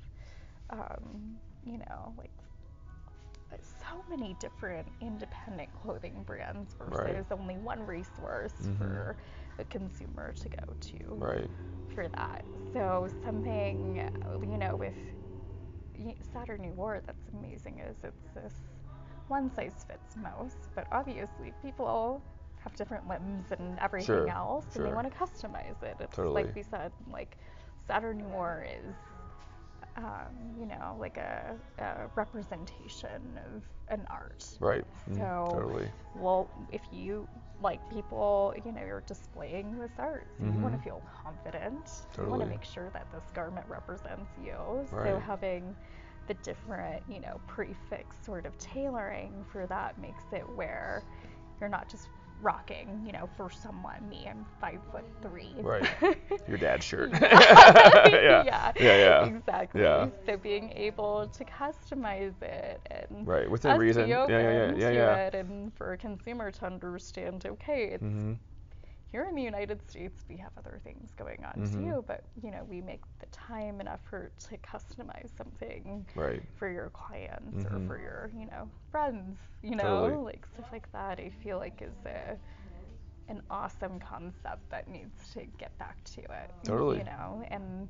um, 0.69 1.37
you 1.65 1.77
know, 1.77 2.13
like 2.17 2.31
so 3.61 4.03
many 4.09 4.35
different 4.39 4.87
independent 5.01 5.69
clothing 5.81 6.23
brands 6.23 6.73
versus 6.77 7.27
Right. 7.27 7.31
only 7.31 7.57
one 7.57 7.85
resource 7.85 8.53
Mhm. 8.61 8.77
for 8.77 9.17
the 9.57 9.63
consumer 9.65 10.33
to 10.33 10.49
go 10.49 10.73
to 10.79 11.15
Right. 11.15 11.49
for 11.87 12.07
that. 12.09 12.43
So 12.73 13.07
something, 13.23 14.01
you 14.41 14.57
know, 14.57 14.75
with 14.75 14.95
Saturn 16.33 16.61
Noir 16.75 17.01
that's 17.05 17.29
amazing 17.33 17.79
is 17.79 17.95
it's 18.03 18.27
this 18.33 18.53
one 19.27 19.49
size 19.53 19.85
fits 19.87 20.17
most, 20.17 20.69
but 20.75 20.87
obviously 20.91 21.53
people 21.61 22.21
have 22.65 22.75
different 22.75 23.07
limbs 23.07 23.45
and 23.51 23.79
everything 23.79 24.29
Sure, 24.29 24.29
else, 24.29 24.75
and 24.75 24.85
they 24.85 24.91
want 24.93 25.11
to 25.11 25.17
customize 25.17 25.81
it. 25.83 25.97
It's 26.01 26.17
Totally. 26.17 26.43
like 26.43 26.55
we 26.55 26.63
said, 26.63 26.93
like 27.11 27.37
Saturn 27.87 28.19
Noir 28.19 28.67
is, 28.69 28.95
um, 29.97 30.55
you 30.59 30.65
know, 30.65 30.97
like 30.99 31.17
a, 31.17 31.55
a 31.79 32.09
representation 32.15 33.39
of 33.45 33.63
an 33.89 34.05
art. 34.09 34.45
Right. 34.59 34.85
Mm, 35.09 35.17
So, 35.17 35.45
totally. 35.51 35.89
well, 36.15 36.49
if 36.71 36.81
you 36.91 37.27
like 37.61 37.81
people, 37.89 38.53
you 38.65 38.71
know, 38.71 38.81
you're 38.85 39.03
displaying 39.07 39.79
this 39.79 39.91
art, 39.99 40.27
so 40.39 40.49
you 40.49 40.59
want 40.59 40.75
to 40.75 40.81
feel 40.81 41.01
confident. 41.23 41.89
Totally. 42.13 42.25
You 42.25 42.29
want 42.29 42.41
to 42.43 42.47
make 42.47 42.65
sure 42.65 42.89
that 42.91 43.11
this 43.11 43.23
garment 43.33 43.67
represents 43.69 44.31
you. 44.37 44.87
So 44.89 44.97
Right. 44.97 45.23
having 45.25 45.75
the 46.27 46.33
different, 46.35 47.03
you 47.07 47.21
know, 47.21 47.39
prefix 47.47 48.17
sort 48.25 48.45
of 48.45 48.57
tailoring 48.57 49.45
for 49.51 49.67
that 49.67 49.97
makes 49.99 50.25
it 50.33 50.47
where 50.55 51.05
you're 51.59 51.69
not 51.69 51.89
just 51.89 52.09
rocking, 52.45 53.03
you 53.05 53.11
know, 53.11 53.27
for 53.35 53.49
someone, 53.49 54.07
me, 54.07 54.27
I'm 54.29 54.45
five 54.61 54.81
foot 54.91 55.05
three. 55.21 55.55
Right. 55.61 55.87
Your 56.47 56.57
dad's 56.57 56.85
shirt. 56.85 57.11
yeah. 57.13 57.19
yeah. 58.21 58.43
yeah. 58.43 58.71
Yeah. 58.79 58.97
Yeah. 58.97 59.25
Exactly. 59.25 59.81
Yeah. 59.81 60.09
So 60.25 60.37
being 60.37 60.71
able 60.75 61.27
to 61.27 61.45
customize 61.45 62.41
it 62.41 62.81
and 62.91 63.27
Right. 63.27 63.49
Within 63.49 63.77
reason. 63.77 64.05
be 64.05 64.11
Yeah. 64.11 64.25
Yeah. 64.29 64.39
Yeah. 64.39 64.63
open 64.69 64.79
Yeah. 64.79 64.89
to 64.89 64.95
Yeah. 64.95 65.15
it 65.27 65.35
and 65.35 65.73
for 65.75 65.93
a 65.93 65.97
consumer 65.97 66.51
to 66.51 66.65
understand, 66.65 67.45
okay, 67.45 67.89
it's 67.93 68.03
Mm-hmm. 68.03 68.33
Here 69.15 69.27
in 69.29 69.35
the 69.35 69.41
United 69.41 69.81
States 69.89 70.25
we 70.27 70.35
have 70.35 70.51
other 70.57 70.81
things 70.83 71.13
going 71.15 71.41
on 71.45 71.53
Mhm. 71.61 71.71
too, 71.71 72.03
but 72.05 72.25
you 72.43 72.51
know, 72.51 72.65
we 72.65 72.81
make 72.81 72.99
the 73.19 73.27
time 73.27 73.79
and 73.79 73.87
effort 73.87 74.37
to 74.39 74.57
customize 74.57 75.29
something 75.37 76.05
Right. 76.15 76.43
for 76.57 76.67
your 76.67 76.89
clients 76.89 77.63
Mhm. 77.63 77.73
or 77.73 77.87
for 77.87 77.97
your, 77.97 78.29
you 78.35 78.45
know, 78.47 78.69
friends, 78.91 79.39
you 79.61 79.75
know, 79.77 79.83
Totally. 79.83 80.23
like 80.33 80.45
stuff 80.45 80.69
like 80.73 80.91
that 80.91 81.17
I 81.21 81.29
feel 81.29 81.57
like 81.59 81.81
is 81.81 81.95
a 82.05 82.37
an 83.29 83.41
awesome 83.49 83.99
concept 83.99 84.69
that 84.69 84.87
needs 84.89 85.31
to 85.31 85.45
get 85.45 85.75
back 85.79 86.03
to 86.03 86.21
it. 86.21 86.51
Totally. 86.63 86.97
You 86.99 87.05
know, 87.05 87.43
and 87.47 87.87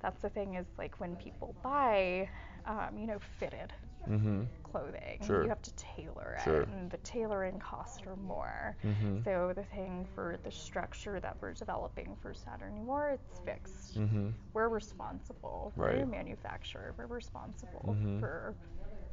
that's 0.00 0.22
the 0.22 0.30
thing 0.30 0.54
is 0.54 0.66
like 0.78 1.00
when 1.00 1.16
people 1.16 1.56
buy, 1.60 2.30
um, 2.66 2.96
you 2.98 3.06
know, 3.06 3.18
fitted 3.38 3.72
Mm-hmm. 4.08 4.44
clothing, 4.62 5.18
Sure. 5.26 5.42
you 5.42 5.50
have 5.50 5.60
to 5.60 5.72
tailor 5.74 6.36
it, 6.38 6.42
Sure. 6.44 6.62
and 6.62 6.90
the 6.90 6.96
tailoring 6.98 7.58
costs 7.58 8.00
are 8.06 8.16
more. 8.16 8.74
Mm-hmm. 8.82 9.22
So 9.22 9.52
the 9.54 9.64
thing 9.64 10.06
for 10.14 10.38
the 10.44 10.50
structure 10.50 11.20
that 11.20 11.36
we're 11.42 11.52
developing 11.52 12.16
for 12.22 12.32
Saturn 12.32 12.86
Noir, 12.86 13.10
it's 13.10 13.38
fixed. 13.44 13.98
Mm-hmm. 13.98 14.30
We're 14.54 14.68
responsible. 14.70 15.74
Right. 15.76 15.96
We're 15.96 16.04
a 16.04 16.06
manufacturer. 16.06 16.94
We're 16.96 17.06
responsible 17.06 17.96
Mhm. 18.00 18.20
for 18.20 18.54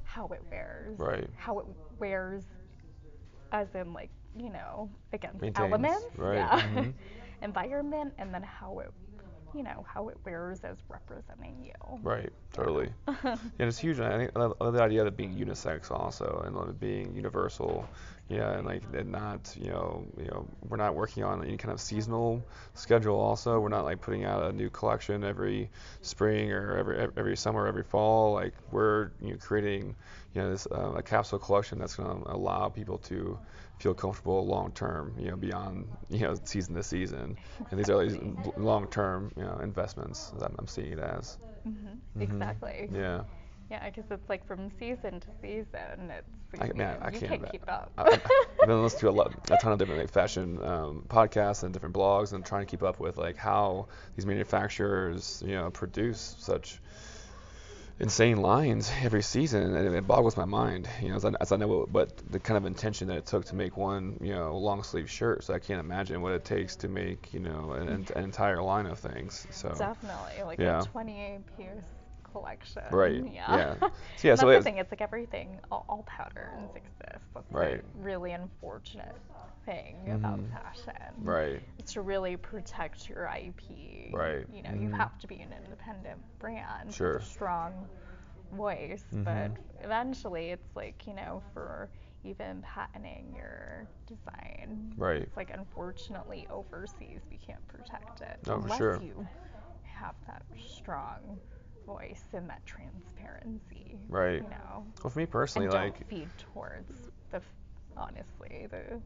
how 0.03 0.27
it 0.27 0.41
wears. 0.49 0.97
Right. 0.97 1.29
How 1.35 1.59
it 1.59 1.65
wears, 1.99 2.45
as 3.51 3.73
in 3.75 3.91
like 3.91 4.11
you 4.37 4.49
know 4.51 4.89
against 5.11 5.41
Maintains, 5.41 5.67
elements. 5.67 6.05
right, 6.17 6.35
Yeah. 6.35 6.61
mhm. 6.61 6.93
Environment, 7.41 8.13
and 8.17 8.33
then 8.33 8.43
how 8.43 8.79
it, 8.79 8.91
you 9.55 9.63
know, 9.63 9.85
how 9.91 10.09
it 10.09 10.17
wears 10.25 10.59
as 10.63 10.77
representing 10.89 11.55
you. 11.63 11.99
Right. 12.03 12.31
Totally. 12.53 12.89
Yeah, 13.57 13.67
it's 13.67 13.77
huge. 13.77 13.99
and 13.99 14.07
I 14.07 14.17
think 14.17 14.31
I 14.35 14.39
love 14.39 14.53
I 14.59 14.65
love 14.65 14.73
the 14.73 14.81
idea 14.81 15.01
of 15.01 15.07
it 15.07 15.17
being 15.17 15.33
unisex 15.35 15.91
also, 15.91 16.43
and 16.45 16.55
love 16.55 16.69
it 16.69 16.79
being 16.79 17.15
universal. 17.15 17.87
Yeah, 18.27 18.51
and 18.53 18.65
like 18.65 18.81
and 18.93 19.11
not 19.11 19.55
you 19.59 19.69
know 19.69 20.05
you 20.17 20.25
know 20.25 20.47
we're 20.67 20.77
not 20.77 20.95
working 20.95 21.23
on 21.23 21.43
any 21.43 21.57
kind 21.57 21.71
of 21.71 21.79
seasonal 21.79 22.43
schedule. 22.73 23.19
Also, 23.19 23.59
we're 23.59 23.69
not 23.69 23.83
like 23.85 24.01
putting 24.01 24.25
out 24.25 24.43
a 24.43 24.51
new 24.51 24.69
collection 24.69 25.23
every 25.23 25.69
spring 26.01 26.51
or 26.51 26.77
every 26.77 27.07
every 27.17 27.37
summer, 27.37 27.67
every 27.67 27.83
fall. 27.83 28.33
Like 28.33 28.53
we're 28.71 29.11
you 29.21 29.31
know 29.31 29.37
creating 29.37 29.95
you 30.33 30.41
know 30.41 30.49
this 30.49 30.67
uh, 30.71 30.93
a 30.95 31.03
capsule 31.03 31.39
collection 31.39 31.77
that's 31.79 31.95
going 31.95 32.23
to 32.23 32.31
allow 32.31 32.69
people 32.69 32.97
to 32.99 33.37
feel 33.79 33.93
comfortable 33.93 34.45
long 34.45 34.71
term, 34.71 35.13
you 35.17 35.29
know, 35.29 35.35
beyond 35.35 35.87
you 36.09 36.19
know 36.19 36.35
season 36.43 36.75
to 36.75 36.83
season. 36.83 37.37
And 37.71 37.79
these 37.79 37.89
are 37.89 38.03
these 38.05 38.17
long 38.57 38.87
term 38.87 39.31
you 39.35 39.43
know 39.43 39.59
investments 39.61 40.31
that 40.39 40.51
I'm 40.57 40.67
seeing 40.67 40.93
it 40.93 40.99
as. 40.99 41.37
Mm-hmm. 41.67 41.87
Mm-hmm. 41.87 42.21
Exactly. 42.21 42.89
Yeah. 42.93 43.23
Yeah, 43.71 43.89
because 43.89 44.03
it's 44.11 44.29
like 44.29 44.45
from 44.45 44.69
season 44.79 45.19
to 45.21 45.27
season, 45.41 46.11
it's 46.11 46.61
I, 46.61 46.71
man, 46.75 46.97
I 47.01 47.09
you 47.09 47.19
can't, 47.19 47.41
can't 47.41 47.51
keep 47.51 47.63
up. 47.67 47.91
I, 47.97 48.11
have 48.11 48.21
been 48.67 48.83
listening 48.83 48.99
to 49.01 49.09
a, 49.09 49.11
lot, 49.11 49.33
a 49.49 49.57
ton 49.57 49.71
of 49.71 49.79
different 49.79 50.09
fashion 50.11 50.59
um, 50.63 51.03
podcasts 51.07 51.63
and 51.63 51.73
different 51.73 51.95
blogs, 51.95 52.33
and 52.33 52.45
trying 52.45 52.61
to 52.61 52.69
keep 52.69 52.83
up 52.83 52.99
with 52.99 53.17
like 53.17 53.37
how 53.37 53.87
these 54.15 54.25
manufacturers, 54.25 55.43
you 55.45 55.53
know, 55.53 55.71
produce 55.71 56.35
such 56.37 56.79
insane 57.99 58.37
lines 58.37 58.91
every 59.01 59.21
season, 59.21 59.75
and 59.75 59.95
it 59.95 60.07
boggles 60.07 60.37
my 60.37 60.45
mind. 60.45 60.87
You 61.01 61.09
know, 61.09 61.15
as 61.15 61.25
I, 61.25 61.31
as 61.39 61.51
I 61.51 61.57
know 61.57 61.67
what, 61.67 61.89
what, 61.89 62.17
the 62.29 62.39
kind 62.39 62.57
of 62.57 62.65
intention 62.65 63.07
that 63.07 63.17
it 63.17 63.25
took 63.25 63.45
to 63.45 63.55
make 63.55 63.77
one, 63.77 64.17
you 64.21 64.33
know, 64.33 64.57
long 64.57 64.83
sleeve 64.83 65.09
shirt. 65.09 65.43
So 65.43 65.53
I 65.53 65.59
can't 65.59 65.79
imagine 65.79 66.21
what 66.21 66.33
it 66.33 66.45
takes 66.45 66.75
to 66.77 66.87
make, 66.87 67.33
you 67.33 67.39
know, 67.39 67.71
an, 67.71 68.07
an 68.15 68.23
entire 68.23 68.61
line 68.61 68.85
of 68.85 68.99
things. 68.99 69.47
So 69.51 69.69
definitely, 69.69 70.43
like 70.43 70.59
yeah. 70.59 70.81
a 70.81 70.85
28 70.85 71.39
piece 71.57 71.67
collection. 72.35 72.83
Right. 72.91 73.23
Yeah. 73.33 73.75
Yeah. 73.81 73.89
So 74.17 74.27
yeah. 74.27 74.35
so 74.35 74.47
that's 74.47 74.59
the 74.59 74.63
thing. 74.63 74.77
It's 74.77 74.91
like 74.91 75.01
everything, 75.01 75.59
all, 75.71 75.85
all 75.87 76.05
patterns 76.07 76.71
exist. 76.75 77.23
That's 77.33 77.51
right. 77.51 77.81
really 77.99 78.31
unfortunate 78.31 79.15
thing 79.65 79.97
mm-hmm. 80.05 80.15
about 80.15 80.39
fashion. 80.51 81.13
Right. 81.21 81.61
It's 81.79 81.93
to 81.93 82.01
really 82.01 82.37
protect 82.37 83.09
your 83.09 83.25
IP. 83.25 84.13
Right. 84.13 84.45
You 84.53 84.63
know, 84.63 84.69
mm-hmm. 84.69 84.83
you 84.83 84.91
have 84.91 85.17
to 85.19 85.27
be 85.27 85.35
an 85.35 85.53
independent 85.63 86.19
brand. 86.39 86.93
Sure. 86.93 87.15
With 87.15 87.23
a 87.23 87.25
strong 87.25 87.87
voice, 88.53 89.03
mm-hmm. 89.13 89.23
but 89.23 89.51
eventually 89.83 90.51
it's 90.51 90.75
like 90.75 91.03
you 91.07 91.13
know 91.13 91.41
for 91.53 91.89
even 92.23 92.63
patenting 92.63 93.33
your 93.35 93.87
design. 94.07 94.93
Right. 94.97 95.23
It's 95.23 95.37
like 95.37 95.51
unfortunately 95.53 96.47
overseas 96.49 97.21
we 97.29 97.37
can't 97.37 97.65
protect 97.67 98.21
it 98.21 98.39
oh, 98.47 98.55
unless 98.55 98.77
sure. 98.77 99.01
you 99.01 99.27
have 99.83 100.15
that 100.27 100.43
strong 100.57 101.39
voice 101.85 102.23
and 102.33 102.49
that 102.49 102.65
transparency. 102.65 103.97
Right. 104.09 104.35
You 104.43 104.49
know. 104.49 104.85
Well, 105.03 105.11
for 105.11 105.19
me 105.19 105.25
personally, 105.25 105.65
and 105.65 105.73
like 105.73 105.99
don't 105.99 106.09
feed 106.09 106.29
towards 106.37 106.93
the 107.31 107.41
honestly 107.97 108.67
the 108.69 109.01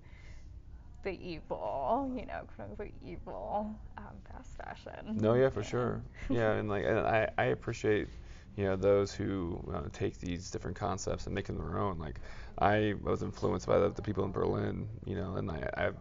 the 1.03 1.11
evil, 1.11 2.11
you 2.15 2.25
know, 2.25 2.41
quote 2.55 2.69
unquote 2.69 2.91
evil 3.05 3.73
um, 3.97 4.05
fast 4.29 4.57
fashion. 4.57 5.15
No, 5.15 5.33
yeah, 5.35 5.49
for 5.49 5.61
yeah. 5.61 5.67
sure. 5.67 6.01
Yeah, 6.29 6.51
and 6.53 6.69
like, 6.69 6.85
and 6.85 6.99
I, 6.99 7.29
I 7.37 7.45
appreciate, 7.45 8.09
you 8.57 8.65
know, 8.65 8.75
those 8.75 9.13
who 9.13 9.63
uh, 9.73 9.83
take 9.93 10.19
these 10.19 10.51
different 10.51 10.75
concepts 10.77 11.25
and 11.25 11.33
make 11.33 11.45
them 11.47 11.57
their 11.57 11.79
own. 11.79 11.97
Like, 11.99 12.19
I 12.59 12.95
was 13.01 13.23
influenced 13.23 13.65
by 13.67 13.79
the, 13.79 13.89
the 13.89 14.01
people 14.01 14.25
in 14.25 14.31
Berlin, 14.31 14.87
you 15.05 15.15
know, 15.15 15.35
and 15.35 15.49
I, 15.49 15.69
I've, 15.75 15.95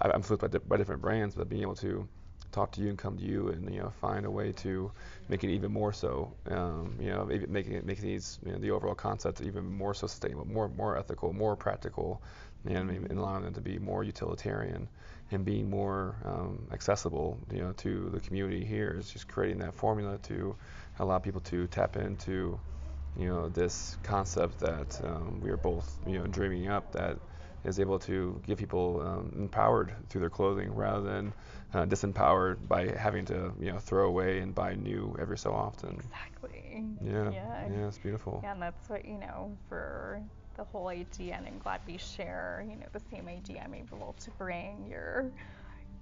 I'm 0.00 0.10
influenced 0.16 0.42
by, 0.42 0.48
di- 0.48 0.64
by 0.66 0.76
different 0.76 1.00
brands, 1.00 1.34
but 1.34 1.48
being 1.48 1.62
able 1.62 1.76
to 1.76 2.08
talk 2.52 2.70
to 2.72 2.80
you 2.80 2.88
and 2.88 2.98
come 2.98 3.16
to 3.16 3.24
you 3.24 3.48
and 3.48 3.72
you 3.72 3.80
know 3.80 3.92
find 4.00 4.26
a 4.26 4.30
way 4.30 4.52
to 4.52 4.90
make 5.28 5.42
it 5.42 5.50
even 5.50 5.72
more 5.72 5.92
so 5.92 6.32
um, 6.50 6.94
you 7.00 7.10
know 7.10 7.24
making 7.48 7.72
it 7.72 7.84
making 7.84 8.04
these 8.04 8.38
you 8.44 8.52
know, 8.52 8.58
the 8.58 8.70
overall 8.70 8.94
concepts 8.94 9.40
even 9.40 9.64
more 9.64 9.94
so 9.94 10.06
sustainable 10.06 10.46
more 10.46 10.68
more 10.68 10.96
ethical 10.96 11.32
more 11.32 11.56
practical 11.56 12.22
and, 12.66 12.90
and 12.90 13.18
allowing 13.18 13.42
them 13.42 13.54
to 13.54 13.60
be 13.60 13.78
more 13.78 14.04
utilitarian 14.04 14.88
and 15.32 15.44
being 15.44 15.68
more 15.68 16.14
um, 16.24 16.66
accessible, 16.72 17.38
you 17.52 17.60
know, 17.60 17.72
to 17.72 18.10
the 18.10 18.20
community 18.20 18.64
here. 18.64 18.94
Is 18.98 19.10
just 19.10 19.28
creating 19.28 19.58
that 19.60 19.74
formula 19.74 20.18
to 20.24 20.54
allow 20.98 21.18
people 21.18 21.40
to 21.42 21.66
tap 21.68 21.96
into, 21.96 22.60
you 23.16 23.26
know, 23.26 23.48
this 23.48 23.96
concept 24.02 24.60
that 24.60 25.00
um, 25.04 25.40
we 25.40 25.50
are 25.50 25.56
both, 25.56 25.98
you 26.06 26.18
know, 26.18 26.26
dreaming 26.26 26.68
up 26.68 26.92
that 26.92 27.18
is 27.64 27.78
able 27.78 27.98
to 27.98 28.40
give 28.46 28.58
people 28.58 29.00
um, 29.02 29.32
empowered 29.36 29.94
through 30.08 30.20
their 30.20 30.30
clothing 30.30 30.74
rather 30.74 31.02
than 31.02 31.32
uh, 31.74 31.84
disempowered 31.86 32.56
by 32.68 32.88
having 32.96 33.24
to, 33.26 33.52
you 33.60 33.72
know, 33.72 33.78
throw 33.78 34.08
away 34.08 34.40
and 34.40 34.54
buy 34.54 34.74
new 34.74 35.16
every 35.20 35.38
so 35.38 35.52
often. 35.52 35.90
Exactly. 35.94 36.84
Yeah. 37.04 37.30
Yeah, 37.30 37.68
yeah 37.70 37.88
it's 37.88 37.98
beautiful. 37.98 38.40
Yeah, 38.42 38.52
and 38.52 38.62
that's 38.62 38.88
what, 38.88 39.04
you 39.04 39.18
know, 39.18 39.56
for 39.68 40.20
the 40.56 40.64
whole 40.64 40.88
idea 40.88 41.34
and 41.36 41.46
I'm 41.46 41.58
glad 41.58 41.80
we 41.86 41.98
share, 41.98 42.64
you 42.68 42.76
know, 42.76 42.86
the 42.92 43.00
same 43.10 43.28
idea. 43.28 43.62
I'm 43.64 43.74
able 43.74 44.14
to 44.20 44.30
bring 44.32 44.86
your 44.88 45.30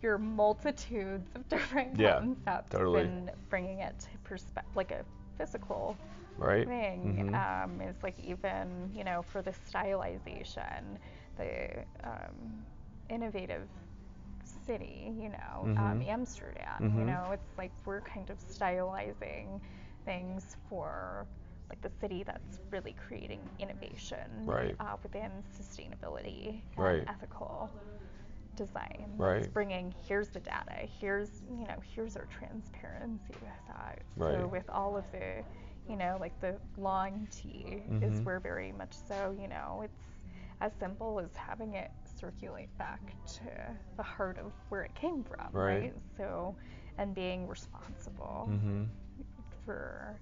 your 0.02 0.16
multitudes 0.18 1.28
of 1.34 1.46
different 1.48 1.98
yeah, 1.98 2.18
concepts 2.20 2.70
totally. 2.70 3.02
and 3.02 3.30
bringing 3.50 3.80
it 3.80 3.98
to 4.00 4.06
perspective, 4.24 4.74
like 4.74 4.92
a 4.92 5.04
physical 5.36 5.96
right. 6.38 6.66
thing 6.66 7.32
mm-hmm. 7.32 7.74
um, 7.74 7.86
is 7.86 7.96
like 8.02 8.18
even, 8.18 8.90
you 8.94 9.04
know, 9.04 9.22
for 9.22 9.42
the 9.42 9.52
stylization, 9.70 10.96
the 11.40 12.08
um, 12.08 12.64
innovative 13.08 13.68
city, 14.66 15.12
you 15.18 15.28
know, 15.28 15.62
um, 15.62 15.74
mm-hmm. 15.74 15.84
um, 15.84 16.02
Amsterdam, 16.06 16.80
mm-hmm. 16.80 16.98
you 16.98 17.04
know, 17.04 17.30
it's 17.32 17.58
like 17.58 17.72
we're 17.84 18.00
kind 18.02 18.30
of 18.30 18.38
stylizing 18.38 19.60
things 20.04 20.56
for 20.68 21.26
like 21.68 21.80
the 21.82 21.90
city 22.00 22.24
that's 22.24 22.58
really 22.70 22.94
creating 23.06 23.40
innovation 23.58 24.44
right. 24.44 24.74
uh, 24.80 24.96
within 25.02 25.30
sustainability 25.56 26.62
and 26.76 26.84
right. 26.84 27.04
ethical 27.06 27.70
design. 28.56 29.06
Right. 29.16 29.38
It's 29.38 29.46
bringing 29.46 29.94
here's 30.06 30.28
the 30.28 30.40
data, 30.40 30.86
here's 31.00 31.42
you 31.50 31.66
know 31.66 31.76
here's 31.94 32.16
our 32.16 32.26
transparency 32.26 33.22
with 33.28 33.68
that. 33.68 34.02
Right. 34.16 34.34
So 34.34 34.46
with 34.48 34.68
all 34.68 34.96
of 34.96 35.04
the 35.12 35.44
you 35.88 35.96
know 35.96 36.16
like 36.20 36.38
the 36.40 36.56
long 36.76 37.28
T 37.30 37.82
mm-hmm. 37.88 38.02
is 38.02 38.20
where 38.22 38.40
very 38.40 38.72
much 38.72 38.92
so 39.08 39.34
you 39.40 39.48
know 39.48 39.82
it's 39.84 40.09
as 40.60 40.72
simple 40.78 41.20
as 41.20 41.34
having 41.36 41.74
it 41.74 41.90
circulate 42.18 42.76
back 42.78 43.00
to 43.26 43.50
the 43.96 44.02
heart 44.02 44.38
of 44.38 44.52
where 44.68 44.82
it 44.82 44.94
came 44.94 45.24
from, 45.24 45.48
right? 45.52 45.80
right? 45.80 45.94
So 46.16 46.54
and 46.98 47.14
being 47.14 47.46
responsible 47.46 48.48
mm-hmm. 48.50 48.84
for 49.64 50.20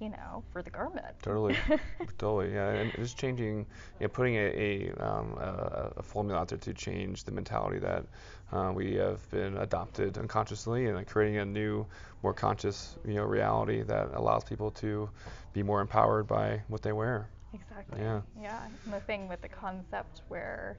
you 0.00 0.10
know, 0.10 0.42
for 0.52 0.62
the 0.62 0.70
garment. 0.70 1.06
Totally, 1.22 1.56
totally, 2.18 2.52
yeah, 2.52 2.70
and 2.70 2.92
just 2.96 3.16
changing, 3.16 3.58
you 3.58 3.66
know, 4.00 4.08
putting 4.08 4.34
a 4.34 4.40
a, 4.40 4.92
um, 4.98 5.34
a, 5.38 5.92
a, 5.98 6.02
formula 6.02 6.40
out 6.40 6.48
there 6.48 6.58
to 6.58 6.74
change 6.74 7.24
the 7.24 7.30
mentality 7.30 7.78
that 7.78 8.04
uh, 8.52 8.72
we 8.74 8.94
have 8.94 9.28
been 9.30 9.56
adopted 9.58 10.18
unconsciously, 10.18 10.86
and 10.86 10.96
like 10.96 11.06
creating 11.08 11.38
a 11.38 11.44
new, 11.44 11.86
more 12.22 12.34
conscious, 12.34 12.96
you 13.06 13.14
know, 13.14 13.22
reality 13.22 13.82
that 13.82 14.10
allows 14.14 14.44
people 14.44 14.70
to 14.72 15.08
be 15.52 15.62
more 15.62 15.80
empowered 15.80 16.26
by 16.26 16.60
what 16.68 16.82
they 16.82 16.92
wear. 16.92 17.28
Exactly. 17.54 18.00
Yeah. 18.00 18.20
Yeah, 18.40 18.66
and 18.84 18.92
the 18.92 19.00
thing 19.00 19.28
with 19.28 19.40
the 19.40 19.48
concept 19.48 20.22
where, 20.28 20.76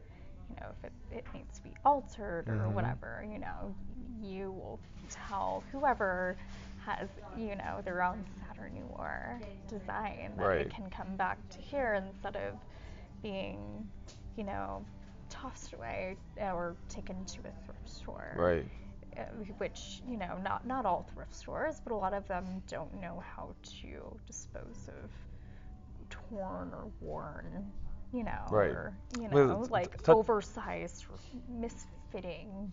you 0.50 0.56
know, 0.60 0.68
if 0.78 0.86
it, 0.86 1.18
it 1.18 1.26
needs 1.34 1.58
to 1.58 1.64
be 1.64 1.72
altered 1.86 2.48
or 2.48 2.54
mm-hmm. 2.54 2.74
whatever, 2.74 3.26
you 3.32 3.40
know, 3.40 3.74
you 4.22 4.52
will 4.52 4.80
tell 5.10 5.64
whoever 5.72 6.38
has, 6.86 7.08
you 7.38 7.56
know, 7.56 7.82
their 7.84 8.04
own 8.04 8.24
Saturn 8.40 8.74
Noir 8.90 9.40
design 9.68 10.34
that 10.38 10.46
right. 10.46 10.62
it 10.62 10.74
can 10.74 10.90
come 10.90 11.16
back 11.16 11.38
to 11.50 11.60
here 11.60 12.04
instead 12.06 12.36
of 12.36 12.54
being, 13.24 13.88
you 14.38 14.44
know, 14.44 14.86
tossed 15.30 15.74
away 15.74 16.18
or 16.40 16.76
taken 16.90 17.24
to 17.26 17.40
a 17.40 17.66
thrift 17.66 17.90
store. 17.90 18.36
Right. 18.38 18.66
Uh, 19.18 19.24
which 19.60 20.02
you 20.10 20.18
know, 20.18 20.38
not 20.44 20.68
not 20.68 20.86
all 20.86 21.10
thrift 21.14 21.34
stores, 21.34 21.80
but 21.82 21.94
a 21.94 21.96
lot 21.96 22.14
of 22.14 22.28
them 22.28 22.62
don't 22.68 22.94
know 23.00 23.24
how 23.26 23.56
to 23.64 24.20
dispose 24.28 24.90
of 24.90 25.10
torn 26.30 26.72
or 26.74 26.92
worn, 27.02 27.72
you 28.14 28.24
know, 28.24 28.46
right. 28.50 28.72
or 28.72 28.98
you 29.20 29.28
know, 29.28 29.34
well, 29.34 29.68
like 29.70 30.02
t- 30.04 30.12
oversized, 30.12 31.06
misfitting 31.52 32.70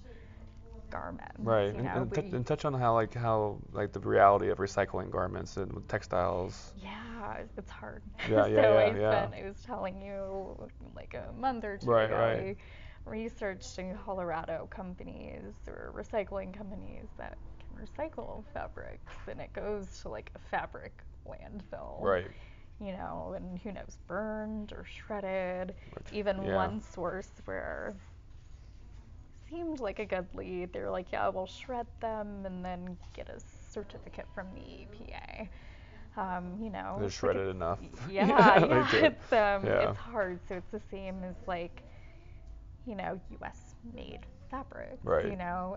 garments. 0.91 1.33
Right, 1.39 1.75
and, 1.75 1.87
and, 1.87 2.15
t- 2.15 2.21
and, 2.21 2.47
touch 2.47 2.65
on 2.65 2.75
how 2.75 2.95
like 2.95 3.15
how 3.15 3.59
like 3.73 3.93
the 3.93 4.01
reality 4.01 4.51
of 4.51 4.59
recycling 4.59 5.11
garments 5.11 5.57
and 5.57 5.83
textiles. 5.89 6.73
Yeah, 6.81 7.39
it's 7.57 7.71
hard. 7.71 8.03
Yeah, 8.31 8.45
so 8.45 8.51
yeah, 8.51 8.61
yeah, 8.61 8.69
I 8.69 8.99
yeah. 8.99 9.27
Spent, 9.27 9.35
I 9.35 9.49
was 9.49 9.63
telling 9.65 10.01
you 10.01 10.71
like 10.95 11.15
a 11.15 11.33
month 11.33 11.65
or 11.65 11.79
two 11.79 11.87
right, 11.87 12.05
ago. 12.05 12.17
Right. 12.17 12.57
I 13.07 13.11
researched 13.11 13.79
in 13.79 13.97
Colorado 14.05 14.69
companies 14.71 15.55
or 15.67 15.93
recycling 15.97 16.57
companies 16.57 17.09
that 17.19 17.37
can 17.59 17.85
recycle 17.85 18.45
fabrics, 18.53 19.13
and 19.29 19.41
it 19.41 19.53
goes 19.53 20.01
to 20.03 20.09
like 20.09 20.31
a 20.35 20.39
fabric 20.39 21.03
landfill. 21.27 22.01
Right. 22.01 22.29
You 22.83 22.93
know, 22.93 23.35
and 23.37 23.59
who 23.61 23.73
knows, 23.73 23.99
burned 24.09 24.73
or 24.73 24.85
shredded. 24.85 25.75
Even 26.13 26.43
yeah. 26.43 26.57
one 26.57 26.81
source 26.81 27.31
where 27.45 27.95
seemed 29.53 29.81
like 29.81 29.99
a 29.99 30.07
good 30.07 30.27
lead. 30.35 30.73
They 30.73 30.81
were 30.81 30.91
like, 30.91 31.13
yeah, 31.13 31.29
we'll 31.29 31.47
shred 31.47 31.87
them 32.01 32.45
and 32.47 32.65
then 32.65 32.97
get 33.15 33.29
a 33.29 33.41
certificate 33.71 34.27
from 34.35 34.47
the 34.55 34.61
EPA. 34.61 35.49
Um, 36.17 36.59
you 36.61 36.71
know, 36.71 36.97
they're 37.01 37.11
shredded 37.11 37.47
like 37.49 37.55
enough. 37.57 37.79
Yeah, 38.11 38.27
yeah, 38.27 38.67
yeah 38.67 39.07
it's 39.07 39.33
um, 39.33 39.67
yeah. 39.67 39.91
it's 39.91 39.99
hard. 39.99 40.41
So 40.49 40.57
it's 40.57 40.71
the 40.71 40.83
same 40.91 41.23
as 41.25 41.37
like, 41.47 41.83
you 42.87 42.95
know, 42.95 43.21
U.S. 43.31 43.75
made 43.95 44.21
fabrics. 44.51 45.05
Right. 45.05 45.27
You 45.27 45.37
know, 45.37 45.77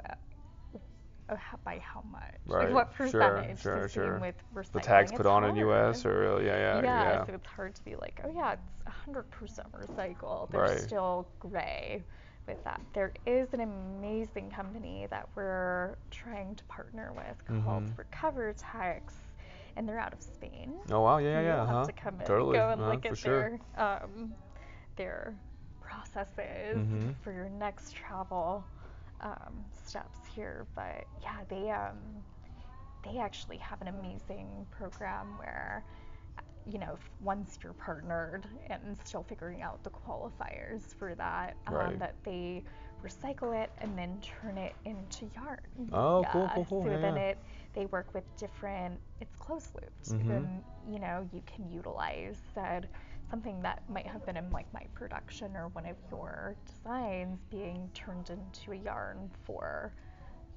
how- 1.30 1.58
by 1.64 1.80
how 1.80 2.02
much? 2.12 2.22
Right. 2.46 2.66
Like 2.66 2.74
what 2.74 2.94
percentage? 2.94 3.62
sure, 3.62 3.90
sure. 3.90 4.14
same 4.14 4.22
with 4.22 4.36
recycling. 4.54 4.72
The 4.74 4.80
tags 4.82 5.12
It's 5.12 5.18
put 5.18 5.26
on 5.26 5.44
in 5.44 5.52
hard. 5.56 5.60
U.S. 5.68 6.06
or 6.06 6.40
yeah, 6.42 6.56
yeah, 6.58 6.82
yeah, 6.82 6.84
yeah. 6.84 7.26
so 7.26 7.34
it's 7.34 7.48
hard 7.48 7.74
to 7.76 7.84
be 7.84 7.96
like, 7.96 8.20
oh 8.24 8.32
yeah, 8.34 8.54
it's 8.54 8.96
100% 9.08 9.24
recycled. 9.72 10.52
There's 10.52 10.70
Right. 10.72 10.80
still 10.82 11.28
gray 11.40 12.04
with 12.48 12.64
that. 12.64 12.80
There 12.94 13.12
is 13.26 13.54
an 13.54 13.62
amazing 13.62 14.52
company 14.52 15.08
that 15.10 15.28
we're 15.36 15.96
trying 16.12 16.56
to 16.56 16.64
partner 16.66 17.12
with 17.16 17.64
called 17.64 17.86
Mhm. 17.86 17.96
Recovertex, 17.96 19.02
and 19.76 19.90
they're 19.90 19.98
out 20.00 20.14
of 20.14 20.22
Spain. 20.22 20.76
Oh 20.92 21.02
wow, 21.02 21.18
yeah, 21.18 21.30
yeah, 21.30 21.38
You'll 21.40 21.46
yeah. 21.48 21.58
have 21.66 21.68
huh 21.68 21.86
to 21.86 21.92
come 21.94 22.22
in 22.22 22.28
Totally. 22.28 22.58
go 22.58 22.70
and 22.70 22.82
uh, 22.82 22.90
look 22.90 23.06
at 23.06 23.18
sure. 23.18 23.60
their 23.76 23.84
um, 24.04 24.34
their 24.96 25.34
processes 25.82 26.78
Mhm. 26.78 27.16
for 27.22 27.32
your 27.32 27.50
next 27.50 27.94
travel 27.96 28.64
um, 29.22 29.66
steps 29.86 30.20
here. 30.34 30.68
But 30.76 31.06
yeah, 31.22 31.44
they 31.50 31.70
um, 31.72 32.24
they 33.04 33.20
actually 33.20 33.58
have 33.58 33.82
an 33.82 33.88
amazing 33.88 34.68
program 34.72 35.38
where 35.38 35.84
you 36.66 36.80
know 36.80 36.98
once 37.22 37.60
you're 37.64 37.74
partnered 37.74 38.46
and 38.70 38.98
still 39.04 39.24
figuring 39.24 39.62
out 39.62 39.84
the 39.84 39.90
qualifiers 39.90 40.94
for 40.98 41.14
that 41.16 41.56
um, 41.68 41.74
Right. 41.76 42.00
that 42.00 42.16
they 42.24 42.64
recycle 43.04 43.56
it 43.64 43.72
and 43.80 43.98
then 43.98 44.20
turn 44.42 44.58
it 44.58 44.76
into 44.86 45.30
yarn 45.36 45.60
Oh, 45.94 46.22
yeah, 46.24 46.32
cool, 46.32 46.50
cool, 46.56 46.66
cool, 46.70 46.84
so 46.84 46.98
then 47.02 47.18
it 47.18 47.38
they 47.74 47.86
work 47.88 48.14
with 48.16 48.24
different 48.38 49.00
it's 49.22 49.36
closed 49.36 49.70
looped 49.76 50.10
Mhm. 50.10 50.28
then 50.28 50.64
you 50.90 51.00
know 51.00 51.28
you 51.32 51.42
can 51.46 51.70
utilize 51.70 52.42
said 52.56 52.88
something 53.30 53.62
that 53.62 53.82
might 53.90 54.08
have 54.08 54.26
been 54.26 54.38
in 54.38 54.50
like 54.52 54.72
my 54.74 54.84
production 54.94 55.56
or 55.56 55.70
one 55.70 55.86
of 55.86 55.96
your 56.12 56.56
designs 56.66 57.40
being 57.50 57.90
turned 57.94 58.30
into 58.30 58.72
a 58.72 58.76
yarn 58.76 59.30
for 59.44 59.94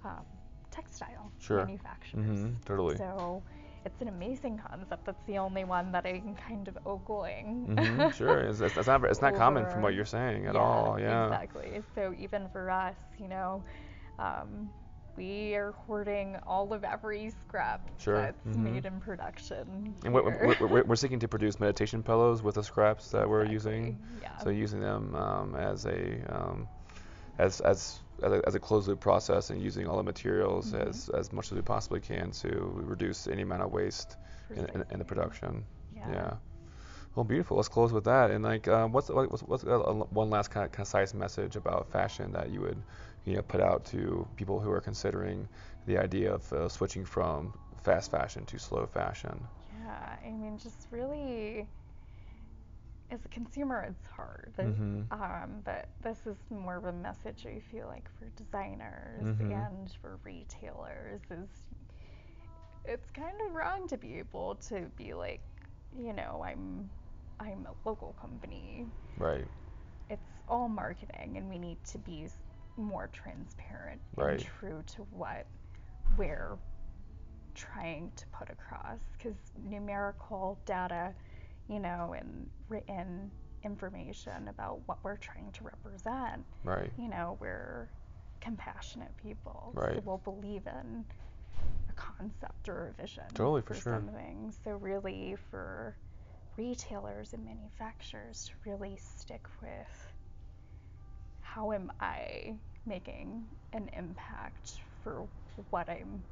um, 0.05 0.25
textile 0.71 1.33
Sure. 1.39 1.59
manufacturers 1.59 2.23
Mhm, 2.39 2.65
totally. 2.65 2.97
so 2.97 3.43
it's 3.85 4.01
an 4.03 4.09
amazing 4.09 4.59
concept 4.59 5.05
that's 5.07 5.23
the 5.27 5.39
only 5.39 5.65
one 5.65 5.93
that 5.93 6.05
i'm 6.07 6.35
kind 6.49 6.69
of 6.69 6.77
ogling 6.85 7.67
hmm 7.67 8.11
sure. 8.11 8.41
It's, 8.49 8.61
it's, 8.61 8.87
not 8.87 9.05
it's 9.05 9.23
not 9.23 9.35
common 9.35 9.67
from 9.67 9.83
what 9.83 9.95
you're 9.95 10.05
saying 10.05 10.47
at 10.47 10.55
yeah, 10.55 10.61
all. 10.61 10.99
Yeah. 11.01 11.25
Exactly. 11.25 11.83
So 11.95 12.15
even 12.19 12.49
for 12.51 12.71
us, 12.71 12.97
you 13.19 13.29
know, 13.29 13.63
um, 14.19 14.71
we 15.19 15.55
are 15.55 15.73
hoarding 15.87 16.37
all 16.47 16.73
of 16.73 16.85
every 16.85 17.31
scrap 17.31 17.81
Sure, 17.99 18.23
that's 18.23 18.57
mhm. 18.57 18.73
made 18.73 18.87
in 18.87 19.01
production. 19.01 19.95
And 20.05 20.15
we're, 20.15 20.57
we're, 20.61 20.85
we're, 20.89 20.97
seeking 20.97 21.19
to 21.21 21.29
produce 21.29 21.59
meditation 21.59 22.03
pillows 22.03 22.41
with 22.43 22.55
the 22.55 22.63
scraps 22.63 23.11
that 23.11 23.29
we're 23.29 23.45
using. 23.45 23.99
Yeah. 24.23 24.39
So 24.39 24.51
using 24.51 24.81
them 24.81 25.15
um, 25.17 25.55
as 25.57 25.87
a 25.87 26.21
um, 26.29 26.69
as 27.39 27.61
as 27.61 27.99
as 28.23 28.33
a, 28.33 28.43
as 28.47 28.55
a 28.55 28.61
closed 28.61 28.87
loop 28.89 29.01
process 29.01 29.51
and 29.51 29.61
using 29.61 29.89
all 29.89 29.97
the 29.97 30.05
materials 30.05 30.73
Mhm. 30.73 30.89
as 30.89 31.09
as 31.09 31.33
much 31.33 31.47
as 31.47 31.53
we 31.53 31.63
possibly 31.63 32.01
can 32.01 32.31
to 32.43 32.49
reduce 32.75 33.27
any 33.27 33.43
amount 33.43 33.63
of 33.63 33.73
waste 33.73 34.17
in, 34.51 34.67
in, 34.75 34.85
in 34.93 34.99
the 35.01 35.05
production. 35.05 35.65
Yeah. 35.97 36.35
Well, 37.15 37.25
beautiful. 37.25 37.57
Let's 37.57 37.69
close 37.69 37.93
with 37.93 38.05
that. 38.05 38.31
And 38.31 38.45
like, 38.45 38.69
um, 38.69 38.93
what's 38.93 39.09
what's, 39.09 39.43
what's 39.43 39.65
uh, 39.65 39.79
one 40.11 40.31
last 40.31 40.53
kind 40.53 40.65
of 40.65 40.71
concise 40.71 41.15
message 41.15 41.57
about 41.57 41.91
fashion 41.91 42.31
that 42.35 42.51
you 42.51 42.61
would 42.61 42.81
you 43.29 43.37
know 43.37 43.43
put 43.43 43.61
out 43.61 43.85
to 43.87 44.27
people 44.37 44.59
who 44.61 44.71
are 44.71 44.81
considering 44.81 45.49
the 45.87 45.99
idea 45.99 46.33
of 46.35 46.53
uh, 46.53 46.69
switching 46.69 47.05
from 47.05 47.53
fast 47.83 48.11
fashion 48.11 48.45
to 48.47 48.59
slow 48.59 48.87
fashion? 48.87 49.47
Yeah. 49.85 50.17
I 50.25 50.31
mean, 50.31 50.59
just 50.59 50.87
really, 50.91 51.67
as 53.11 53.25
a 53.25 53.29
consumer, 53.29 53.87
it's 53.89 54.07
hard. 54.07 54.53
Mhm. 54.59 55.07
Um, 55.11 55.63
but 55.65 55.89
this 56.03 56.27
is 56.27 56.37
more 56.51 56.77
of 56.77 56.85
a 56.85 56.93
message 56.93 57.47
I 57.47 57.61
feel 57.61 57.87
like 57.87 58.09
for 58.19 58.27
designers 58.37 59.25
Mhm. 59.41 59.53
and 59.53 59.91
for 60.03 60.19
retailers 60.25 61.21
is 61.31 61.49
it's 62.85 63.11
kind 63.11 63.35
of 63.47 63.55
wrong 63.55 63.87
to 63.89 63.97
be 63.99 64.19
able 64.19 64.55
to 64.57 64.91
be 64.97 65.13
like, 65.15 65.43
you 65.97 66.13
know, 66.13 66.43
I'm 66.45 66.91
I'm 67.41 67.67
a 67.67 67.89
local 67.89 68.15
company. 68.15 68.87
Right. 69.19 69.47
It's 70.11 70.31
all 70.49 70.69
marketing 70.69 71.37
and 71.37 71.49
we 71.49 71.59
need 71.59 71.83
to 71.93 71.99
be 71.99 72.29
more 72.79 73.09
transparent 73.13 74.01
Right. 74.17 74.31
and 74.33 74.43
true 74.43 74.83
to 74.87 75.03
what 75.11 75.47
we're 76.17 76.59
trying 77.55 78.13
to 78.17 78.27
put 78.29 78.49
across 78.51 79.01
because 79.17 79.37
numerical 79.57 80.59
data, 80.65 81.15
you 81.69 81.81
know, 81.81 82.15
and 82.17 82.49
written 82.69 83.31
information 83.65 84.49
about 84.49 84.81
what 84.87 84.99
we're 85.03 85.17
trying 85.17 85.51
to 85.53 85.65
represent, 85.65 86.45
Right. 86.65 86.93
you 86.97 87.09
know, 87.09 87.37
we're 87.41 87.91
compassionate 88.41 89.15
people. 89.17 89.75
So 89.75 90.03
we'll 90.05 90.19
believe 90.19 90.67
in 90.67 91.05
a 91.89 91.93
concept 91.95 92.69
or 92.69 92.89
a 92.89 93.03
vision 93.03 93.25
Totally, 93.35 93.63
for 93.63 93.75
sure. 93.75 93.95
something. 93.95 94.53
So 94.65 94.77
really 94.77 95.37
for 95.51 95.97
retailers 96.57 97.35
and 97.35 97.45
manufacturers 97.45 98.47
to 98.47 98.71
really 98.71 98.97
stick 98.97 99.47
with 99.61 100.13
how 101.41 101.73
am 101.73 101.91
I 102.01 102.57
making 102.89 103.45
an 103.73 103.91
impact 103.97 104.73
for 105.03 105.27
what 105.71 105.89
I'm 105.89 106.23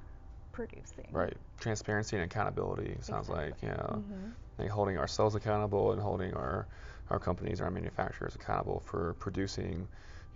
producing. 0.52 1.06
Right. 1.12 1.36
Transparency 1.60 2.16
and 2.16 2.24
accountability 2.24 2.96
sounds 3.02 3.28
like 3.28 3.48
Exactly. 3.62 3.68
you 3.68 3.74
know, 3.74 4.02
Mhm. 4.02 4.32
like 4.58 4.70
holding 4.70 4.98
ourselves 4.98 5.34
accountable 5.34 5.92
and 5.92 6.00
holding 6.00 6.34
our 6.34 6.66
our 7.08 7.20
companies, 7.20 7.60
our 7.60 7.70
manufacturers 7.70 8.34
accountable 8.34 8.80
for 8.80 9.14
producing, 9.20 9.86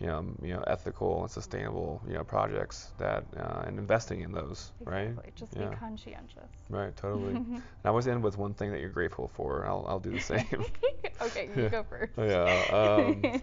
you 0.01 0.07
know, 0.07 0.25
you 0.43 0.55
know, 0.55 0.65
ethical 0.67 1.23
and 1.23 1.31
sustainable, 1.31 2.03
you 2.09 2.15
know, 2.15 2.25
projects 2.25 2.93
that 2.99 3.25
uh, 3.37 3.63
and 3.67 3.79
investing 3.79 4.23
in 4.23 4.33
those, 4.33 4.73
right? 4.85 5.11
Just 5.37 5.57
Yeah. 5.57 5.69
be 5.69 5.69
conscientious. 5.69 6.51
Right. 6.71 6.97
Totally. 6.97 7.35
and 7.35 7.63
I 7.85 7.89
always 7.89 8.07
end 8.09 8.23
with 8.23 8.39
one 8.39 8.55
thing 8.55 8.73
that 8.73 8.81
you're 8.81 8.91
grateful 8.91 9.29
for. 9.29 9.67
I'll 9.67 9.85
I'll 9.89 10.01
do 10.01 10.13
the 10.13 10.21
same. 10.21 10.65
okay, 11.23 11.51
you 11.55 11.67
go 11.71 11.85
first. 11.85 12.13
Yeah. 12.19 12.65
Um, 12.69 13.35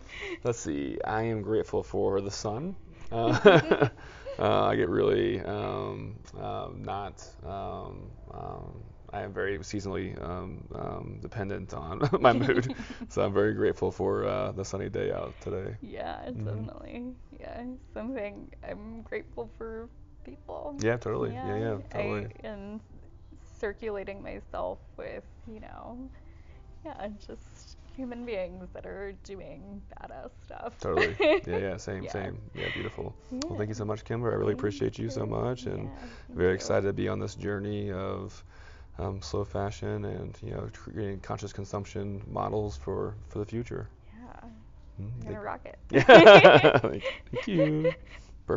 let's 0.44 0.60
see. 0.60 1.00
I 1.06 1.24
am 1.24 1.42
grateful 1.42 1.84
for 1.84 2.22
the 2.22 2.32
sun. 2.32 2.76
Uh, 3.12 3.90
uh, 4.40 4.64
I 4.66 4.76
get 4.76 4.90
really 4.90 5.40
um, 5.42 6.18
um, 6.40 6.84
not. 6.84 7.26
Um, 7.44 8.12
um, 8.32 8.84
I 9.18 9.24
am 9.24 9.34
very 9.34 9.58
seasonally 9.60 10.22
um, 10.24 10.68
um, 10.76 11.20
dependent 11.22 11.74
on 11.74 12.10
my 12.22 12.34
mood, 12.34 12.72
so 13.10 13.24
I'm 13.24 13.34
very 13.34 13.54
grateful 13.54 13.92
for 13.92 14.26
uh, 14.26 14.52
the 14.52 14.66
sunny 14.66 14.90
day 14.90 15.12
out 15.12 15.40
today. 15.42 15.78
Yeah, 15.82 16.32
Mhm. 16.36 16.70
definitely. 16.70 17.14
Yeah, 17.40 17.64
something 17.94 18.52
I'm 18.68 19.02
grateful 19.04 19.52
for 19.58 19.90
people. 20.24 20.76
Yeah, 20.80 20.98
totally. 20.98 21.38
Yeah, 21.44 21.56
yeah, 21.58 21.78
totally. 21.90 22.28
I, 22.28 22.48
and 22.48 22.82
circulating 23.60 24.24
myself 24.24 24.80
with, 24.98 25.24
you 25.48 25.62
know, 25.62 26.10
yeah, 26.86 27.08
just 27.26 27.78
human 27.96 28.26
beings 28.26 28.70
that 28.74 28.86
are 28.86 29.14
doing 29.24 29.82
badass 30.02 30.32
stuff. 30.46 30.74
Totally. 30.80 31.18
Yeah, 31.46 31.58
yeah, 31.58 31.78
same, 31.78 32.08
Yeah. 32.08 32.10
same. 32.10 32.42
Yeah, 32.54 32.70
beautiful. 32.70 33.16
Well, 33.48 33.58
thank 33.58 33.70
you 33.70 33.74
so 33.76 33.86
much, 33.86 34.04
Khiember. 34.04 34.32
I 34.32 34.36
really 34.36 34.54
Thank 34.54 34.60
appreciate 34.60 35.00
you 35.00 35.10
so 35.10 35.26
much, 35.26 35.66
and 35.68 35.92
Yeah, 35.92 36.36
very 36.36 36.54
you. 36.56 36.56
excited 36.56 36.88
to 36.88 36.94
be 36.94 37.08
on 37.08 37.20
this 37.20 37.36
journey 37.36 37.92
of 37.92 38.44
um, 39.00 39.22
slow 39.22 39.44
fashion 39.46 40.06
and 40.06 40.38
you 40.44 40.52
know 40.52 40.70
creating 40.74 41.20
conscious 41.22 41.54
consumption 41.54 42.22
models 42.28 42.78
for 42.78 43.16
for 43.30 43.40
the 43.40 43.46
future. 43.46 43.90
Yeah, 44.14 44.50
Mm, 45.02 45.12
I'm 45.22 45.26
gonna 45.26 45.42
rock 45.42 45.66
it. 45.66 45.80
Yeah. 45.92 46.80
thank 47.32 47.48
you. 47.48 47.96